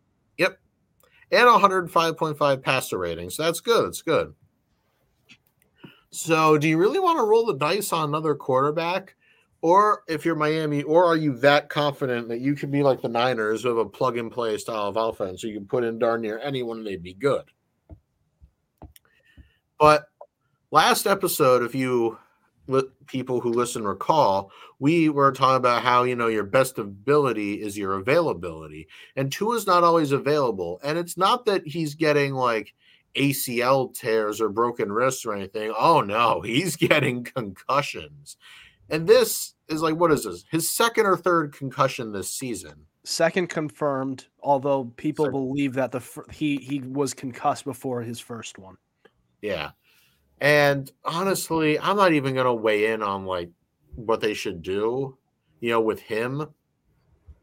and 1.33 1.47
105.5 1.47 2.63
passer 2.63 2.99
rating. 2.99 3.31
So 3.31 3.45
that's 3.45 3.61
good. 3.61 3.89
It's 3.89 4.03
good. 4.03 4.35
So 6.11 6.59
do 6.59 6.69
you 6.69 6.77
really 6.77 6.99
want 6.99 7.19
to 7.19 7.25
roll 7.25 7.47
the 7.47 7.57
dice 7.57 7.93
on 7.93 8.09
another 8.09 8.35
quarterback 8.35 9.15
Or 9.63 10.05
if 10.09 10.25
you're 10.25 10.37
Miami, 10.37 10.83
or 10.85 11.05
are 11.05 11.17
you 11.17 11.37
that 11.39 11.69
confident 11.69 12.29
that 12.29 12.41
you 12.41 12.55
can 12.55 12.71
be 12.71 12.83
like 12.83 13.03
the 13.03 13.09
Niners 13.09 13.65
with 13.65 13.79
a 13.79 13.85
plug 13.85 14.17
and 14.17 14.33
play 14.33 14.57
style 14.57 14.87
of 14.87 14.97
offense? 14.97 15.43
You 15.43 15.53
can 15.53 15.67
put 15.67 15.85
in 15.85 15.99
darn 15.99 16.23
near 16.23 16.39
anyone 16.39 16.79
and 16.79 16.87
they'd 16.87 17.03
be 17.03 17.13
good. 17.13 17.45
But 19.79 20.07
last 20.71 21.07
episode, 21.07 21.63
if 21.63 21.75
you 21.75 22.19
people 23.07 23.41
who 23.41 23.53
listen 23.53 23.85
recall, 23.85 24.51
we 24.79 25.09
were 25.09 25.33
talking 25.33 25.57
about 25.57 25.83
how 25.83 26.05
you 26.05 26.17
know 26.17 26.29
your 26.29 26.45
best 26.45 26.79
ability 26.79 27.61
is 27.61 27.77
your 27.77 27.95
availability, 27.95 28.89
and 29.17 29.31
Tua's 29.31 29.67
not 29.67 29.85
always 29.85 30.13
available. 30.13 30.81
And 30.83 30.99
it's 30.99 31.17
not 31.17 31.47
that 31.47 31.67
he's 31.67 31.95
getting 31.95 32.35
like 32.35 32.75
ACL 33.15 33.95
tears 33.95 34.41
or 34.41 34.49
broken 34.49 34.93
wrists 34.93 35.25
or 35.25 35.35
anything. 35.35 35.73
Oh 35.77 36.01
no, 36.01 36.41
he's 36.45 36.77
getting 36.77 37.25
concussions. 37.25 38.37
And 38.89 39.07
this 39.07 39.55
is 39.69 39.83
like 39.83 39.97
what 39.97 40.13
is 40.13 40.25
this? 40.25 40.45
His 40.51 40.71
second 40.71 41.07
or 41.07 41.17
third 41.17 41.55
concussion 41.55 42.13
this 42.13 42.31
season. 42.31 42.87
Second 43.05 43.49
confirmed, 43.49 44.27
although 44.43 44.85
people 44.97 45.25
second. 45.25 45.41
believe 45.41 45.75
that 45.75 45.93
the 45.93 46.03
he 46.31 46.57
he 46.57 46.81
was 46.81 47.15
concussed 47.15 47.65
before 47.65 48.03
his 48.03 48.21
first 48.21 48.59
one. 48.59 48.77
Yeah. 49.41 49.71
And 50.41 50.91
honestly, 51.05 51.79
I'm 51.79 51.97
not 51.97 52.13
even 52.13 52.35
going 52.35 52.47
to 52.47 52.55
weigh 52.55 52.93
in 52.93 53.03
on 53.03 53.27
like 53.27 53.51
what 53.95 54.21
they 54.21 54.35
should 54.35 54.63
do, 54.63 55.17
you 55.61 55.71
know, 55.71 55.81
with 55.81 56.01
him. 56.01 56.47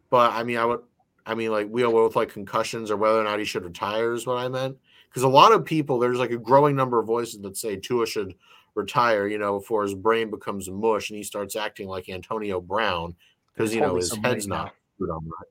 But 0.10 0.34
I 0.34 0.44
mean, 0.44 0.58
I 0.58 0.66
would, 0.66 0.82
I 1.26 1.36
mean, 1.36 1.52
like 1.52 1.68
we 1.70 1.86
with 1.86 2.16
like 2.16 2.30
concussions 2.30 2.90
or 2.90 2.98
whether 2.98 3.20
or 3.20 3.24
not 3.24 3.40
he 3.40 3.46
should 3.46 3.66
retire 3.66 4.14
is 4.14 4.26
what 4.26 4.38
I 4.38 4.48
meant. 4.48 4.78
Because 5.10 5.24
a 5.24 5.28
lot 5.28 5.52
of 5.52 5.66
people, 5.66 6.00
there's 6.00 6.18
like 6.18 6.32
a 6.32 6.38
growing 6.38 6.76
number 6.76 7.00
of 7.00 7.06
voices 7.06 7.40
that 7.42 7.58
say 7.58 7.76
Tua 7.76 8.08
should 8.08 8.36
retire, 8.76 9.28
you 9.28 9.38
know, 9.38 9.60
before 9.60 9.84
his 9.84 9.94
brain 9.94 10.30
becomes 10.30 10.70
mush 10.70 11.10
and 11.10 11.18
he 11.18 11.24
starts 11.24 11.56
acting 11.56 11.88
like 11.88 12.10
Antonio 12.10 12.62
Brown 12.62 13.16
because 13.54 13.74
you 13.74 13.82
know 13.82 13.96
his 13.96 14.16
head's 14.24 14.48
not 14.48 14.74
good 15.00 15.10
on 15.10 15.24
right. 15.26 15.50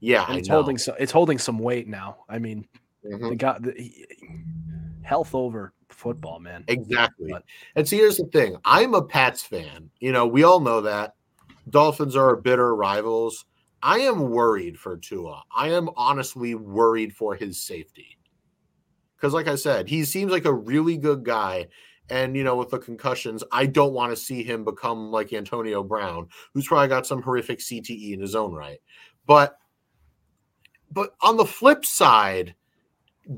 Yeah, 0.00 0.26
it's 0.32 0.48
holding 0.48 0.78
so 0.78 0.94
it's 0.98 1.12
holding 1.12 1.38
some 1.38 1.58
weight 1.58 1.88
now. 1.88 2.24
I 2.28 2.38
mean, 2.38 2.66
mm-hmm. 3.06 3.28
the 3.28 3.36
guy, 3.36 3.58
the, 3.58 3.72
he, 3.72 4.06
health 5.02 5.34
over 5.34 5.72
football, 5.88 6.40
man. 6.40 6.64
Exactly. 6.68 7.32
But, 7.32 7.44
and 7.76 7.88
see, 7.88 7.96
here's 7.96 8.16
the 8.16 8.26
thing: 8.26 8.56
I'm 8.64 8.94
a 8.94 9.02
Pats 9.02 9.42
fan. 9.42 9.90
You 10.00 10.12
know, 10.12 10.26
we 10.26 10.44
all 10.44 10.60
know 10.60 10.80
that. 10.82 11.14
Dolphins 11.68 12.16
are 12.16 12.36
bitter 12.36 12.74
rivals. 12.74 13.46
I 13.82 13.98
am 13.98 14.30
worried 14.30 14.78
for 14.78 14.96
Tua. 14.96 15.42
I 15.54 15.68
am 15.68 15.90
honestly 15.96 16.54
worried 16.54 17.14
for 17.14 17.34
his 17.34 17.62
safety. 17.62 18.18
Because, 19.16 19.34
like 19.34 19.48
I 19.48 19.54
said, 19.54 19.88
he 19.88 20.04
seems 20.04 20.32
like 20.32 20.44
a 20.44 20.52
really 20.52 20.96
good 20.96 21.24
guy. 21.24 21.68
And, 22.10 22.36
you 22.36 22.44
know, 22.44 22.56
with 22.56 22.70
the 22.70 22.78
concussions, 22.78 23.42
I 23.50 23.64
don't 23.66 23.94
want 23.94 24.12
to 24.12 24.16
see 24.16 24.42
him 24.42 24.64
become 24.64 25.10
like 25.10 25.32
Antonio 25.32 25.82
Brown, 25.82 26.28
who's 26.52 26.66
probably 26.66 26.88
got 26.88 27.06
some 27.06 27.22
horrific 27.22 27.60
CTE 27.60 28.12
in 28.12 28.20
his 28.20 28.34
own 28.34 28.52
right. 28.52 28.80
But, 29.26 29.56
but 30.90 31.14
on 31.22 31.38
the 31.38 31.46
flip 31.46 31.86
side, 31.86 32.54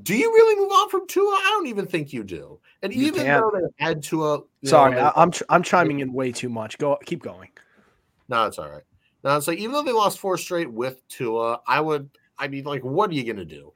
do 0.03 0.16
you 0.16 0.32
really 0.32 0.57
move 0.57 0.70
on 0.70 0.89
from 0.89 1.07
Tua? 1.07 1.30
I 1.30 1.51
don't 1.53 1.66
even 1.68 1.87
think 1.87 2.12
you 2.12 2.24
do. 2.24 2.59
And 2.82 2.93
you 2.93 3.07
even 3.07 3.24
can. 3.24 3.41
though 3.41 3.53
they 3.55 3.84
had 3.84 4.03
Tua, 4.03 4.41
sorry, 4.64 4.97
know, 4.97 5.12
I'm 5.14 5.32
I'm 5.49 5.62
chiming 5.62 6.01
in 6.01 6.12
way 6.12 6.32
too 6.32 6.49
much. 6.49 6.78
Go, 6.78 6.99
keep 7.05 7.22
going. 7.22 7.51
No, 8.28 8.47
it's 8.47 8.59
all 8.59 8.68
right. 8.68 8.82
No, 9.22 9.37
it's 9.37 9.49
like 9.49 9.59
even 9.59 9.72
though 9.72 9.82
they 9.82 9.93
lost 9.93 10.18
four 10.18 10.37
straight 10.39 10.70
with 10.70 11.07
Tua, 11.09 11.61
I 11.66 11.80
would. 11.80 12.11
I 12.39 12.49
mean, 12.49 12.64
like, 12.64 12.84
what 12.84 13.11
are 13.11 13.14
you 13.14 13.24
gonna 13.24 13.45
do? 13.45 13.72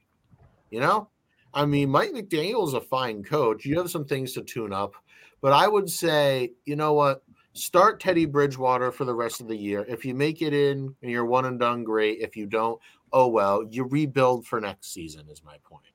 You 0.71 0.81
know, 0.81 1.09
I 1.55 1.65
mean, 1.65 1.91
Mike 1.91 2.11
McDaniel 2.11 2.67
is 2.67 2.75
a 2.75 2.81
fine 2.81 3.23
coach. 3.23 3.65
You 3.65 3.79
have 3.79 3.91
some 3.91 4.05
things 4.05 4.33
to 4.33 4.43
tune 4.43 4.73
up, 4.73 4.95
but 5.41 5.53
I 5.53 5.69
would 5.69 5.89
say, 5.89 6.53
you 6.65 6.77
know 6.77 6.93
what? 6.93 7.23
Start 7.53 8.01
Teddy 8.01 8.27
Bridgewater 8.27 8.93
for 8.93 9.05
the 9.05 9.15
rest 9.15 9.41
of 9.41 9.49
the 9.49 9.57
year. 9.57 9.85
If 9.89 10.05
you 10.05 10.15
make 10.15 10.43
it 10.43 10.55
in 10.55 10.95
and 11.03 11.11
you're 11.11 11.25
one 11.25 11.47
and 11.47 11.59
done, 11.59 11.83
great. 11.83 12.21
If 12.21 12.37
you 12.37 12.47
don't, 12.47 12.81
oh 13.13 13.29
well. 13.29 13.65
You 13.69 13.85
rebuild 13.85 14.47
for 14.47 14.61
next 14.61 14.93
season. 14.93 15.29
Is 15.29 15.43
my 15.45 15.57
point 15.65 15.90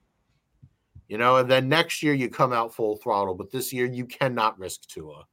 you 1.08 1.18
know, 1.18 1.38
and 1.38 1.50
then 1.50 1.70
next 1.70 2.02
year 2.02 2.14
you 2.14 2.30
come 2.30 2.52
out 2.52 2.74
full 2.74 2.98
throttle, 2.98 3.36
but 3.36 3.52
this 3.52 3.72
year 3.72 3.86
you 3.86 4.06
cannot 4.06 4.58
risk 4.58 4.88
Tua. 4.88 5.26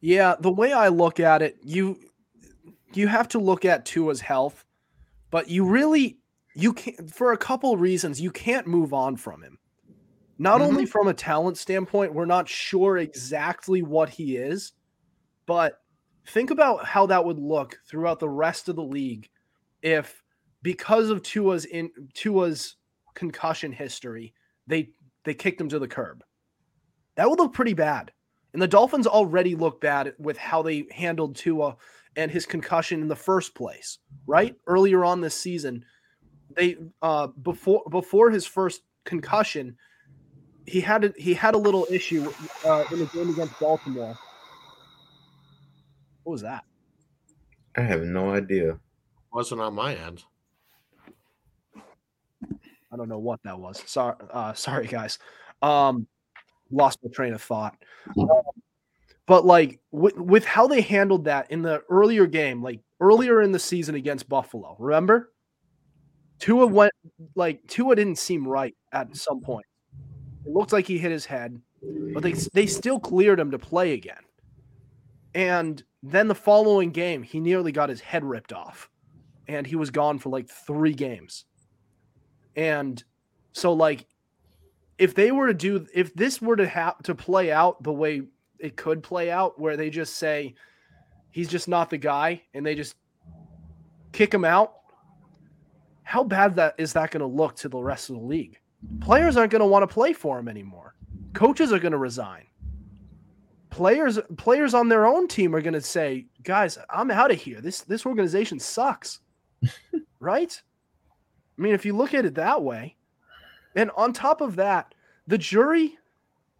Yeah, 0.00 0.34
the 0.38 0.52
way 0.52 0.72
I 0.72 0.88
look 0.88 1.20
at 1.20 1.42
it, 1.42 1.56
you 1.62 1.98
you 2.94 3.08
have 3.08 3.28
to 3.28 3.38
look 3.38 3.64
at 3.64 3.84
Tua's 3.84 4.20
health, 4.20 4.64
but 5.30 5.48
you 5.48 5.64
really 5.64 6.18
you 6.54 6.72
can't 6.72 7.12
for 7.12 7.32
a 7.32 7.38
couple 7.38 7.76
reasons 7.76 8.20
you 8.20 8.30
can't 8.30 8.66
move 8.66 8.92
on 8.92 9.16
from 9.16 9.42
him. 9.42 9.58
Not 10.38 10.60
mm-hmm. 10.60 10.70
only 10.70 10.86
from 10.86 11.08
a 11.08 11.14
talent 11.14 11.58
standpoint, 11.58 12.14
we're 12.14 12.24
not 12.24 12.48
sure 12.48 12.98
exactly 12.98 13.82
what 13.82 14.08
he 14.08 14.36
is, 14.36 14.72
but 15.46 15.80
think 16.26 16.50
about 16.50 16.84
how 16.84 17.06
that 17.06 17.24
would 17.24 17.38
look 17.38 17.78
throughout 17.88 18.20
the 18.20 18.28
rest 18.28 18.68
of 18.68 18.76
the 18.76 18.84
league 18.84 19.28
if 19.82 20.22
because 20.62 21.10
of 21.10 21.22
Tua's 21.22 21.64
in 21.64 21.90
Tua's 22.14 22.76
concussion 23.18 23.72
history, 23.72 24.32
they 24.66 24.90
they 25.24 25.34
kicked 25.34 25.60
him 25.60 25.68
to 25.68 25.78
the 25.78 25.88
curb. 25.88 26.22
That 27.16 27.28
would 27.28 27.38
look 27.38 27.52
pretty 27.52 27.74
bad. 27.74 28.12
And 28.52 28.62
the 28.62 28.68
Dolphins 28.68 29.06
already 29.06 29.54
look 29.54 29.80
bad 29.80 30.14
with 30.18 30.38
how 30.38 30.62
they 30.62 30.86
handled 30.90 31.36
Tua 31.36 31.76
and 32.16 32.30
his 32.30 32.46
concussion 32.46 33.02
in 33.02 33.08
the 33.08 33.16
first 33.16 33.54
place, 33.54 33.98
right? 34.26 34.56
Earlier 34.66 35.04
on 35.04 35.20
this 35.20 35.34
season, 35.34 35.84
they 36.54 36.76
uh 37.02 37.26
before 37.42 37.82
before 37.90 38.30
his 38.30 38.46
first 38.46 38.82
concussion, 39.04 39.76
he 40.66 40.80
had 40.80 41.04
a, 41.04 41.12
he 41.16 41.34
had 41.34 41.54
a 41.54 41.58
little 41.58 41.86
issue 41.90 42.32
uh, 42.64 42.84
in 42.92 43.00
the 43.00 43.06
game 43.06 43.30
against 43.30 43.58
Baltimore. 43.58 44.16
What 46.22 46.32
was 46.32 46.42
that? 46.42 46.64
I 47.76 47.82
have 47.82 48.02
no 48.02 48.30
idea. 48.30 48.78
Wasn't 49.32 49.60
on 49.60 49.74
my 49.74 49.94
end. 49.94 50.22
I 52.92 52.96
don't 52.96 53.08
know 53.08 53.18
what 53.18 53.40
that 53.44 53.58
was. 53.58 53.82
Sorry, 53.86 54.16
uh, 54.30 54.52
sorry 54.54 54.86
guys. 54.86 55.18
Um, 55.62 56.06
lost 56.70 56.98
my 57.02 57.10
train 57.10 57.34
of 57.34 57.42
thought. 57.42 57.76
Um, 58.18 58.28
but 59.26 59.44
like 59.44 59.80
with, 59.90 60.16
with 60.16 60.44
how 60.44 60.66
they 60.66 60.80
handled 60.80 61.24
that 61.24 61.50
in 61.50 61.62
the 61.62 61.82
earlier 61.90 62.26
game, 62.26 62.62
like 62.62 62.80
earlier 63.00 63.42
in 63.42 63.52
the 63.52 63.58
season 63.58 63.94
against 63.94 64.28
Buffalo, 64.28 64.76
remember? 64.78 65.32
Tua 66.38 66.66
went 66.66 66.92
like 67.34 67.66
Tua 67.66 67.96
didn't 67.96 68.18
seem 68.18 68.46
right 68.46 68.74
at 68.92 69.16
some 69.16 69.40
point. 69.40 69.66
It 70.46 70.52
looked 70.52 70.72
like 70.72 70.86
he 70.86 70.96
hit 70.96 71.10
his 71.10 71.26
head, 71.26 71.60
but 72.14 72.22
they 72.22 72.32
they 72.32 72.66
still 72.66 73.00
cleared 73.00 73.40
him 73.40 73.50
to 73.50 73.58
play 73.58 73.92
again. 73.92 74.22
And 75.34 75.82
then 76.02 76.28
the 76.28 76.34
following 76.34 76.90
game, 76.90 77.22
he 77.22 77.40
nearly 77.40 77.72
got 77.72 77.88
his 77.88 78.00
head 78.00 78.24
ripped 78.24 78.52
off, 78.52 78.88
and 79.46 79.66
he 79.66 79.76
was 79.76 79.90
gone 79.90 80.18
for 80.18 80.30
like 80.30 80.48
three 80.48 80.94
games. 80.94 81.44
And 82.58 83.02
so 83.52 83.72
like 83.72 84.04
if 84.98 85.14
they 85.14 85.30
were 85.30 85.46
to 85.46 85.54
do 85.54 85.86
if 85.94 86.12
this 86.14 86.42
were 86.42 86.56
to 86.56 86.66
have 86.66 87.00
to 87.04 87.14
play 87.14 87.52
out 87.52 87.80
the 87.84 87.92
way 87.92 88.22
it 88.58 88.76
could 88.76 89.00
play 89.00 89.30
out 89.30 89.60
where 89.60 89.76
they 89.76 89.90
just 89.90 90.16
say 90.16 90.56
he's 91.30 91.48
just 91.48 91.68
not 91.68 91.88
the 91.88 91.98
guy 91.98 92.42
and 92.52 92.66
they 92.66 92.74
just 92.74 92.96
kick 94.10 94.34
him 94.34 94.44
out 94.44 94.74
how 96.02 96.24
bad 96.24 96.56
that 96.56 96.74
is 96.78 96.94
that 96.94 97.12
going 97.12 97.20
to 97.20 97.26
look 97.26 97.54
to 97.56 97.68
the 97.68 97.78
rest 97.78 98.10
of 98.10 98.16
the 98.16 98.22
league? 98.22 98.58
Players 99.00 99.36
aren't 99.36 99.52
going 99.52 99.60
to 99.60 99.66
want 99.66 99.82
to 99.82 99.94
play 99.94 100.12
for 100.12 100.38
him 100.38 100.48
anymore. 100.48 100.94
Coaches 101.34 101.72
are 101.72 101.78
going 101.78 101.92
to 101.92 101.98
resign. 101.98 102.46
Players 103.70 104.18
players 104.36 104.74
on 104.74 104.88
their 104.88 105.06
own 105.06 105.28
team 105.28 105.54
are 105.54 105.60
going 105.60 105.74
to 105.74 105.80
say 105.80 106.26
guys 106.42 106.76
i'm 106.90 107.12
out 107.12 107.30
of 107.30 107.40
here. 107.40 107.60
This 107.60 107.82
this 107.82 108.04
organization 108.04 108.58
sucks. 108.58 109.20
Right 110.20 110.60
I 111.58 111.62
mean, 111.62 111.74
if 111.74 111.84
you 111.84 111.96
look 111.96 112.14
at 112.14 112.24
it 112.24 112.36
that 112.36 112.62
way, 112.62 112.96
and 113.74 113.90
on 113.96 114.12
top 114.12 114.40
of 114.40 114.56
that, 114.56 114.94
the 115.26 115.38
jury, 115.38 115.98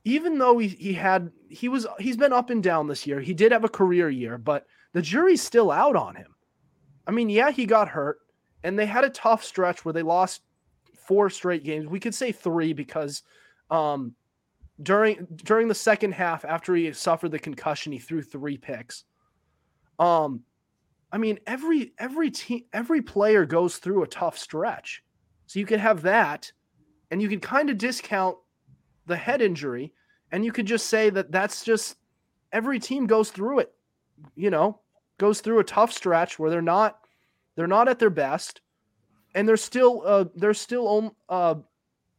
even 0.04 0.38
though 0.38 0.58
he, 0.58 0.68
he 0.68 0.92
had 0.92 1.30
he 1.48 1.68
was 1.68 1.86
he's 1.98 2.16
been 2.16 2.32
up 2.32 2.50
and 2.50 2.62
down 2.62 2.88
this 2.88 3.06
year, 3.06 3.20
he 3.20 3.34
did 3.34 3.52
have 3.52 3.64
a 3.64 3.68
career 3.68 4.10
year, 4.10 4.38
but 4.38 4.66
the 4.92 5.02
jury's 5.02 5.42
still 5.42 5.70
out 5.70 5.96
on 5.96 6.16
him. 6.16 6.34
I 7.06 7.10
mean, 7.10 7.30
yeah, 7.30 7.50
he 7.50 7.64
got 7.64 7.88
hurt, 7.88 8.18
and 8.62 8.78
they 8.78 8.86
had 8.86 9.04
a 9.04 9.10
tough 9.10 9.44
stretch 9.44 9.84
where 9.84 9.92
they 9.92 10.02
lost 10.02 10.42
four 11.06 11.30
straight 11.30 11.64
games. 11.64 11.86
We 11.86 12.00
could 12.00 12.14
say 12.14 12.32
three 12.32 12.72
because 12.72 13.22
um, 13.70 14.14
during 14.82 15.26
during 15.36 15.68
the 15.68 15.74
second 15.74 16.12
half, 16.12 16.44
after 16.44 16.74
he 16.74 16.92
suffered 16.92 17.30
the 17.30 17.38
concussion, 17.38 17.92
he 17.92 17.98
threw 17.98 18.22
three 18.22 18.58
picks. 18.58 19.04
Um, 19.98 20.42
I 21.10 21.18
mean, 21.18 21.38
every 21.46 21.92
every 21.98 22.30
team, 22.30 22.64
every 22.72 23.02
player 23.02 23.46
goes 23.46 23.78
through 23.78 24.02
a 24.02 24.08
tough 24.08 24.38
stretch. 24.38 25.02
So 25.46 25.58
you 25.58 25.66
could 25.66 25.80
have 25.80 26.02
that, 26.02 26.52
and 27.10 27.22
you 27.22 27.28
can 27.28 27.40
kind 27.40 27.70
of 27.70 27.78
discount 27.78 28.36
the 29.06 29.16
head 29.16 29.40
injury, 29.40 29.92
and 30.32 30.44
you 30.44 30.52
could 30.52 30.66
just 30.66 30.86
say 30.86 31.10
that 31.10 31.32
that's 31.32 31.64
just 31.64 31.96
every 32.52 32.78
team 32.78 33.06
goes 33.06 33.30
through 33.30 33.60
it. 33.60 33.72
You 34.34 34.50
know, 34.50 34.80
goes 35.18 35.40
through 35.40 35.60
a 35.60 35.64
tough 35.64 35.92
stretch 35.92 36.38
where 36.38 36.50
they're 36.50 36.60
not 36.62 36.98
they're 37.56 37.66
not 37.66 37.88
at 37.88 37.98
their 37.98 38.10
best, 38.10 38.60
and 39.34 39.48
they're 39.48 39.56
still 39.56 40.02
uh 40.04 40.26
they're 40.34 40.54
still 40.54 41.16
uh 41.28 41.54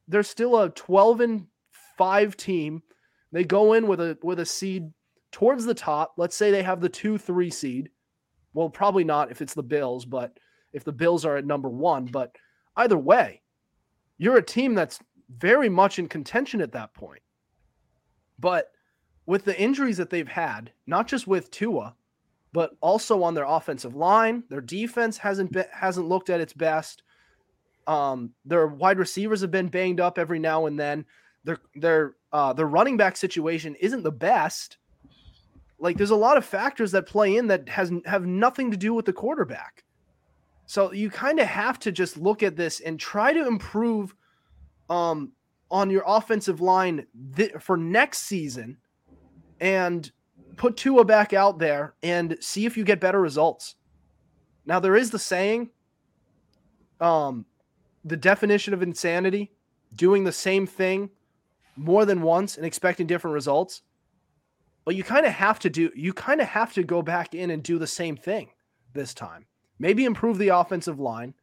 they're 0.07 0.23
still 0.23 0.59
a 0.59 0.69
twelve 0.69 1.21
and 1.21 1.45
five 1.97 2.35
team. 2.35 2.81
They 3.31 3.43
go 3.43 3.73
in 3.73 3.85
with 3.85 3.99
a 3.99 4.17
with 4.23 4.39
a 4.39 4.45
seed 4.45 4.91
towards 5.31 5.65
the 5.65 5.73
top, 5.73 6.13
let's 6.17 6.35
say 6.35 6.51
they 6.51 6.63
have 6.63 6.81
the 6.81 6.89
two, 6.89 7.17
three 7.17 7.49
seed. 7.49 7.89
Well, 8.53 8.69
probably 8.69 9.03
not 9.03 9.31
if 9.31 9.41
it's 9.41 9.53
the 9.53 9.63
Bills, 9.63 10.05
but 10.05 10.37
if 10.73 10.83
the 10.83 10.91
Bills 10.91 11.25
are 11.25 11.37
at 11.37 11.45
number 11.45 11.69
one, 11.69 12.05
but 12.05 12.35
either 12.75 12.97
way, 12.97 13.41
you're 14.17 14.37
a 14.37 14.43
team 14.43 14.75
that's 14.75 14.99
very 15.37 15.69
much 15.69 15.99
in 15.99 16.07
contention 16.07 16.61
at 16.61 16.71
that 16.73 16.93
point. 16.93 17.21
But 18.39 18.71
with 19.25 19.45
the 19.45 19.59
injuries 19.59 19.97
that 19.97 20.09
they've 20.09 20.27
had, 20.27 20.71
not 20.87 21.07
just 21.07 21.27
with 21.27 21.51
Tua, 21.51 21.95
but 22.51 22.71
also 22.81 23.21
on 23.23 23.33
their 23.33 23.45
offensive 23.45 23.95
line, 23.95 24.43
their 24.49 24.61
defense 24.61 25.17
hasn't 25.17 25.51
been, 25.51 25.65
hasn't 25.71 26.07
looked 26.07 26.29
at 26.29 26.41
its 26.41 26.53
best. 26.53 27.03
Um, 27.85 28.31
their 28.45 28.67
wide 28.67 28.97
receivers 28.97 29.41
have 29.41 29.51
been 29.51 29.67
banged 29.67 29.99
up 29.99 30.17
every 30.17 30.39
now 30.39 30.65
and 30.65 30.79
then. 30.79 31.05
Their 31.43 31.57
their 31.75 32.15
uh, 32.31 32.53
their 32.53 32.67
running 32.67 32.97
back 32.97 33.17
situation 33.17 33.75
isn't 33.75 34.03
the 34.03 34.11
best. 34.11 34.77
Like 35.79 35.97
there's 35.97 36.09
a 36.09 36.15
lot 36.15 36.37
of 36.37 36.45
factors 36.45 36.91
that 36.91 37.05
play 37.05 37.37
in 37.37 37.47
that 37.47 37.69
has 37.69 37.91
have 38.05 38.25
nothing 38.25 38.71
to 38.71 38.77
do 38.77 38.93
with 38.93 39.05
the 39.05 39.13
quarterback. 39.13 39.83
So 40.65 40.91
you 40.91 41.09
kind 41.09 41.39
of 41.39 41.47
have 41.47 41.79
to 41.79 41.91
just 41.91 42.17
look 42.17 42.43
at 42.43 42.55
this 42.55 42.79
and 42.79 42.99
try 42.99 43.33
to 43.33 43.47
improve 43.47 44.15
um, 44.89 45.31
on 45.71 45.89
your 45.89 46.03
offensive 46.05 46.61
line 46.61 47.07
th- 47.35 47.53
for 47.59 47.77
next 47.77 48.19
season 48.19 48.77
and 49.59 50.11
put 50.57 50.77
Tua 50.77 51.05
back 51.05 51.33
out 51.33 51.57
there 51.57 51.95
and 52.03 52.37
see 52.39 52.65
if 52.65 52.77
you 52.77 52.83
get 52.83 52.99
better 52.99 53.19
results. 53.19 53.75
Now 54.65 54.79
there 54.79 54.95
is 54.95 55.09
the 55.09 55.19
saying, 55.19 55.69
um, 57.01 57.45
the 58.05 58.17
definition 58.17 58.73
of 58.73 58.83
insanity, 58.83 59.51
doing 59.95 60.23
the 60.23 60.31
same 60.31 60.67
thing 60.67 61.09
more 61.75 62.05
than 62.05 62.21
once 62.21 62.57
and 62.57 62.65
expecting 62.65 63.07
different 63.07 63.33
results. 63.33 63.81
But 64.85 64.95
you 64.95 65.03
kind 65.03 65.25
of 65.25 65.33
have 65.33 65.59
to 65.59 65.69
do 65.69 65.91
you 65.95 66.13
kind 66.13 66.41
of 66.41 66.47
have 66.47 66.73
to 66.73 66.83
go 66.83 67.01
back 67.01 67.33
in 67.33 67.51
and 67.51 67.61
do 67.61 67.77
the 67.77 67.87
same 67.87 68.17
thing 68.17 68.49
this 68.93 69.13
time. 69.13 69.45
Maybe 69.77 70.05
improve 70.05 70.37
the 70.37 70.49
offensive 70.49 70.99
line, 70.99 71.33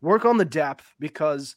work 0.00 0.24
on 0.24 0.36
the 0.36 0.44
depth 0.44 0.94
because 0.98 1.56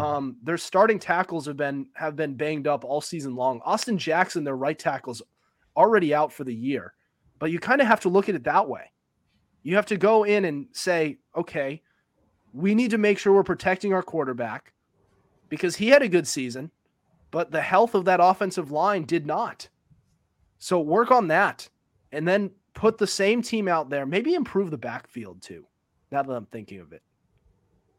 um, 0.00 0.36
their 0.42 0.58
starting 0.58 0.98
tackles 0.98 1.46
have 1.46 1.56
been 1.56 1.86
have 1.94 2.16
been 2.16 2.34
banged 2.34 2.66
up 2.66 2.84
all 2.84 3.00
season 3.00 3.34
long. 3.36 3.60
Austin 3.64 3.98
Jackson, 3.98 4.44
their 4.44 4.56
right 4.56 4.78
tackles, 4.78 5.22
already 5.76 6.14
out 6.14 6.32
for 6.32 6.44
the 6.44 6.54
year. 6.54 6.94
But 7.38 7.50
you 7.50 7.58
kind 7.58 7.80
of 7.80 7.86
have 7.86 8.00
to 8.00 8.08
look 8.08 8.28
at 8.28 8.34
it 8.34 8.44
that 8.44 8.68
way. 8.68 8.90
You 9.62 9.76
have 9.76 9.86
to 9.86 9.96
go 9.96 10.24
in 10.24 10.44
and 10.44 10.66
say, 10.72 11.18
okay, 11.36 11.82
we 12.52 12.74
need 12.74 12.90
to 12.90 12.98
make 12.98 13.18
sure 13.18 13.32
we're 13.32 13.42
protecting 13.42 13.92
our 13.92 14.02
quarterback 14.02 14.72
because 15.48 15.76
he 15.76 15.88
had 15.88 16.02
a 16.02 16.08
good 16.08 16.26
season, 16.26 16.70
but 17.30 17.50
the 17.50 17.60
health 17.60 17.94
of 17.94 18.04
that 18.04 18.20
offensive 18.22 18.70
line 18.70 19.04
did 19.04 19.26
not. 19.26 19.68
So 20.62 20.78
work 20.78 21.10
on 21.10 21.26
that 21.26 21.68
and 22.12 22.26
then 22.26 22.52
put 22.72 22.96
the 22.96 23.06
same 23.08 23.42
team 23.42 23.66
out 23.66 23.90
there, 23.90 24.06
maybe 24.06 24.34
improve 24.34 24.70
the 24.70 24.78
backfield 24.78 25.42
too. 25.42 25.66
Now 26.12 26.22
that 26.22 26.32
I'm 26.32 26.46
thinking 26.46 26.78
of 26.78 26.92
it. 26.92 27.02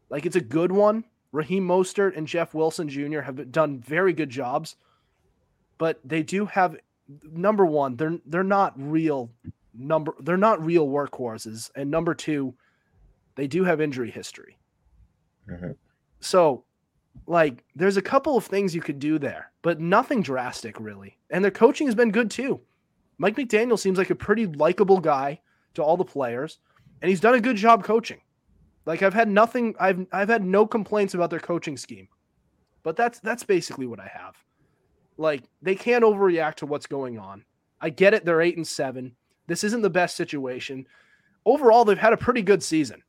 Like 0.09 0.25
it's 0.25 0.37
a 0.37 0.41
good 0.41 0.71
one. 0.71 1.03
Raheem 1.33 1.67
Mostert 1.67 2.15
and 2.15 2.25
Jeff 2.25 2.53
Wilson 2.53 2.87
Jr. 2.87 3.19
have 3.19 3.51
done 3.51 3.81
very 3.81 4.13
good 4.13 4.29
jobs, 4.29 4.77
but 5.77 5.99
they 6.05 6.23
do 6.23 6.45
have 6.45 6.77
number 7.29 7.65
one, 7.65 7.97
they're 7.97 8.19
they're 8.25 8.45
not 8.45 8.73
real 8.77 9.29
number 9.73 10.15
they're 10.21 10.37
not 10.37 10.63
real 10.63 10.87
workhorses, 10.87 11.69
and 11.75 11.91
number 11.91 12.13
two, 12.13 12.53
they 13.35 13.45
do 13.45 13.65
have 13.65 13.81
injury 13.81 14.09
history. 14.09 14.57
Mm-hmm. 15.49 15.71
So, 16.21 16.63
like, 17.25 17.63
there's 17.75 17.97
a 17.97 18.01
couple 18.01 18.37
of 18.37 18.45
things 18.45 18.75
you 18.75 18.81
could 18.81 18.99
do 18.99 19.17
there, 19.17 19.51
but 19.61 19.79
nothing 19.79 20.21
drastic 20.21 20.79
really. 20.79 21.17
And 21.29 21.43
their 21.43 21.51
coaching 21.51 21.87
has 21.87 21.95
been 21.95 22.11
good 22.11 22.29
too. 22.29 22.59
Mike 23.17 23.35
McDaniel 23.35 23.79
seems 23.79 23.97
like 23.97 24.09
a 24.09 24.15
pretty 24.15 24.45
likable 24.45 24.99
guy 24.99 25.39
to 25.75 25.83
all 25.83 25.97
the 25.97 26.03
players, 26.03 26.59
and 27.01 27.09
he's 27.09 27.19
done 27.19 27.35
a 27.35 27.41
good 27.41 27.55
job 27.55 27.83
coaching. 27.83 28.21
Like 28.85 29.01
I've 29.01 29.13
had 29.13 29.29
nothing 29.29 29.75
I've 29.79 30.05
I've 30.11 30.29
had 30.29 30.43
no 30.43 30.65
complaints 30.65 31.13
about 31.13 31.29
their 31.29 31.39
coaching 31.39 31.77
scheme. 31.77 32.07
But 32.83 32.97
that's 32.97 33.19
that's 33.19 33.43
basically 33.43 33.87
what 33.87 33.99
I 33.99 34.11
have. 34.13 34.35
Like 35.17 35.43
they 35.61 35.75
can't 35.75 36.03
overreact 36.03 36.55
to 36.55 36.65
what's 36.65 36.87
going 36.87 37.17
on. 37.17 37.45
I 37.79 37.89
get 37.89 38.13
it. 38.13 38.25
They're 38.25 38.41
eight 38.41 38.57
and 38.57 38.67
seven. 38.67 39.15
This 39.47 39.63
isn't 39.63 39.81
the 39.81 39.89
best 39.89 40.15
situation. 40.15 40.85
Overall, 41.45 41.85
they've 41.85 41.97
had 41.97 42.13
a 42.13 42.17
pretty 42.17 42.41
good 42.41 42.63
season, 42.63 43.03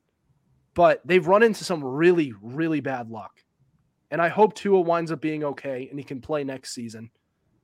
but 0.73 1.01
they've 1.05 1.25
run 1.25 1.43
into 1.43 1.63
some 1.63 1.83
really, 1.83 2.33
really 2.41 2.81
bad 2.81 3.09
luck. 3.09 3.41
And 4.15 4.21
I 4.21 4.29
hope 4.29 4.53
Tua 4.53 4.79
winds 4.79 5.11
up 5.11 5.19
being 5.19 5.43
okay 5.43 5.89
and 5.89 5.99
he 5.99 6.05
can 6.05 6.21
play 6.21 6.45
next 6.45 6.73
season. 6.73 7.09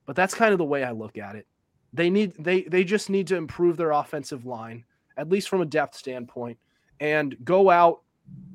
But 0.04 0.16
that's 0.16 0.34
kind 0.34 0.52
of 0.52 0.58
the 0.58 0.66
way 0.66 0.84
I 0.84 0.90
look 0.90 1.16
at 1.16 1.34
it. 1.34 1.46
They 1.94 2.10
need 2.10 2.34
they 2.38 2.64
they 2.64 2.84
just 2.84 3.08
need 3.08 3.26
to 3.28 3.36
improve 3.36 3.78
their 3.78 3.92
offensive 3.92 4.44
line, 4.44 4.84
at 5.16 5.30
least 5.30 5.48
from 5.48 5.62
a 5.62 5.64
depth 5.64 5.96
standpoint, 5.96 6.58
and 7.00 7.34
go 7.42 7.70
out 7.70 8.02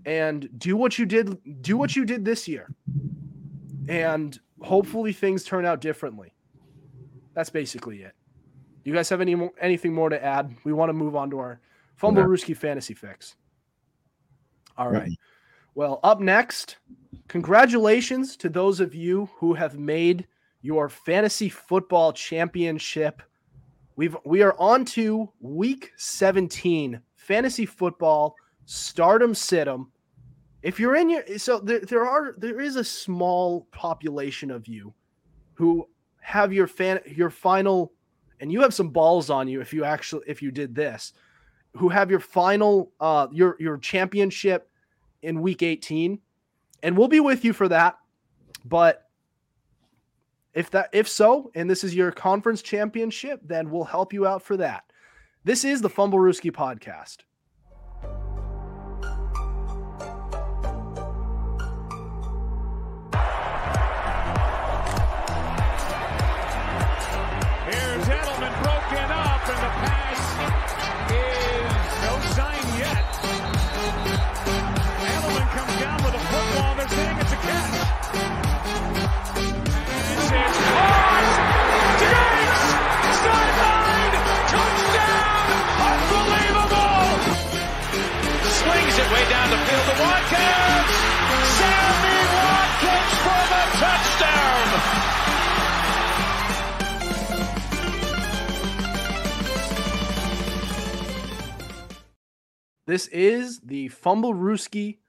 and 0.05 0.47
do 0.59 0.77
what 0.77 0.99
you 0.99 1.07
did 1.07 1.39
do 1.63 1.75
what 1.75 1.95
you 1.95 2.05
did 2.05 2.23
this 2.23 2.47
year. 2.47 2.69
And 3.89 4.39
hopefully 4.61 5.11
things 5.11 5.43
turn 5.43 5.65
out 5.65 5.81
differently. 5.81 6.35
That's 7.33 7.49
basically 7.49 8.03
it. 8.03 8.13
You 8.83 8.93
guys 8.93 9.09
have 9.09 9.21
any 9.21 9.33
more, 9.33 9.53
anything 9.59 9.95
more 9.95 10.09
to 10.09 10.23
add? 10.23 10.55
We 10.65 10.71
want 10.71 10.89
to 10.89 10.93
move 10.93 11.15
on 11.15 11.31
to 11.31 11.39
our 11.39 11.61
Fumble 11.95 12.21
no. 12.21 12.29
Rooski 12.29 12.55
fantasy 12.55 12.93
fix. 12.93 13.37
All 14.77 14.91
right. 14.91 15.09
Well, 15.73 15.99
up 16.03 16.19
next, 16.19 16.77
congratulations 17.27 18.37
to 18.37 18.49
those 18.49 18.79
of 18.79 18.95
you 18.95 19.29
who 19.37 19.53
have 19.53 19.77
made 19.77 20.27
your 20.61 20.89
fantasy 20.89 21.49
football 21.49 22.13
championship. 22.13 23.21
We've 23.95 24.15
we 24.25 24.41
are 24.41 24.55
on 24.59 24.85
to 24.85 25.31
week 25.39 25.91
17 25.97 27.01
fantasy 27.15 27.65
football 27.65 28.35
start 28.65 29.21
em 29.21 29.33
sit 29.33 29.67
em 29.67 29.91
if 30.61 30.79
you're 30.79 30.95
in 30.95 31.09
your 31.09 31.23
so 31.37 31.59
there, 31.59 31.79
there 31.79 32.05
are 32.05 32.35
there 32.37 32.59
is 32.59 32.75
a 32.75 32.83
small 32.83 33.67
population 33.71 34.51
of 34.51 34.67
you 34.67 34.93
who 35.53 35.87
have 36.21 36.51
your 36.51 36.67
fan 36.67 36.99
your 37.05 37.29
final 37.29 37.93
and 38.39 38.51
you 38.51 38.61
have 38.61 38.73
some 38.73 38.89
balls 38.89 39.29
on 39.29 39.47
you 39.47 39.61
if 39.61 39.73
you 39.73 39.83
actually 39.83 40.23
if 40.27 40.41
you 40.41 40.51
did 40.51 40.75
this 40.75 41.13
who 41.73 41.89
have 41.89 42.09
your 42.09 42.19
final 42.19 42.91
uh 42.99 43.27
your 43.31 43.55
your 43.59 43.77
championship 43.77 44.69
in 45.21 45.41
week 45.41 45.63
18 45.63 46.19
and 46.83 46.97
we'll 46.97 47.07
be 47.07 47.19
with 47.19 47.43
you 47.45 47.53
for 47.53 47.67
that. 47.67 47.97
But 48.65 49.03
if 50.53 50.71
that 50.71 50.89
if 50.91 51.07
so 51.07 51.51
and 51.53 51.69
this 51.69 51.83
is 51.83 51.93
your 51.93 52.11
conference 52.11 52.61
championship 52.63 53.39
then 53.45 53.69
we'll 53.69 53.83
help 53.83 54.13
you 54.13 54.25
out 54.25 54.41
for 54.41 54.57
that. 54.57 54.83
This 55.43 55.63
is 55.63 55.81
the 55.81 55.89
Fumblerooski 55.89 56.51
podcast 56.51 57.17
This 102.87 103.07
is 103.07 103.59
the 103.65 103.89
Fumblerooski 103.89 104.99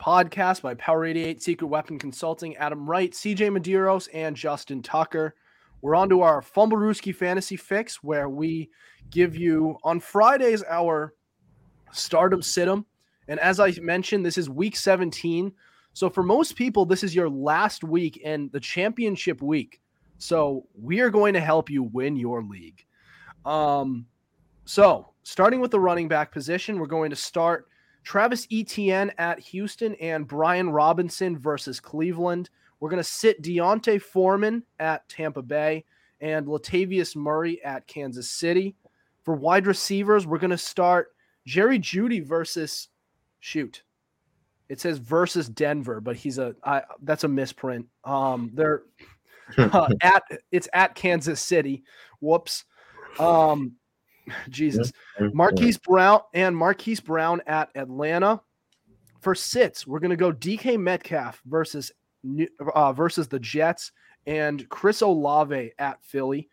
podcast 0.00 0.62
by 0.62 0.72
Power 0.72 1.04
88 1.04 1.42
Secret 1.42 1.66
Weapon 1.66 1.98
Consulting, 1.98 2.56
Adam 2.56 2.88
Wright, 2.88 3.12
CJ 3.12 3.54
Medeiros, 3.54 4.08
and 4.14 4.34
Justin 4.34 4.80
Tucker. 4.80 5.34
We're 5.82 5.94
on 5.94 6.08
to 6.08 6.22
our 6.22 6.40
Fumblerooski 6.40 7.14
Fantasy 7.14 7.56
Fix, 7.56 8.02
where 8.02 8.30
we 8.30 8.70
give 9.10 9.36
you 9.36 9.76
on 9.84 10.00
Fridays 10.00 10.64
our 10.70 11.12
start 11.92 12.32
em 12.32 12.40
sit 12.40 12.66
em. 12.66 12.86
And 13.28 13.38
as 13.40 13.60
I 13.60 13.72
mentioned, 13.72 14.24
this 14.24 14.38
is 14.38 14.48
week 14.48 14.74
17. 14.74 15.52
So 15.92 16.08
for 16.08 16.22
most 16.22 16.56
people, 16.56 16.86
this 16.86 17.04
is 17.04 17.14
your 17.14 17.28
last 17.28 17.84
week 17.84 18.22
and 18.24 18.50
the 18.52 18.60
championship 18.60 19.42
week. 19.42 19.82
So 20.16 20.66
we 20.74 21.00
are 21.00 21.10
going 21.10 21.34
to 21.34 21.40
help 21.42 21.68
you 21.68 21.82
win 21.82 22.16
your 22.16 22.42
league. 22.42 22.86
Um, 23.44 24.06
so 24.64 25.10
starting 25.26 25.60
with 25.60 25.72
the 25.72 25.80
running 25.80 26.06
back 26.06 26.30
position, 26.30 26.78
we're 26.78 26.86
going 26.86 27.10
to 27.10 27.16
start 27.16 27.66
Travis 28.04 28.46
Etienne 28.52 29.10
at 29.18 29.40
Houston 29.40 29.96
and 29.96 30.28
Brian 30.28 30.70
Robinson 30.70 31.36
versus 31.36 31.80
Cleveland. 31.80 32.48
We're 32.78 32.90
going 32.90 33.02
to 33.02 33.08
sit 33.08 33.42
D'Onta 33.42 34.00
Foreman 34.00 34.62
at 34.78 35.08
Tampa 35.08 35.42
Bay 35.42 35.84
and 36.20 36.46
Latavius 36.46 37.16
Murray 37.16 37.60
at 37.64 37.88
Kansas 37.88 38.30
City. 38.30 38.76
For 39.24 39.34
wide 39.34 39.66
receivers, 39.66 40.28
we're 40.28 40.38
going 40.38 40.50
to 40.50 40.58
start 40.58 41.08
Jerry 41.44 41.80
Jeudy 41.80 42.24
versus 42.24 42.88
shoot. 43.40 43.82
It 44.68 44.80
says 44.80 44.98
versus 44.98 45.48
Denver, 45.48 46.00
but 46.00 46.14
he's 46.14 46.38
a 46.38 46.54
I, 46.62 46.82
that's 47.02 47.24
a 47.24 47.28
misprint. 47.28 47.86
Um, 48.04 48.52
they're 48.54 48.82
uh, 49.58 49.88
at 50.02 50.22
it's 50.52 50.68
at 50.72 50.94
Kansas 50.94 51.40
City. 51.40 51.82
Whoops. 52.20 52.64
Um, 53.18 53.72
Jesus. 54.48 54.92
Marquise 55.32 55.78
Brown 55.78 56.20
and 56.34 56.56
Marquise 56.56 57.00
Brown 57.00 57.40
at 57.46 57.70
Atlanta. 57.74 58.40
For 59.20 59.34
sits, 59.34 59.86
we're 59.86 59.98
gonna 59.98 60.16
go 60.16 60.32
DK 60.32 60.78
Metcalf 60.78 61.42
versus 61.46 61.90
uh, 62.74 62.92
versus 62.92 63.28
the 63.28 63.40
Jets 63.40 63.92
and 64.26 64.68
Chris 64.68 65.00
Olave 65.00 65.72
at 65.78 66.02
Philly. 66.04 66.48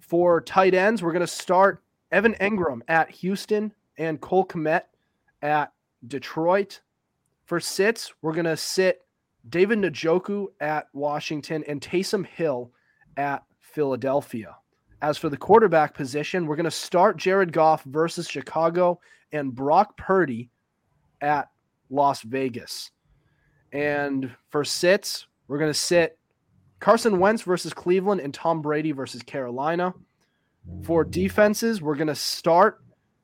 For 0.00 0.40
tight 0.40 0.74
ends, 0.74 1.02
we're 1.02 1.12
gonna 1.12 1.26
start 1.26 1.82
Evan 2.10 2.34
Engram 2.34 2.80
at 2.88 3.10
Houston 3.10 3.72
and 3.96 4.20
Cole 4.20 4.46
Kmet 4.46 4.82
at 5.42 5.72
Detroit. 6.06 6.80
For 7.44 7.60
sits, 7.60 8.12
we're 8.22 8.34
gonna 8.34 8.56
sit 8.56 9.02
David 9.48 9.78
Njoku 9.78 10.48
at 10.60 10.88
Washington 10.92 11.64
and 11.66 11.80
Taysom 11.80 12.26
Hill 12.26 12.72
at 13.16 13.44
Philadelphia. 13.60 14.56
As 15.00 15.16
for 15.16 15.28
the 15.28 15.36
quarterback 15.36 15.94
position, 15.94 16.46
we're 16.46 16.56
going 16.56 16.64
to 16.64 16.70
start 16.70 17.16
Jared 17.16 17.52
Goff 17.52 17.84
versus 17.84 18.28
Chicago 18.28 19.00
and 19.32 19.54
Brock 19.54 19.96
Purdy 19.96 20.50
at 21.20 21.48
Las 21.88 22.22
Vegas. 22.22 22.90
And 23.72 24.30
for 24.50 24.64
sits, 24.64 25.26
we're 25.46 25.58
going 25.58 25.70
to 25.70 25.78
sit 25.78 26.18
Carson 26.80 27.20
Wentz 27.20 27.42
versus 27.42 27.72
Cleveland 27.72 28.20
and 28.20 28.34
Tom 28.34 28.60
Brady 28.60 28.92
versus 28.92 29.22
Carolina. 29.22 29.94
For 30.82 31.04
defenses, 31.04 31.80
we're 31.80 31.94
going 31.94 32.08
to 32.08 32.14
start 32.14 32.82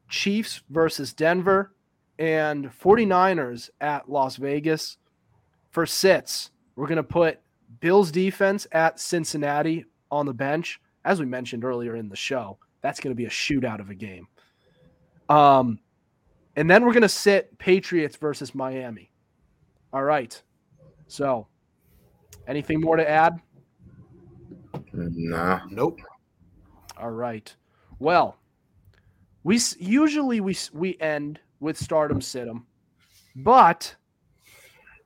Chiefs 0.09 0.63
versus 0.71 1.13
Denver 1.13 1.75
and 2.19 2.71
49ers 2.71 3.71
at 3.81 4.09
Las 4.09 4.37
Vegas. 4.37 4.99
For 5.71 5.87
sits, 5.87 6.53
we're 6.77 6.87
going 6.87 6.97
to 6.97 7.03
put 7.03 7.41
Bills 7.81 8.13
defense 8.13 8.67
at 8.71 9.01
Cincinnati 9.01 9.85
on 10.11 10.27
the 10.27 10.33
bench 10.33 10.81
as 11.05 11.21
we 11.21 11.27
mentioned 11.27 11.65
earlier 11.65 11.97
in 11.97 12.09
the 12.09 12.17
show, 12.17 12.59
that's 12.81 13.01
going 13.01 13.11
to 13.11 13.17
be 13.17 13.27
a 13.27 13.31
shootout 13.31 13.81
of 13.81 13.91
a 13.91 13.95
game. 13.95 14.27
Um, 15.29 15.79
and 16.57 16.71
then 16.71 16.85
we're 16.85 16.93
going 16.93 17.03
to 17.03 17.09
sit 17.09 17.57
Patriots 17.59 18.17
versus 18.17 18.55
Miami. 18.55 19.11
All 19.93 20.03
right. 20.03 20.41
So, 21.07 21.47
anything 22.47 22.81
more 22.81 22.97
to 22.97 23.09
add? 23.09 23.41
Nah. 24.93 25.61
Nope. 25.71 26.01
All 26.97 27.11
right. 27.11 27.55
Well, 27.99 28.39
we 29.43 29.61
usually 29.79 30.41
we 30.41 30.57
we 30.73 30.97
end 31.01 31.41
with 31.61 31.77
Start 31.77 32.11
Em 32.11 32.21
Sit 32.21 32.49
Em, 32.49 32.67
but 33.37 33.95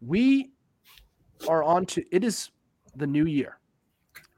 we 0.01 0.53
are 1.49 1.63
on 1.63 1.87
to 1.87 2.05
it 2.11 2.25
is 2.25 2.51
the 2.97 3.07
new 3.07 3.27
year 3.27 3.58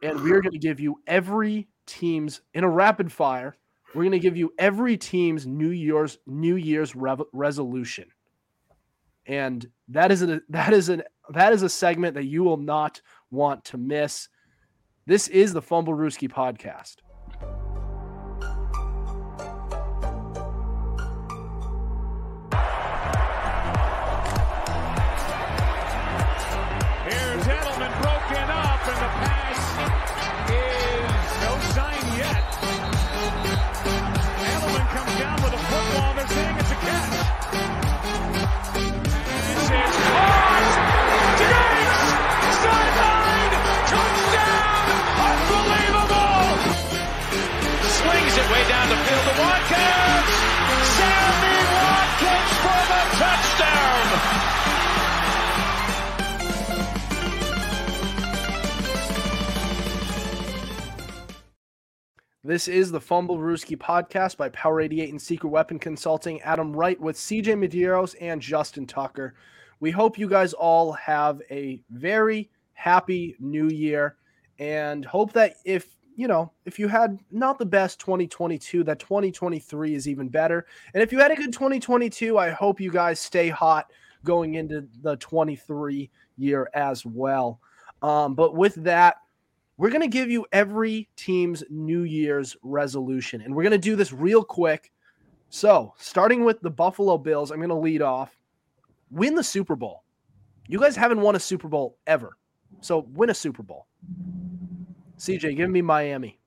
and 0.02 0.22
we're 0.22 0.40
going 0.40 0.52
to 0.52 0.58
give 0.58 0.80
you 0.80 1.00
every 1.06 1.68
team's 1.86 2.40
in 2.54 2.64
a 2.64 2.68
rapid 2.68 3.12
fire. 3.12 3.56
We're 3.94 4.02
going 4.02 4.12
to 4.12 4.18
give 4.18 4.36
you 4.36 4.52
every 4.58 4.96
team's 4.96 5.46
New 5.46 5.70
Year's 5.70 6.18
New 6.26 6.56
Year's 6.56 6.94
resolution, 6.94 8.06
and 9.26 9.68
that 9.88 10.12
is 10.12 10.22
a 10.22 10.40
that 10.48 10.72
is 10.72 10.88
an 10.88 11.02
that 11.30 11.52
is 11.52 11.62
a 11.62 11.68
segment 11.68 12.14
that 12.14 12.26
you 12.26 12.44
will 12.44 12.56
not 12.56 13.00
want 13.30 13.64
to 13.66 13.78
miss. 13.78 14.28
This 15.06 15.28
is 15.28 15.52
the 15.52 15.62
Fumblerooski 15.62 16.30
podcast. 16.30 16.96
This 62.50 62.66
is 62.66 62.90
the 62.90 62.98
Fumblerooski 62.98 63.76
podcast 63.76 64.36
by 64.36 64.48
Power 64.48 64.80
88 64.80 65.10
and 65.10 65.22
Secret 65.22 65.50
Weapon 65.50 65.78
Consulting. 65.78 66.40
Adam 66.40 66.72
Wright 66.72 67.00
with 67.00 67.14
CJ 67.14 67.54
Medeiros 67.54 68.16
and 68.20 68.42
Justin 68.42 68.88
Tucker. 68.88 69.34
We 69.78 69.92
hope 69.92 70.18
you 70.18 70.28
guys 70.28 70.52
all 70.52 70.90
have 70.94 71.40
a 71.52 71.80
very 71.90 72.50
happy 72.72 73.36
new 73.38 73.68
year 73.68 74.16
and 74.58 75.04
hope 75.04 75.32
that 75.34 75.58
if 75.64 75.96
you 76.16 76.26
know, 76.26 76.50
if 76.64 76.76
you 76.76 76.88
had 76.88 77.20
not 77.30 77.56
the 77.56 77.66
best 77.66 78.00
2022, 78.00 78.82
that 78.82 78.98
2023 78.98 79.94
is 79.94 80.08
even 80.08 80.28
better. 80.28 80.66
And 80.92 81.04
if 81.04 81.12
you 81.12 81.20
had 81.20 81.30
a 81.30 81.36
good 81.36 81.52
2022, 81.52 82.36
I 82.36 82.50
hope 82.50 82.80
you 82.80 82.90
guys 82.90 83.20
stay 83.20 83.48
hot 83.48 83.92
going 84.24 84.54
into 84.54 84.88
the 85.02 85.14
23 85.18 86.10
year 86.36 86.68
as 86.74 87.06
well. 87.06 87.60
Um, 88.02 88.34
but 88.34 88.56
with 88.56 88.74
that, 88.82 89.18
we're 89.80 89.88
going 89.88 90.02
to 90.02 90.08
give 90.08 90.30
you 90.30 90.44
every 90.52 91.08
team's 91.16 91.64
New 91.70 92.02
Year's 92.02 92.54
resolution, 92.62 93.40
and 93.40 93.54
we're 93.54 93.62
going 93.62 93.70
to 93.72 93.78
do 93.78 93.96
this 93.96 94.12
real 94.12 94.44
quick. 94.44 94.92
So, 95.48 95.94
starting 95.96 96.44
with 96.44 96.60
the 96.60 96.68
Buffalo 96.68 97.16
Bills, 97.16 97.50
I'm 97.50 97.60
going 97.60 97.70
to 97.70 97.74
lead 97.74 98.02
off. 98.02 98.30
Win 99.10 99.34
the 99.34 99.42
Super 99.42 99.74
Bowl. 99.74 100.04
You 100.68 100.78
guys 100.78 100.96
haven't 100.96 101.22
won 101.22 101.34
a 101.34 101.40
Super 101.40 101.66
Bowl 101.66 101.96
ever. 102.06 102.36
So, 102.82 103.06
win 103.14 103.30
a 103.30 103.34
Super 103.34 103.62
Bowl. 103.62 103.86
CJ, 105.16 105.56
give 105.56 105.70
me 105.70 105.80
Miami. 105.80 106.38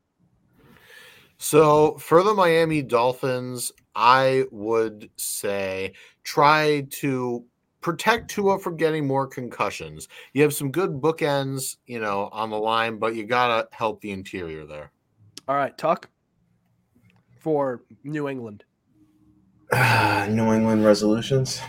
So, 1.40 1.98
for 1.98 2.22
the 2.22 2.36
Miami 2.36 2.84
Dolphins, 2.84 3.72
I 3.96 4.46
would 4.52 5.10
say 5.16 5.94
try 6.22 6.86
to 6.92 7.44
protect 7.84 8.32
Tua 8.32 8.58
from 8.58 8.78
getting 8.78 9.06
more 9.06 9.28
concussions. 9.28 10.08
You 10.34 10.42
have 10.42 10.54
some 10.54 10.72
good 10.72 10.94
bookends, 10.94 11.78
you 11.86 12.00
know, 12.00 12.30
on 12.32 12.50
the 12.50 12.58
line, 12.58 12.98
but 12.98 13.16
you 13.16 13.26
gotta 13.26 13.68
help 13.72 14.02
the 14.02 14.12
interior 14.12 14.66
there. 14.66 14.92
All 15.48 15.56
right, 15.56 15.78
Tuck 15.78 16.10
for 17.40 17.84
New 18.04 18.30
England. 18.30 18.64
New 19.74 20.54
England 20.54 20.86
resolutions. 20.86 21.62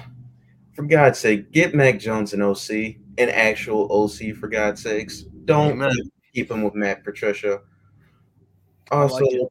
For 0.75 0.85
God's 0.85 1.19
sake, 1.19 1.53
get 1.53 1.75
Mac 1.75 1.99
Jones 1.99 2.33
an 2.33 2.43
OC, 2.43 2.71
an 3.19 3.29
actual 3.29 3.89
OC. 3.93 4.37
For 4.37 4.49
God's 4.49 4.83
sakes, 4.83 5.23
don't 5.45 5.81
keep 6.33 6.51
him 6.51 6.63
with 6.63 6.75
Matt 6.75 7.05
Patricia. 7.05 7.61
Also, 8.91 9.25
like 9.25 9.49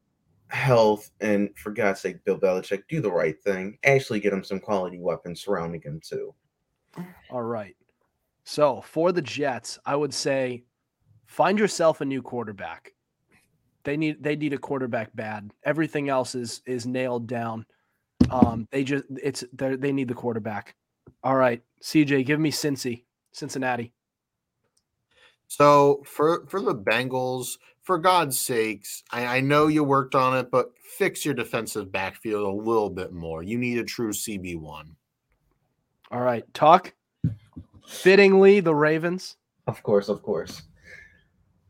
health 0.47 1.09
and 1.19 1.49
for 1.57 1.71
God's 1.71 2.01
sake, 2.01 2.23
Bill 2.25 2.37
Belichick, 2.37 2.83
do 2.87 3.01
the 3.01 3.11
right 3.11 3.41
thing. 3.41 3.77
Actually, 3.83 4.19
get 4.19 4.33
him 4.33 4.43
some 4.43 4.59
quality 4.59 4.99
weapons 4.99 5.41
surrounding 5.41 5.81
him 5.81 5.99
too. 6.03 6.33
All 7.29 7.41
right. 7.41 7.75
So 8.43 8.81
for 8.81 9.11
the 9.11 9.21
Jets, 9.21 9.79
I 9.85 9.95
would 9.95 10.13
say 10.13 10.63
find 11.25 11.57
yourself 11.57 12.01
a 12.01 12.05
new 12.05 12.21
quarterback. 12.21 12.93
They 13.83 13.97
need 13.97 14.23
they 14.23 14.35
need 14.35 14.53
a 14.53 14.57
quarterback 14.57 15.15
bad. 15.15 15.51
Everything 15.63 16.09
else 16.09 16.35
is 16.35 16.61
is 16.65 16.85
nailed 16.85 17.27
down. 17.27 17.65
Um, 18.29 18.67
they 18.71 18.83
just 18.83 19.03
it's 19.21 19.43
they 19.53 19.91
need 19.91 20.07
the 20.07 20.13
quarterback. 20.13 20.75
All 21.23 21.35
right, 21.35 21.61
CJ, 21.81 22.25
give 22.25 22.39
me 22.39 22.51
Cincy, 22.51 23.03
Cincinnati. 23.31 23.93
So 25.47 26.03
for 26.05 26.45
for 26.47 26.61
the 26.61 26.75
Bengals, 26.75 27.57
for 27.81 27.97
God's 27.97 28.39
sakes, 28.39 29.03
I, 29.11 29.37
I 29.37 29.39
know 29.41 29.67
you 29.67 29.83
worked 29.83 30.15
on 30.15 30.37
it, 30.37 30.49
but 30.49 30.71
fix 30.97 31.25
your 31.25 31.33
defensive 31.33 31.91
backfield 31.91 32.43
a 32.43 32.63
little 32.63 32.89
bit 32.89 33.11
more. 33.11 33.43
You 33.43 33.57
need 33.57 33.77
a 33.79 33.83
true 33.83 34.11
CB 34.11 34.59
one. 34.59 34.95
All 36.13 36.21
right, 36.21 36.45
talk. 36.53 36.93
Fittingly, 37.87 38.59
the 38.59 38.75
Ravens. 38.75 39.37
Of 39.65 39.81
course, 39.81 40.09
of 40.09 40.21
course. 40.21 40.61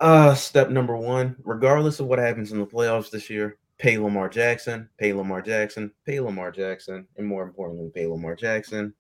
Uh, 0.02 0.36
step 0.36 0.70
number 0.70 0.98
one, 0.98 1.38
regardless 1.46 2.02
of 2.02 2.08
what 2.08 2.20
happens 2.20 2.52
in 2.52 2.60
the 2.60 2.66
playoffs 2.66 3.10
this 3.10 3.30
year, 3.30 3.58
pay 3.78 3.98
Lamar 3.98 4.28
Jackson, 4.28 4.90
pay 4.98 5.14
Lamar 5.14 5.42
Jackson, 5.42 5.94
pay 6.06 6.20
Lamar 6.20 6.52
Jackson, 6.52 7.08
and 7.16 7.26
more 7.26 7.42
importantly, 7.42 7.90
pay 7.96 8.06
Lamar 8.06 8.36
Jackson, 8.36 8.94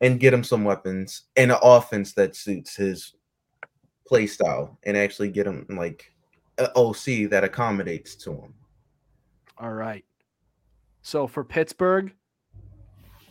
and 0.00 0.18
get 0.18 0.34
him 0.34 0.42
some 0.42 0.64
weapons 0.64 1.28
and 1.36 1.52
an 1.52 1.58
offense 1.62 2.12
that 2.14 2.34
suits 2.34 2.74
his 2.74 3.14
play 4.04 4.26
style, 4.26 4.80
and 4.82 4.96
actually 4.96 5.30
get 5.30 5.46
him 5.46 5.64
like 5.68 6.12
an 6.58 6.66
OC 6.74 7.30
that 7.30 7.44
accommodates 7.44 8.16
to 8.16 8.32
him. 8.32 8.54
All 9.58 9.74
right. 9.74 10.04
So 11.02 11.28
for 11.28 11.44
Pittsburgh, 11.44 12.12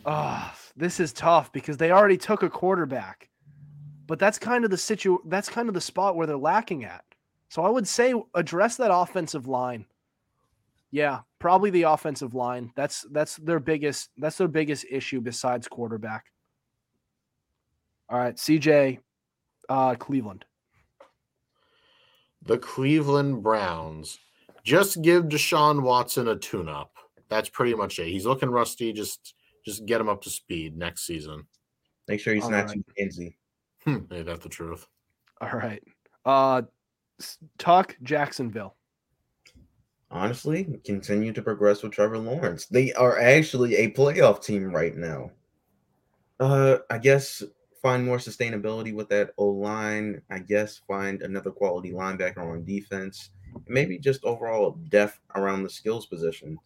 ah, 0.06 0.56
this 0.76 1.00
is 1.00 1.12
tough 1.12 1.52
because 1.52 1.76
they 1.76 1.90
already 1.90 2.16
took 2.16 2.42
a 2.42 2.50
quarterback. 2.50 3.28
But 4.06 4.18
that's 4.18 4.38
kind 4.38 4.64
of 4.64 4.70
the 4.70 4.76
situ 4.76 5.18
that's 5.26 5.48
kind 5.48 5.68
of 5.68 5.74
the 5.74 5.80
spot 5.80 6.16
where 6.16 6.26
they're 6.26 6.36
lacking 6.36 6.84
at. 6.84 7.04
So 7.48 7.62
I 7.62 7.68
would 7.68 7.86
say 7.86 8.14
address 8.34 8.76
that 8.76 8.92
offensive 8.92 9.46
line. 9.46 9.86
Yeah, 10.90 11.20
probably 11.38 11.70
the 11.70 11.82
offensive 11.84 12.34
line. 12.34 12.72
That's 12.76 13.06
that's 13.12 13.36
their 13.36 13.60
biggest 13.60 14.10
that's 14.16 14.38
their 14.38 14.48
biggest 14.48 14.86
issue 14.90 15.20
besides 15.20 15.68
quarterback. 15.68 16.26
All 18.08 18.18
right, 18.18 18.36
CJ, 18.36 18.98
uh, 19.68 19.94
Cleveland. 19.94 20.44
The 22.44 22.58
Cleveland 22.58 23.42
Browns. 23.42 24.18
Just 24.64 25.02
give 25.02 25.24
Deshaun 25.24 25.82
Watson 25.82 26.28
a 26.28 26.36
tune-up. 26.36 26.92
That's 27.28 27.48
pretty 27.48 27.74
much 27.74 27.98
it. 27.98 28.08
He's 28.08 28.26
looking 28.26 28.50
rusty. 28.50 28.92
Just 28.92 29.34
just 29.64 29.86
get 29.86 30.00
him 30.00 30.08
up 30.08 30.22
to 30.22 30.30
speed 30.30 30.76
next 30.76 31.06
season. 31.06 31.44
Make 32.08 32.20
sure 32.20 32.34
he's 32.34 32.44
All 32.44 32.50
not 32.50 32.66
right. 32.66 32.74
too 32.74 32.84
handsy. 33.00 33.34
Hmm, 33.84 34.12
ain't 34.12 34.26
that 34.26 34.40
the 34.42 34.48
truth? 34.48 34.86
All 35.40 35.50
right. 35.50 35.82
Uh 36.24 36.62
s- 37.20 37.38
Tuck 37.58 37.96
Jacksonville. 38.02 38.76
Honestly, 40.10 40.78
continue 40.84 41.32
to 41.32 41.40
progress 41.42 41.82
with 41.82 41.92
Trevor 41.92 42.18
Lawrence. 42.18 42.66
They 42.66 42.92
are 42.92 43.18
actually 43.18 43.76
a 43.76 43.90
playoff 43.92 44.44
team 44.44 44.70
right 44.74 44.94
now. 44.94 45.30
Uh, 46.38 46.78
I 46.90 46.98
guess 46.98 47.42
find 47.80 48.04
more 48.04 48.18
sustainability 48.18 48.94
with 48.94 49.08
that 49.08 49.30
O 49.38 49.46
line. 49.46 50.20
I 50.30 50.40
guess 50.40 50.80
find 50.86 51.22
another 51.22 51.50
quality 51.50 51.92
linebacker 51.92 52.38
on 52.38 52.64
defense. 52.64 53.30
Maybe 53.68 53.98
just 53.98 54.24
overall 54.24 54.72
depth 54.90 55.18
around 55.34 55.62
the 55.62 55.70
skills 55.70 56.06
position, 56.06 56.58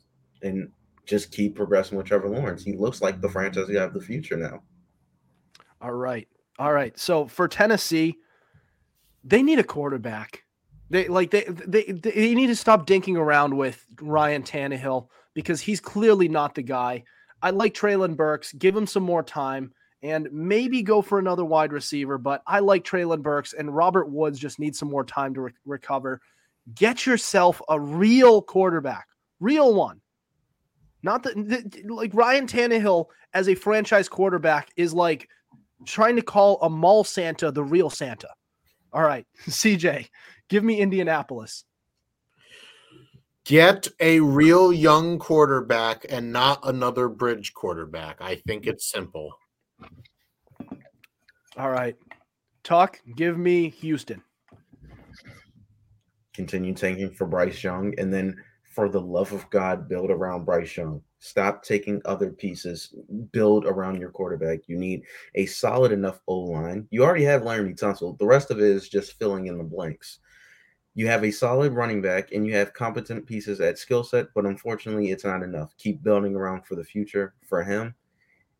and 0.42 0.70
just 1.06 1.32
keep 1.32 1.54
progressing 1.54 1.96
with 1.96 2.06
Trevor 2.06 2.28
Lawrence. 2.28 2.62
He 2.62 2.74
looks 2.74 3.00
like 3.00 3.20
the 3.20 3.28
franchise 3.28 3.68
guy 3.68 3.82
of 3.82 3.94
the 3.94 4.00
future 4.00 4.36
now. 4.36 4.62
All 5.80 5.92
right. 5.92 6.28
All 6.58 6.72
right. 6.72 6.98
So 6.98 7.26
for 7.26 7.48
Tennessee, 7.48 8.16
they 9.24 9.42
need 9.42 9.58
a 9.58 9.64
quarterback. 9.64 10.42
They 10.90 11.08
like 11.08 11.30
they 11.30 11.44
they 11.48 11.84
they 11.84 12.34
need 12.34 12.46
to 12.46 12.56
stop 12.56 12.86
dinking 12.86 13.16
around 13.16 13.56
with 13.56 13.84
Ryan 14.00 14.42
Tannehill 14.42 15.08
because 15.34 15.60
he's 15.60 15.80
clearly 15.80 16.28
not 16.28 16.54
the 16.54 16.62
guy. 16.62 17.04
I 17.42 17.50
like 17.50 17.74
Treylon 17.74 18.16
Burks. 18.16 18.52
Give 18.52 18.76
him 18.76 18.86
some 18.86 19.02
more 19.02 19.22
time 19.22 19.72
and 20.02 20.28
maybe 20.32 20.82
go 20.82 21.02
for 21.02 21.18
another 21.18 21.44
wide 21.44 21.72
receiver. 21.72 22.18
But 22.18 22.42
I 22.46 22.60
like 22.60 22.84
Treylon 22.84 23.22
Burks 23.22 23.52
and 23.52 23.74
Robert 23.74 24.08
Woods 24.10 24.38
just 24.38 24.58
needs 24.58 24.78
some 24.78 24.90
more 24.90 25.04
time 25.04 25.34
to 25.34 25.42
re- 25.42 25.52
recover. 25.64 26.20
Get 26.74 27.04
yourself 27.06 27.60
a 27.68 27.78
real 27.78 28.40
quarterback, 28.40 29.06
real 29.40 29.74
one. 29.74 30.00
Not 31.06 31.22
the, 31.22 31.30
the 31.34 31.94
like 31.94 32.12
Ryan 32.14 32.48
Tannehill 32.48 33.06
as 33.32 33.48
a 33.48 33.54
franchise 33.54 34.08
quarterback 34.08 34.70
is 34.76 34.92
like 34.92 35.28
trying 35.84 36.16
to 36.16 36.22
call 36.22 36.60
a 36.62 36.68
mall 36.68 37.04
Santa 37.04 37.52
the 37.52 37.62
real 37.62 37.88
Santa. 37.88 38.26
All 38.92 39.02
right, 39.02 39.24
CJ, 39.48 40.08
give 40.48 40.64
me 40.64 40.80
Indianapolis. 40.80 41.64
Get 43.44 43.86
a 44.00 44.18
real 44.18 44.72
young 44.72 45.20
quarterback 45.20 46.06
and 46.08 46.32
not 46.32 46.58
another 46.64 47.08
bridge 47.08 47.54
quarterback. 47.54 48.16
I 48.20 48.34
think 48.34 48.66
it's 48.66 48.90
simple. 48.90 49.30
All 51.56 51.70
right, 51.70 51.94
Tuck, 52.64 53.00
give 53.14 53.38
me 53.38 53.68
Houston. 53.68 54.24
continue 56.34 56.74
tanking 56.74 57.12
for 57.12 57.28
Bryce 57.28 57.62
Young, 57.62 57.94
and 57.96 58.12
then 58.12 58.36
for 58.76 58.90
the 58.90 59.00
love 59.00 59.32
of 59.32 59.48
God, 59.48 59.88
build 59.88 60.10
around 60.10 60.44
Bryce 60.44 60.76
Young. 60.76 61.00
Stop 61.18 61.64
taking 61.64 62.02
other 62.04 62.30
pieces. 62.30 62.94
Build 63.32 63.64
around 63.64 63.98
your 63.98 64.10
quarterback. 64.10 64.68
You 64.68 64.76
need 64.76 65.02
a 65.34 65.46
solid 65.46 65.92
enough 65.92 66.20
O 66.28 66.36
line. 66.40 66.86
You 66.90 67.02
already 67.02 67.24
have 67.24 67.40
Laremy 67.40 67.74
Tunsil. 67.74 68.18
The 68.18 68.26
rest 68.26 68.50
of 68.50 68.58
it 68.58 68.64
is 68.64 68.90
just 68.90 69.18
filling 69.18 69.46
in 69.46 69.56
the 69.56 69.64
blanks. 69.64 70.18
You 70.92 71.06
have 71.06 71.24
a 71.24 71.30
solid 71.30 71.72
running 71.72 72.02
back, 72.02 72.32
and 72.32 72.46
you 72.46 72.54
have 72.54 72.74
competent 72.74 73.24
pieces 73.24 73.62
at 73.62 73.78
skill 73.78 74.04
set, 74.04 74.26
but 74.34 74.44
unfortunately, 74.44 75.10
it's 75.10 75.24
not 75.24 75.42
enough. 75.42 75.74
Keep 75.78 76.02
building 76.02 76.36
around 76.36 76.66
for 76.66 76.74
the 76.74 76.84
future 76.84 77.32
for 77.48 77.64
him, 77.64 77.94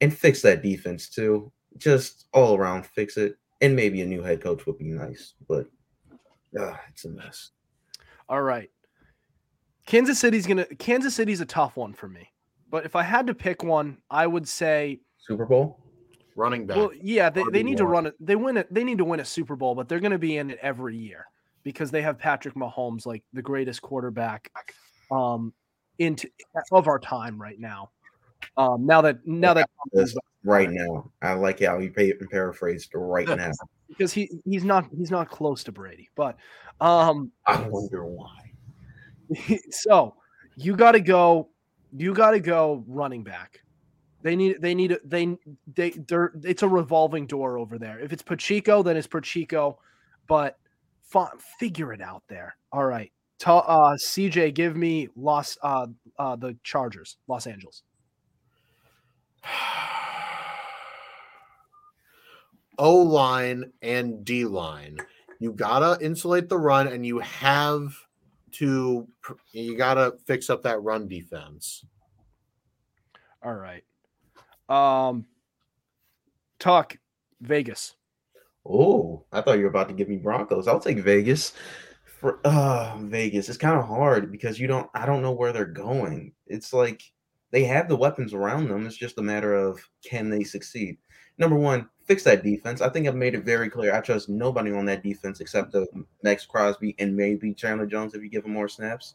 and 0.01 0.17
fix 0.17 0.41
that 0.43 0.63
defense 0.63 1.11
too. 1.11 1.53
Just 1.77 2.29
all 2.33 2.57
around, 2.57 2.87
fix 2.87 3.19
it, 3.19 3.37
and 3.61 3.77
maybe 3.77 4.01
a 4.01 4.07
new 4.07 4.23
head 4.23 4.43
coach 4.43 4.65
would 4.65 4.79
be 4.79 4.87
nice, 4.87 5.35
but 5.47 5.67
uh, 6.59 6.73
it's 6.89 7.05
a 7.05 7.11
mess. 7.11 7.51
All 8.31 8.43
right, 8.43 8.71
Kansas 9.87 10.19
City's 10.19 10.47
gonna. 10.47 10.67
Kansas 10.77 11.15
City's 11.15 11.41
a 11.41 11.47
tough 11.47 11.77
one 11.77 11.93
for 11.93 12.09
me, 12.09 12.29
but 12.71 12.85
if 12.85 12.97
I 12.97 13.03
had 13.03 13.27
to 13.29 13.35
pick 13.35 13.63
one, 13.63 13.99
I 14.11 14.27
would 14.27 14.47
say, 14.47 15.01
Super 15.19 15.47
Bowl. 15.47 15.81
Running 16.35 16.67
back. 16.67 16.77
well, 16.77 16.91
yeah, 17.01 17.31
they, 17.31 17.43
they 17.51 17.63
need 17.63 17.79
to 17.79 17.87
run 17.87 18.07
it. 18.07 18.15
They 18.21 18.37
win 18.37 18.59
it. 18.59 18.73
They 18.73 18.85
need 18.85 18.99
to 18.99 19.05
win 19.05 19.21
a 19.21 19.25
Super 19.25 19.57
Bowl, 19.57 19.75
but 19.75 19.89
they're 19.89 20.01
going 20.01 20.13
to 20.13 20.19
be 20.19 20.37
in 20.37 20.51
it 20.51 20.59
every 20.61 20.95
year 20.95 21.25
because 21.63 21.91
they 21.91 22.03
have 22.03 22.19
Patrick 22.19 22.55
Mahomes, 22.55 23.07
like 23.07 23.25
the 23.33 23.41
greatest 23.41 23.81
quarterback, 23.81 24.53
um, 25.11 25.55
into 25.99 26.29
of 26.73 26.89
our 26.89 26.99
time 26.99 27.41
right 27.41 27.59
now. 27.59 27.91
Um, 28.59 28.85
now 28.85 29.01
that 29.01 29.27
now 29.27 29.55
that 29.55 29.71
This 29.93 30.15
right 30.47 30.71
now. 30.71 31.11
I 31.23 31.33
like 31.35 31.61
how 31.61 31.79
you 31.79 31.91
pay 31.91 32.13
paraphrased 32.13 32.91
right 32.95 33.29
now. 33.29 33.53
because 33.89 34.13
he 34.13 34.31
he's 34.45 34.65
not 34.65 34.87
he's 34.97 35.11
not 35.11 35.31
close 35.31 35.65
to 35.65 35.73
Brady, 35.73 36.09
but 36.17 36.37
um, 36.81 37.33
I 37.47 37.61
wonder 37.69 38.05
why. 38.05 38.46
so 39.71 40.15
you 40.57 40.77
got 40.77 40.93
to 40.93 41.01
go 41.01 41.49
you 41.97 42.13
got 42.13 42.33
to 42.33 42.41
go 42.41 42.85
running 42.87 43.23
back. 43.23 43.61
They 44.23 44.35
need 44.37 44.61
they 44.61 44.75
need 44.75 44.99
they 45.05 45.37
they 45.73 45.91
they're 45.91 46.33
it's 46.43 46.63
a 46.63 46.69
revolving 46.69 47.27
door 47.27 47.59
over 47.59 47.79
there. 47.79 47.99
If 48.01 48.13
it's 48.13 48.23
pacheco 48.23 48.83
then 48.83 48.97
it's 48.97 49.07
pacheco 49.07 49.79
but 50.27 50.59
fi- 51.03 51.31
figure 51.59 51.93
it 51.93 52.01
out 52.01 52.25
there. 52.29 52.57
All 52.73 52.85
right. 52.85 53.13
Uh 53.45 53.97
cj 53.97 54.55
give 54.55 54.77
me 54.77 55.09
los 55.15 55.59
uh 55.63 55.87
uh 56.19 56.37
the 56.37 56.57
chargers 56.65 57.19
los 57.29 57.47
angeles. 57.47 57.83
O 62.79 62.97
line 62.97 63.73
and 63.81 64.23
D 64.23 64.45
line. 64.45 64.99
You 65.39 65.53
gotta 65.53 66.03
insulate 66.05 66.49
the 66.49 66.59
run, 66.59 66.89
and 66.89 67.07
you 67.07 67.21
have 67.21 68.06
to 68.59 69.07
you 69.53 69.77
gotta 69.77 70.15
fix 70.27 70.51
up 70.51 70.63
that 70.63 70.83
run 70.83 71.09
defense. 71.09 71.85
all 73.43 73.55
right 73.55 73.85
um 74.69 75.25
talk 76.59 76.97
vegas 77.41 77.97
Oh, 78.69 79.25
I 79.33 79.41
thought 79.41 79.59
you 79.59 79.65
were 79.65 79.71
about 79.71 79.89
to 79.89 79.95
give 79.95 80.09
me 80.09 80.17
Broncos. 80.17 80.67
I'll 80.67 80.81
take 80.81 80.99
Vegas. 80.99 81.53
For 82.05 82.41
uh 82.45 82.97
Vegas, 82.99 83.49
it's 83.49 83.59
kind 83.59 83.79
of 83.79 83.87
hard 83.87 84.33
because 84.33 84.59
you 84.59 84.67
don't 84.67 84.91
I 84.95 85.07
don't 85.07 85.23
know 85.23 85.33
where 85.33 85.53
they're 85.53 85.67
going. 85.67 86.33
It's 86.47 86.73
like 86.73 87.03
they 87.53 87.65
have 87.65 87.89
the 87.89 87.97
weapons 87.97 88.35
around 88.35 88.69
them. 88.69 88.87
It's 88.87 88.97
just 88.97 89.19
a 89.19 89.23
matter 89.23 89.55
of 89.55 89.79
can 90.05 90.31
they 90.31 90.43
succeed. 90.43 90.99
Number 91.39 91.57
one, 91.57 91.89
fix 92.07 92.23
that 92.23 92.43
defense. 92.43 92.81
I 92.81 92.89
think 92.89 93.07
I've 93.07 93.17
made 93.17 93.35
it 93.35 93.45
very 93.45 93.69
clear. 93.69 93.95
I 93.95 94.01
trust 94.01 94.29
nobody 94.29 94.73
on 94.73 94.87
that 94.87 95.03
defense 95.03 95.41
except 95.41 95.73
the 95.73 95.87
Maxx 96.23 96.47
Crosby 96.47 96.95
and 96.99 97.17
maybe 97.17 97.53
Chandler 97.53 97.87
Jones 97.87 98.15
if 98.15 98.23
you 98.23 98.31
give 98.31 98.45
him 98.45 98.53
more 98.53 98.69
snaps. 98.69 99.15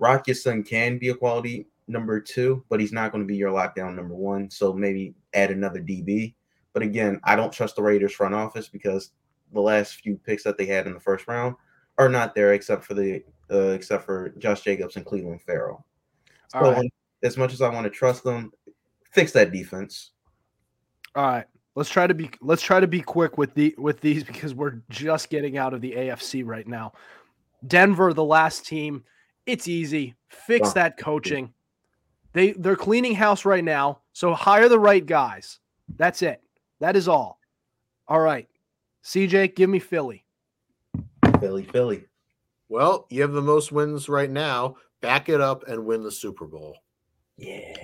Rock 0.00 0.26
Ya-Sin 0.26 0.64
can 0.64 0.98
be 0.98 1.10
a 1.10 1.14
quality 1.14 1.68
number 1.86 2.20
two, 2.20 2.64
but 2.68 2.80
he's 2.80 2.92
not 2.92 3.12
going 3.12 3.22
to 3.22 3.28
be 3.28 3.36
your 3.36 3.52
lockdown 3.52 3.94
number 3.94 4.14
one. 4.14 4.50
So 4.50 4.72
maybe 4.72 5.14
add 5.32 5.50
another 5.50 5.80
DB. 5.80 6.34
But 6.72 6.82
again, 6.82 7.20
I 7.22 7.36
don't 7.36 7.52
trust 7.52 7.76
the 7.76 7.82
Raiders 7.82 8.12
front 8.12 8.34
office 8.34 8.68
because 8.68 9.12
the 9.52 9.60
last 9.60 9.94
few 9.94 10.16
picks 10.16 10.42
that 10.42 10.58
they 10.58 10.66
had 10.66 10.88
in 10.88 10.94
the 10.94 11.00
first 11.00 11.28
round 11.28 11.54
are 11.98 12.08
not 12.08 12.34
there 12.34 12.54
except 12.54 12.84
for 12.84 12.94
the 12.94 13.22
uh, 13.50 13.68
except 13.68 14.04
for 14.04 14.30
Josh 14.38 14.62
Jacobs 14.62 14.96
and 14.96 15.04
Clelin 15.04 15.40
Ferrell. 15.40 15.86
So 16.48 16.72
right 16.72 16.92
as 17.22 17.36
much 17.36 17.52
as 17.52 17.62
I 17.62 17.70
want 17.70 17.84
to 17.84 17.90
trust 17.90 18.24
them, 18.24 18.52
fix 19.12 19.30
that 19.32 19.52
defense. 19.52 20.12
all 21.14 21.24
right 21.24 21.46
let's 21.74 21.90
try 21.90 22.06
to 22.06 22.14
be 22.14 22.30
let's 22.40 22.62
try 22.62 22.80
to 22.80 22.86
be 22.86 23.00
quick 23.00 23.36
with 23.38 23.54
the 23.54 23.74
with 23.78 24.00
these 24.00 24.24
because 24.24 24.54
we're 24.54 24.80
just 24.90 25.30
getting 25.30 25.56
out 25.58 25.74
of 25.74 25.80
the 25.80 25.92
afc 25.92 26.42
right 26.46 26.66
now 26.68 26.92
denver 27.66 28.12
the 28.12 28.24
last 28.24 28.66
team 28.66 29.02
it's 29.46 29.68
easy 29.68 30.14
fix 30.28 30.68
Wow. 30.68 30.72
that 30.74 30.98
coaching 30.98 31.52
they 32.32 32.52
they're 32.52 32.76
cleaning 32.76 33.14
house 33.14 33.44
right 33.44 33.64
now 33.64 34.00
so 34.12 34.34
hire 34.34 34.68
the 34.68 34.78
right 34.78 35.04
guys 35.04 35.58
that's 35.96 36.22
it 36.22 36.42
that 36.80 36.96
is 36.96 37.08
all 37.08 37.38
all 38.08 38.20
right 38.20 38.48
cj 39.04 39.54
give 39.54 39.70
me 39.70 39.78
philly 39.78 40.24
Philly, 41.40 41.64
Philly. 41.64 42.04
Well, 42.70 43.06
you 43.10 43.20
have 43.20 43.32
the 43.32 43.42
most 43.42 43.70
wins 43.70 44.08
right 44.08 44.30
now. 44.30 44.76
Back 45.02 45.28
it 45.28 45.42
up 45.42 45.68
and 45.68 45.84
win 45.84 46.02
the 46.02 46.10
Super 46.10 46.46
Bowl. 46.46 46.74
Yeah. 47.36 47.76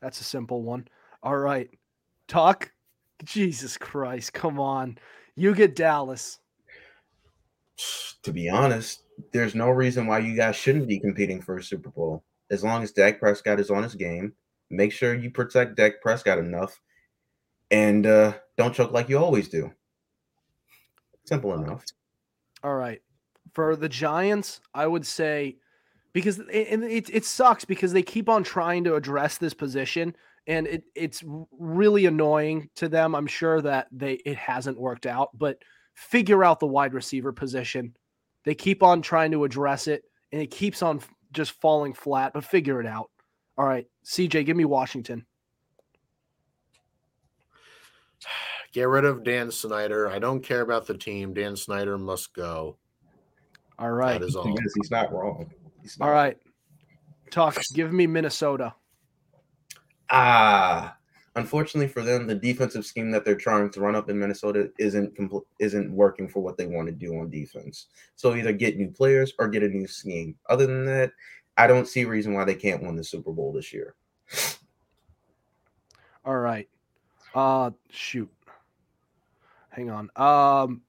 that's 0.00 0.20
a 0.20 0.24
simple 0.24 0.62
one 0.62 0.86
all 1.22 1.36
right 1.36 1.68
talk 2.28 2.70
jesus 3.24 3.76
christ 3.76 4.32
come 4.32 4.58
on 4.60 4.96
you 5.36 5.54
get 5.54 5.74
dallas 5.74 6.38
To 8.22 8.32
be 8.32 8.48
honest, 8.48 9.04
there's 9.32 9.54
no 9.54 9.70
reason 9.70 10.06
why 10.06 10.18
you 10.18 10.36
guys 10.36 10.56
shouldn't 10.56 10.88
be 10.88 10.98
competing 10.98 11.40
for 11.40 11.56
a 11.56 11.62
Super 11.62 11.90
Bowl. 11.90 12.24
As 12.50 12.64
long 12.64 12.82
as 12.82 12.92
Dak 12.92 13.20
Prescott 13.20 13.60
is 13.60 13.70
on 13.70 13.82
his 13.82 13.94
game, 13.94 14.32
make 14.70 14.92
sure 14.92 15.14
you 15.14 15.30
protect 15.30 15.76
Dak 15.76 16.00
Prescott 16.02 16.38
enough 16.38 16.80
and 17.70 18.06
uh, 18.06 18.34
don't 18.56 18.74
choke 18.74 18.92
like 18.92 19.08
you 19.08 19.18
always 19.18 19.48
do. 19.48 19.70
Simple 21.24 21.54
enough. 21.54 21.84
All 22.64 22.74
right. 22.74 23.00
For 23.52 23.76
the 23.76 23.88
Giants, 23.88 24.60
I 24.74 24.86
would 24.86 25.06
say 25.06 25.58
because 26.12 26.38
it, 26.38 26.82
it, 26.82 27.10
it 27.12 27.24
sucks 27.24 27.64
because 27.64 27.92
they 27.92 28.02
keep 28.02 28.28
on 28.28 28.42
trying 28.42 28.82
to 28.84 28.94
address 28.94 29.38
this 29.38 29.54
position 29.54 30.16
and 30.48 30.66
it, 30.66 30.84
it's 30.94 31.22
really 31.52 32.06
annoying 32.06 32.70
to 32.76 32.88
them. 32.88 33.14
I'm 33.14 33.26
sure 33.26 33.60
that 33.60 33.86
they 33.92 34.14
it 34.24 34.36
hasn't 34.36 34.80
worked 34.80 35.06
out, 35.06 35.28
but 35.38 35.58
figure 35.94 36.42
out 36.42 36.58
the 36.58 36.66
wide 36.66 36.94
receiver 36.94 37.32
position. 37.32 37.94
They 38.44 38.54
keep 38.54 38.82
on 38.82 39.02
trying 39.02 39.30
to 39.32 39.44
address 39.44 39.86
it 39.86 40.04
and 40.32 40.40
it 40.40 40.50
keeps 40.50 40.82
on 40.82 41.00
just 41.32 41.52
falling 41.60 41.92
flat, 41.92 42.32
but 42.32 42.44
figure 42.44 42.80
it 42.80 42.86
out. 42.86 43.10
All 43.58 43.66
right, 43.66 43.86
CJ, 44.04 44.46
give 44.46 44.56
me 44.56 44.64
Washington. 44.64 45.26
Get 48.72 48.88
rid 48.88 49.04
of 49.04 49.24
Dan 49.24 49.50
Snyder. 49.50 50.10
I 50.10 50.18
don't 50.18 50.42
care 50.42 50.60
about 50.60 50.86
the 50.86 50.96
team. 50.96 51.32
Dan 51.32 51.56
Snyder 51.56 51.96
must 51.96 52.34
go. 52.34 52.76
All 53.78 53.90
right. 53.90 54.20
That 54.20 54.26
is 54.26 54.36
all. 54.36 54.46
Yes, 54.46 54.72
he's 54.76 54.90
not 54.90 55.10
wrong. 55.12 55.50
He's 55.80 55.98
not. 55.98 56.06
All 56.06 56.12
right. 56.12 56.36
Talk. 57.30 57.58
Give 57.74 57.92
me 57.92 58.06
Minnesota. 58.06 58.74
Ah, 60.10 60.96
unfortunately 61.36 61.88
for 61.88 62.02
them, 62.02 62.26
the 62.26 62.34
defensive 62.34 62.84
scheme 62.86 63.10
that 63.10 63.24
they're 63.24 63.34
trying 63.36 63.70
to 63.70 63.80
run 63.80 63.94
up 63.94 64.08
in 64.08 64.18
Minnesota 64.18 64.70
isn't 64.78 65.14
compl- 65.14 65.46
isn't 65.58 65.92
working 65.92 66.28
for 66.28 66.40
what 66.40 66.56
they 66.56 66.66
want 66.66 66.86
to 66.86 66.92
do 66.92 67.18
on 67.18 67.30
defense. 67.30 67.86
So 68.16 68.34
either 68.34 68.52
get 68.52 68.76
new 68.76 68.90
players 68.90 69.32
or 69.38 69.48
get 69.48 69.62
a 69.62 69.68
new 69.68 69.86
scheme. 69.86 70.36
Other 70.48 70.66
than 70.66 70.84
that, 70.86 71.12
I 71.56 71.66
don't 71.66 71.88
see 71.88 72.02
a 72.02 72.08
reason 72.08 72.34
why 72.34 72.44
they 72.44 72.54
can't 72.54 72.82
win 72.82 72.96
the 72.96 73.04
Super 73.04 73.32
Bowl 73.32 73.52
this 73.52 73.72
year. 73.72 73.94
All 76.24 76.36
right. 76.36 76.68
Uh 77.34 77.70
shoot. 77.90 78.30
Hang 79.70 79.90
on. 79.90 80.10
Um 80.16 80.82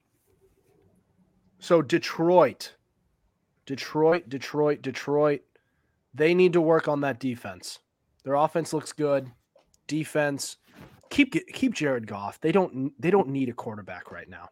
so 1.59 1.82
Detroit. 1.82 2.76
Detroit, 3.65 4.30
Detroit, 4.30 4.82
Detroit. 4.82 5.41
They 6.13 6.34
need 6.34 6.53
to 6.53 6.61
work 6.61 6.88
on 6.88 7.01
that 7.01 7.20
defense. 7.20 7.80
Their 8.24 8.36
offense 8.36 8.74
looks 8.74 8.91
good. 8.93 9.32
Defense 9.88 10.57
keep 11.09 11.34
keep 11.53 11.74
Jared 11.74 12.05
Goff. 12.07 12.39
They 12.41 12.51
don't 12.51 12.93
they 13.01 13.09
don't 13.11 13.30
need 13.30 13.49
a 13.49 13.53
quarterback 13.53 14.11
right 14.11 14.30
now. 14.30 14.49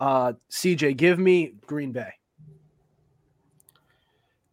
Uh 0.00 0.32
CJ, 0.50 0.96
give 0.96 1.18
me 1.18 1.54
Green 1.66 1.92
Bay. 1.92 2.10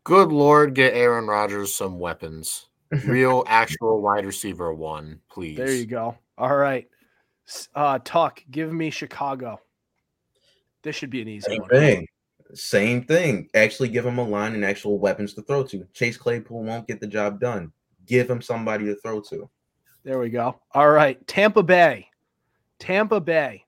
Good 0.04 0.32
Lord, 0.32 0.74
get 0.74 0.94
Aaron 0.94 1.28
Rodgers 1.28 1.74
some 1.74 2.00
weapons. 2.00 2.66
Real, 3.06 3.44
actual 3.48 4.02
wide 4.02 4.26
receiver 4.26 4.74
one, 4.74 5.20
please. 5.30 5.58
There 5.58 5.72
you 5.72 5.86
go. 5.86 6.18
All 6.38 6.56
right. 6.56 6.88
S- 7.48 7.70
Uh 7.76 8.00
Tuck, 8.04 8.42
give 8.50 8.74
me 8.74 8.90
Chicago. 8.90 9.62
This 10.82 10.96
should 10.96 11.10
be 11.12 11.22
an 11.22 11.28
easy 11.28 11.52
Same 11.52 11.60
one. 11.62 11.70
thing. 11.70 12.08
Same 12.56 13.04
thing. 13.04 13.48
Actually, 13.54 13.90
give 13.90 14.06
him 14.06 14.18
a 14.18 14.24
line 14.24 14.56
and 14.56 14.66
actual 14.66 14.98
weapons 14.98 15.34
to 15.36 15.44
throw 15.44 15.64
to. 15.66 15.86
Chase 15.94 16.18
Claypool 16.18 16.64
won't 16.64 16.88
get 16.88 17.00
the 17.00 17.06
job 17.08 17.40
done. 17.40 17.72
Give 18.10 18.30
him 18.30 18.42
somebody 18.42 18.86
to 18.86 18.96
throw 18.96 19.22
to. 19.22 19.48
There 20.04 20.18
we 20.18 20.30
go. 20.30 20.60
All 20.74 20.90
right. 20.90 21.26
Tampa 21.28 21.62
Bay. 21.62 22.10
Tampa 22.80 23.20
Bay. 23.22 23.64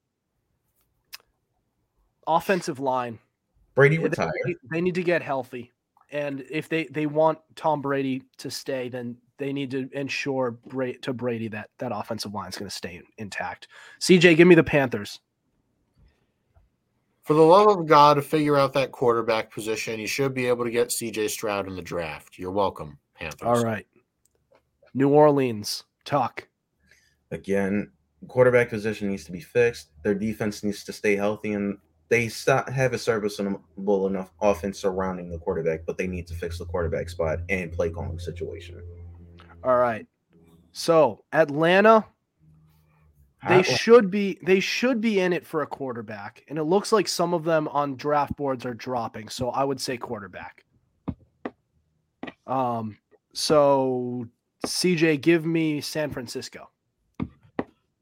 Offensive 2.26 2.80
line. 2.80 3.20
Brady 3.76 3.96
Yeah, 3.96 4.02
They, 4.02 4.10
retire. 4.10 4.32
need- 4.46 4.58
they 4.72 4.82
need 4.82 4.96
to 4.96 5.04
get 5.04 5.22
healthy. 5.22 5.72
And 6.12 6.44
if 6.50 6.68
they, 6.68 6.86
they 6.86 7.06
want 7.06 7.38
Tom 7.56 7.82
Brady 7.82 8.24
to 8.40 8.50
stay, 8.50 8.90
then 8.90 9.16
they 9.38 9.54
need 9.54 9.72
to 9.72 9.88
ensure 9.94 10.52
Bra- 10.52 10.92
to 11.04 11.14
Brady 11.14 11.48
that 11.50 11.70
that 11.78 11.92
offensive 11.96 12.34
line 12.34 12.50
is 12.50 12.58
going 12.58 12.70
to 12.70 12.76
stay 12.76 13.02
intact. 13.18 13.68
CJ, 14.00 14.36
give 14.38 14.48
me 14.48 14.56
the 14.56 14.64
Panthers. 14.64 15.20
For 17.24 17.34
the 17.36 17.42
love 17.42 17.68
of 17.68 17.86
God, 17.86 18.24
figure 18.26 18.58
out 18.58 18.74
that 18.74 18.92
quarterback 18.92 19.52
position. 19.54 20.00
You 20.00 20.08
should 20.08 20.34
be 20.34 20.48
able 20.48 20.66
to 20.66 20.72
get 20.72 20.90
CJ 20.90 21.30
Stroud 21.30 21.68
in 21.68 21.76
the 21.76 21.82
draft. 21.82 22.38
You're 22.40 22.52
welcome, 22.52 22.98
Panthers. 23.16 23.48
All 23.48 23.64
right. 23.64 23.86
New 24.94 25.10
Orleans. 25.10 25.84
talk. 26.06 26.48
Again, 27.32 27.92
quarterback 28.28 28.70
position 28.70 29.10
needs 29.10 29.24
to 29.26 29.32
be 29.32 29.40
fixed. 29.40 29.90
Their 30.04 30.16
defense 30.16 30.64
needs 30.64 30.84
to 30.84 30.94
stay 30.94 31.16
healthy, 31.16 31.54
and 31.54 31.78
they 32.10 32.30
have 32.68 32.94
a 32.94 32.98
serviceable 32.98 34.08
enough 34.08 34.34
offense 34.42 34.80
surrounding 34.80 35.30
the 35.30 35.38
quarterback, 35.38 35.86
but 35.86 35.98
they 35.98 36.08
need 36.08 36.28
to 36.28 36.34
fix 36.34 36.58
the 36.58 36.66
quarterback 36.66 37.10
spot 37.10 37.40
and 37.50 37.72
play 37.72 37.90
calling 37.90 38.20
situation. 38.20 38.82
All 39.64 39.78
right. 39.78 40.06
So 40.74 41.24
Atlanta, 41.32 42.06
they 43.48 43.64
should 43.64 44.12
be 44.12 44.40
they 44.44 44.60
should 44.60 45.02
be 45.02 45.20
in 45.20 45.34
it 45.34 45.46
for 45.46 45.62
a 45.62 45.68
quarterback, 45.68 46.44
and 46.48 46.58
it 46.58 46.64
looks 46.64 46.92
like 46.92 47.08
some 47.08 47.34
of 47.34 47.44
them 47.44 47.68
on 47.70 47.96
draft 47.96 48.36
boards 48.36 48.66
are 48.66 48.74
dropping. 48.74 49.30
So 49.30 49.50
I 49.50 49.64
would 49.64 49.80
say 49.80 49.98
quarterback. 49.98 50.66
Um. 52.46 52.98
So 53.34 54.28
CJ, 54.66 55.22
give 55.22 55.46
me 55.46 55.82
San 55.82 56.12
Francisco. 56.12 56.70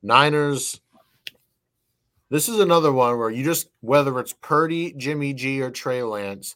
Niners. 0.02 0.82
This 2.30 2.48
is 2.48 2.60
another 2.60 2.92
one 2.92 3.18
where 3.18 3.32
you 3.32 3.44
just, 3.44 3.70
whether 3.82 4.20
it's 4.20 4.34
Purdy, 4.34 4.94
Jimmy 4.94 5.34
G, 5.34 5.62
or 5.62 5.72
Trey 5.72 6.04
Lance, 6.04 6.56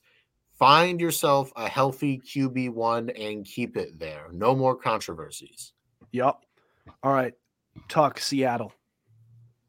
find 0.60 1.02
yourself 1.02 1.52
a 1.56 1.68
healthy 1.68 2.20
QB1 2.20 3.20
and 3.20 3.46
keep 3.46 3.76
it 3.76 3.98
there. 3.98 4.28
No 4.32 4.56
more 4.56 4.76
controversies. 4.76 5.74
Yep. 6.12 6.38
All 7.02 7.14
right. 7.14 7.34
Tuck 7.88 8.20
Seattle. 8.20 8.74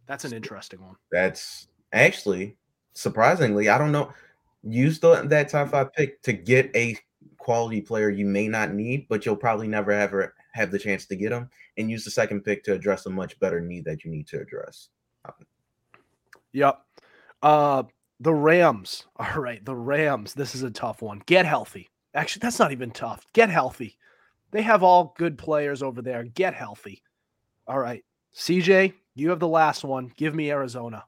That's 0.06 0.24
an 0.24 0.34
interesting 0.34 0.82
one. 0.82 0.96
That's 1.10 1.68
actually 1.92 2.56
surprisingly, 2.92 3.68
I 3.68 3.78
don't 3.78 3.92
know. 3.92 4.12
Use 4.62 4.98
the, 4.98 5.22
that 5.22 5.48
top 5.48 5.70
five 5.70 5.92
pick 5.92 6.20
to 6.22 6.32
get 6.32 6.70
a 6.74 6.96
quality 7.44 7.82
player 7.82 8.08
you 8.08 8.24
may 8.24 8.48
not 8.48 8.72
need, 8.72 9.06
but 9.10 9.26
you'll 9.26 9.36
probably 9.36 9.68
never 9.68 9.92
ever 9.92 10.34
have 10.52 10.70
the 10.70 10.78
chance 10.78 11.04
to 11.04 11.14
get 11.14 11.28
them, 11.28 11.50
and 11.76 11.90
use 11.90 12.02
the 12.02 12.10
second 12.10 12.40
pick 12.40 12.64
to 12.64 12.72
address 12.72 13.04
a 13.04 13.10
much 13.10 13.38
better 13.38 13.60
need 13.60 13.84
that 13.84 14.02
you 14.02 14.10
need 14.10 14.26
to 14.28 14.40
address. 14.40 14.88
Yep. 16.52 16.80
Uh 17.42 17.82
the 18.20 18.32
Rams. 18.32 19.04
All 19.16 19.40
right, 19.40 19.62
the 19.62 19.76
Rams. 19.76 20.32
This 20.32 20.54
is 20.54 20.62
a 20.62 20.70
tough 20.70 21.02
one. 21.02 21.22
Get 21.26 21.44
healthy. 21.44 21.90
Actually, 22.14 22.40
that's 22.40 22.58
not 22.58 22.72
even 22.72 22.90
tough. 22.90 23.26
Get 23.34 23.50
healthy. 23.50 23.98
They 24.52 24.62
have 24.62 24.84
all 24.84 25.14
good 25.18 25.36
players 25.36 25.82
over 25.82 26.00
there. 26.00 26.22
Get 26.22 26.54
healthy. 26.54 27.02
All 27.66 27.80
right. 27.80 28.04
CJ, 28.36 28.94
you 29.16 29.30
have 29.30 29.40
the 29.40 29.48
last 29.48 29.82
one. 29.82 30.12
Give 30.16 30.32
me 30.32 30.50
Arizona. 30.50 31.04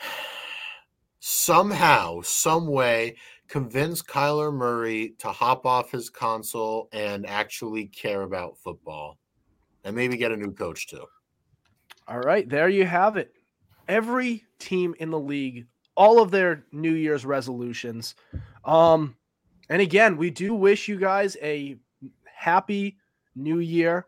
Somehow, 1.20 2.20
some 2.22 2.66
way, 2.66 3.16
convince 3.52 4.00
Kyler 4.00 4.50
Murray 4.50 5.12
to 5.18 5.28
hop 5.28 5.66
off 5.66 5.90
his 5.90 6.08
console 6.08 6.88
and 6.90 7.26
actually 7.26 7.84
care 7.84 8.22
about 8.22 8.56
football. 8.56 9.18
And 9.84 9.94
maybe 9.94 10.16
get 10.16 10.32
a 10.32 10.36
new 10.38 10.52
coach 10.52 10.88
too. 10.88 11.04
All 12.08 12.20
right, 12.20 12.48
there 12.48 12.70
you 12.70 12.86
have 12.86 13.18
it. 13.18 13.34
Every 13.88 14.44
team 14.58 14.94
in 15.00 15.10
the 15.10 15.18
league, 15.18 15.66
all 15.96 16.22
of 16.22 16.30
their 16.30 16.64
New 16.72 16.94
Year's 16.94 17.26
resolutions. 17.26 18.14
Um, 18.64 19.18
and 19.68 19.82
again, 19.82 20.16
we 20.16 20.30
do 20.30 20.54
wish 20.54 20.88
you 20.88 20.98
guys 20.98 21.36
a 21.42 21.76
happy 22.24 22.96
new 23.36 23.58
year. 23.58 24.06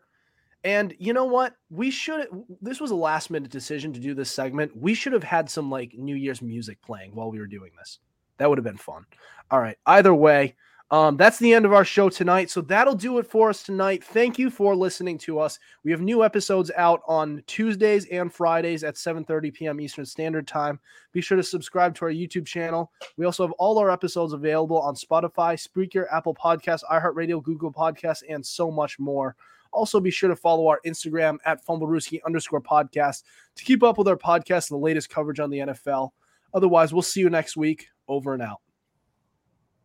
And 0.63 0.95
you 0.97 1.13
know 1.13 1.25
what? 1.25 1.53
We 1.69 1.91
should 1.91 2.29
this 2.61 2.79
was 2.79 2.89
a 2.89 2.95
last 2.95 3.29
minute 3.29 3.51
decision 3.51 3.93
to 3.93 3.99
do 3.99 4.15
this 4.15 4.31
segment. 4.31 4.75
We 4.75 4.95
should 4.95 5.13
have 5.13 5.23
had 5.23 5.51
some 5.51 5.69
like 5.69 5.93
New 5.93 6.15
Year's 6.15 6.41
music 6.41 6.81
playing 6.81 7.13
while 7.13 7.29
we 7.29 7.37
were 7.37 7.45
doing 7.45 7.69
this. 7.77 7.99
That 8.37 8.49
would 8.49 8.57
have 8.57 8.65
been 8.65 8.77
fun. 8.77 9.05
All 9.51 9.59
right. 9.59 9.77
Either 9.85 10.13
way, 10.13 10.55
um, 10.91 11.17
that's 11.17 11.39
the 11.39 11.51
end 11.51 11.65
of 11.65 11.73
our 11.73 11.83
show 11.83 12.09
tonight. 12.09 12.51
So 12.51 12.61
that'll 12.61 12.95
do 12.95 13.17
it 13.17 13.25
for 13.25 13.49
us 13.49 13.63
tonight. 13.63 14.03
Thank 14.03 14.37
you 14.37 14.51
for 14.51 14.75
listening 14.75 15.17
to 15.19 15.39
us. 15.39 15.57
We 15.83 15.89
have 15.91 16.01
new 16.01 16.23
episodes 16.23 16.69
out 16.77 17.01
on 17.07 17.43
Tuesdays 17.47 18.05
and 18.05 18.31
Fridays 18.31 18.83
at 18.83 18.95
7:30 18.95 19.53
p.m. 19.53 19.81
Eastern 19.81 20.05
Standard 20.05 20.47
Time. 20.47 20.79
Be 21.11 21.21
sure 21.21 21.37
to 21.37 21.43
subscribe 21.43 21.95
to 21.95 22.05
our 22.05 22.11
YouTube 22.11 22.45
channel. 22.45 22.91
We 23.17 23.25
also 23.25 23.45
have 23.45 23.53
all 23.53 23.79
our 23.79 23.89
episodes 23.89 24.33
available 24.33 24.79
on 24.79 24.93
Spotify, 24.93 25.57
Spreaker, 25.57 26.05
Apple 26.11 26.35
Podcasts, 26.35 26.83
iHeartRadio, 26.91 27.41
Google 27.41 27.73
Podcasts, 27.73 28.21
and 28.29 28.45
so 28.45 28.69
much 28.69 28.99
more. 28.99 29.35
Also, 29.71 29.99
be 29.99 30.11
sure 30.11 30.29
to 30.29 30.35
follow 30.35 30.67
our 30.67 30.79
Instagram 30.85 31.37
at 31.45 31.65
fumblerooski 31.65 32.19
underscore 32.25 32.61
podcast 32.61 33.23
to 33.55 33.63
keep 33.63 33.81
up 33.81 33.97
with 33.97 34.07
our 34.07 34.15
podcast 34.15 34.69
and 34.69 34.79
the 34.79 34.83
latest 34.83 35.09
coverage 35.09 35.39
on 35.39 35.49
the 35.49 35.57
NFL. 35.57 36.11
Otherwise, 36.55 36.93
we'll 36.93 37.03
see 37.03 37.19
you 37.19 37.29
next 37.29 37.55
week. 37.55 37.87
Over 38.07 38.33
and 38.33 38.41
out. 38.41 38.64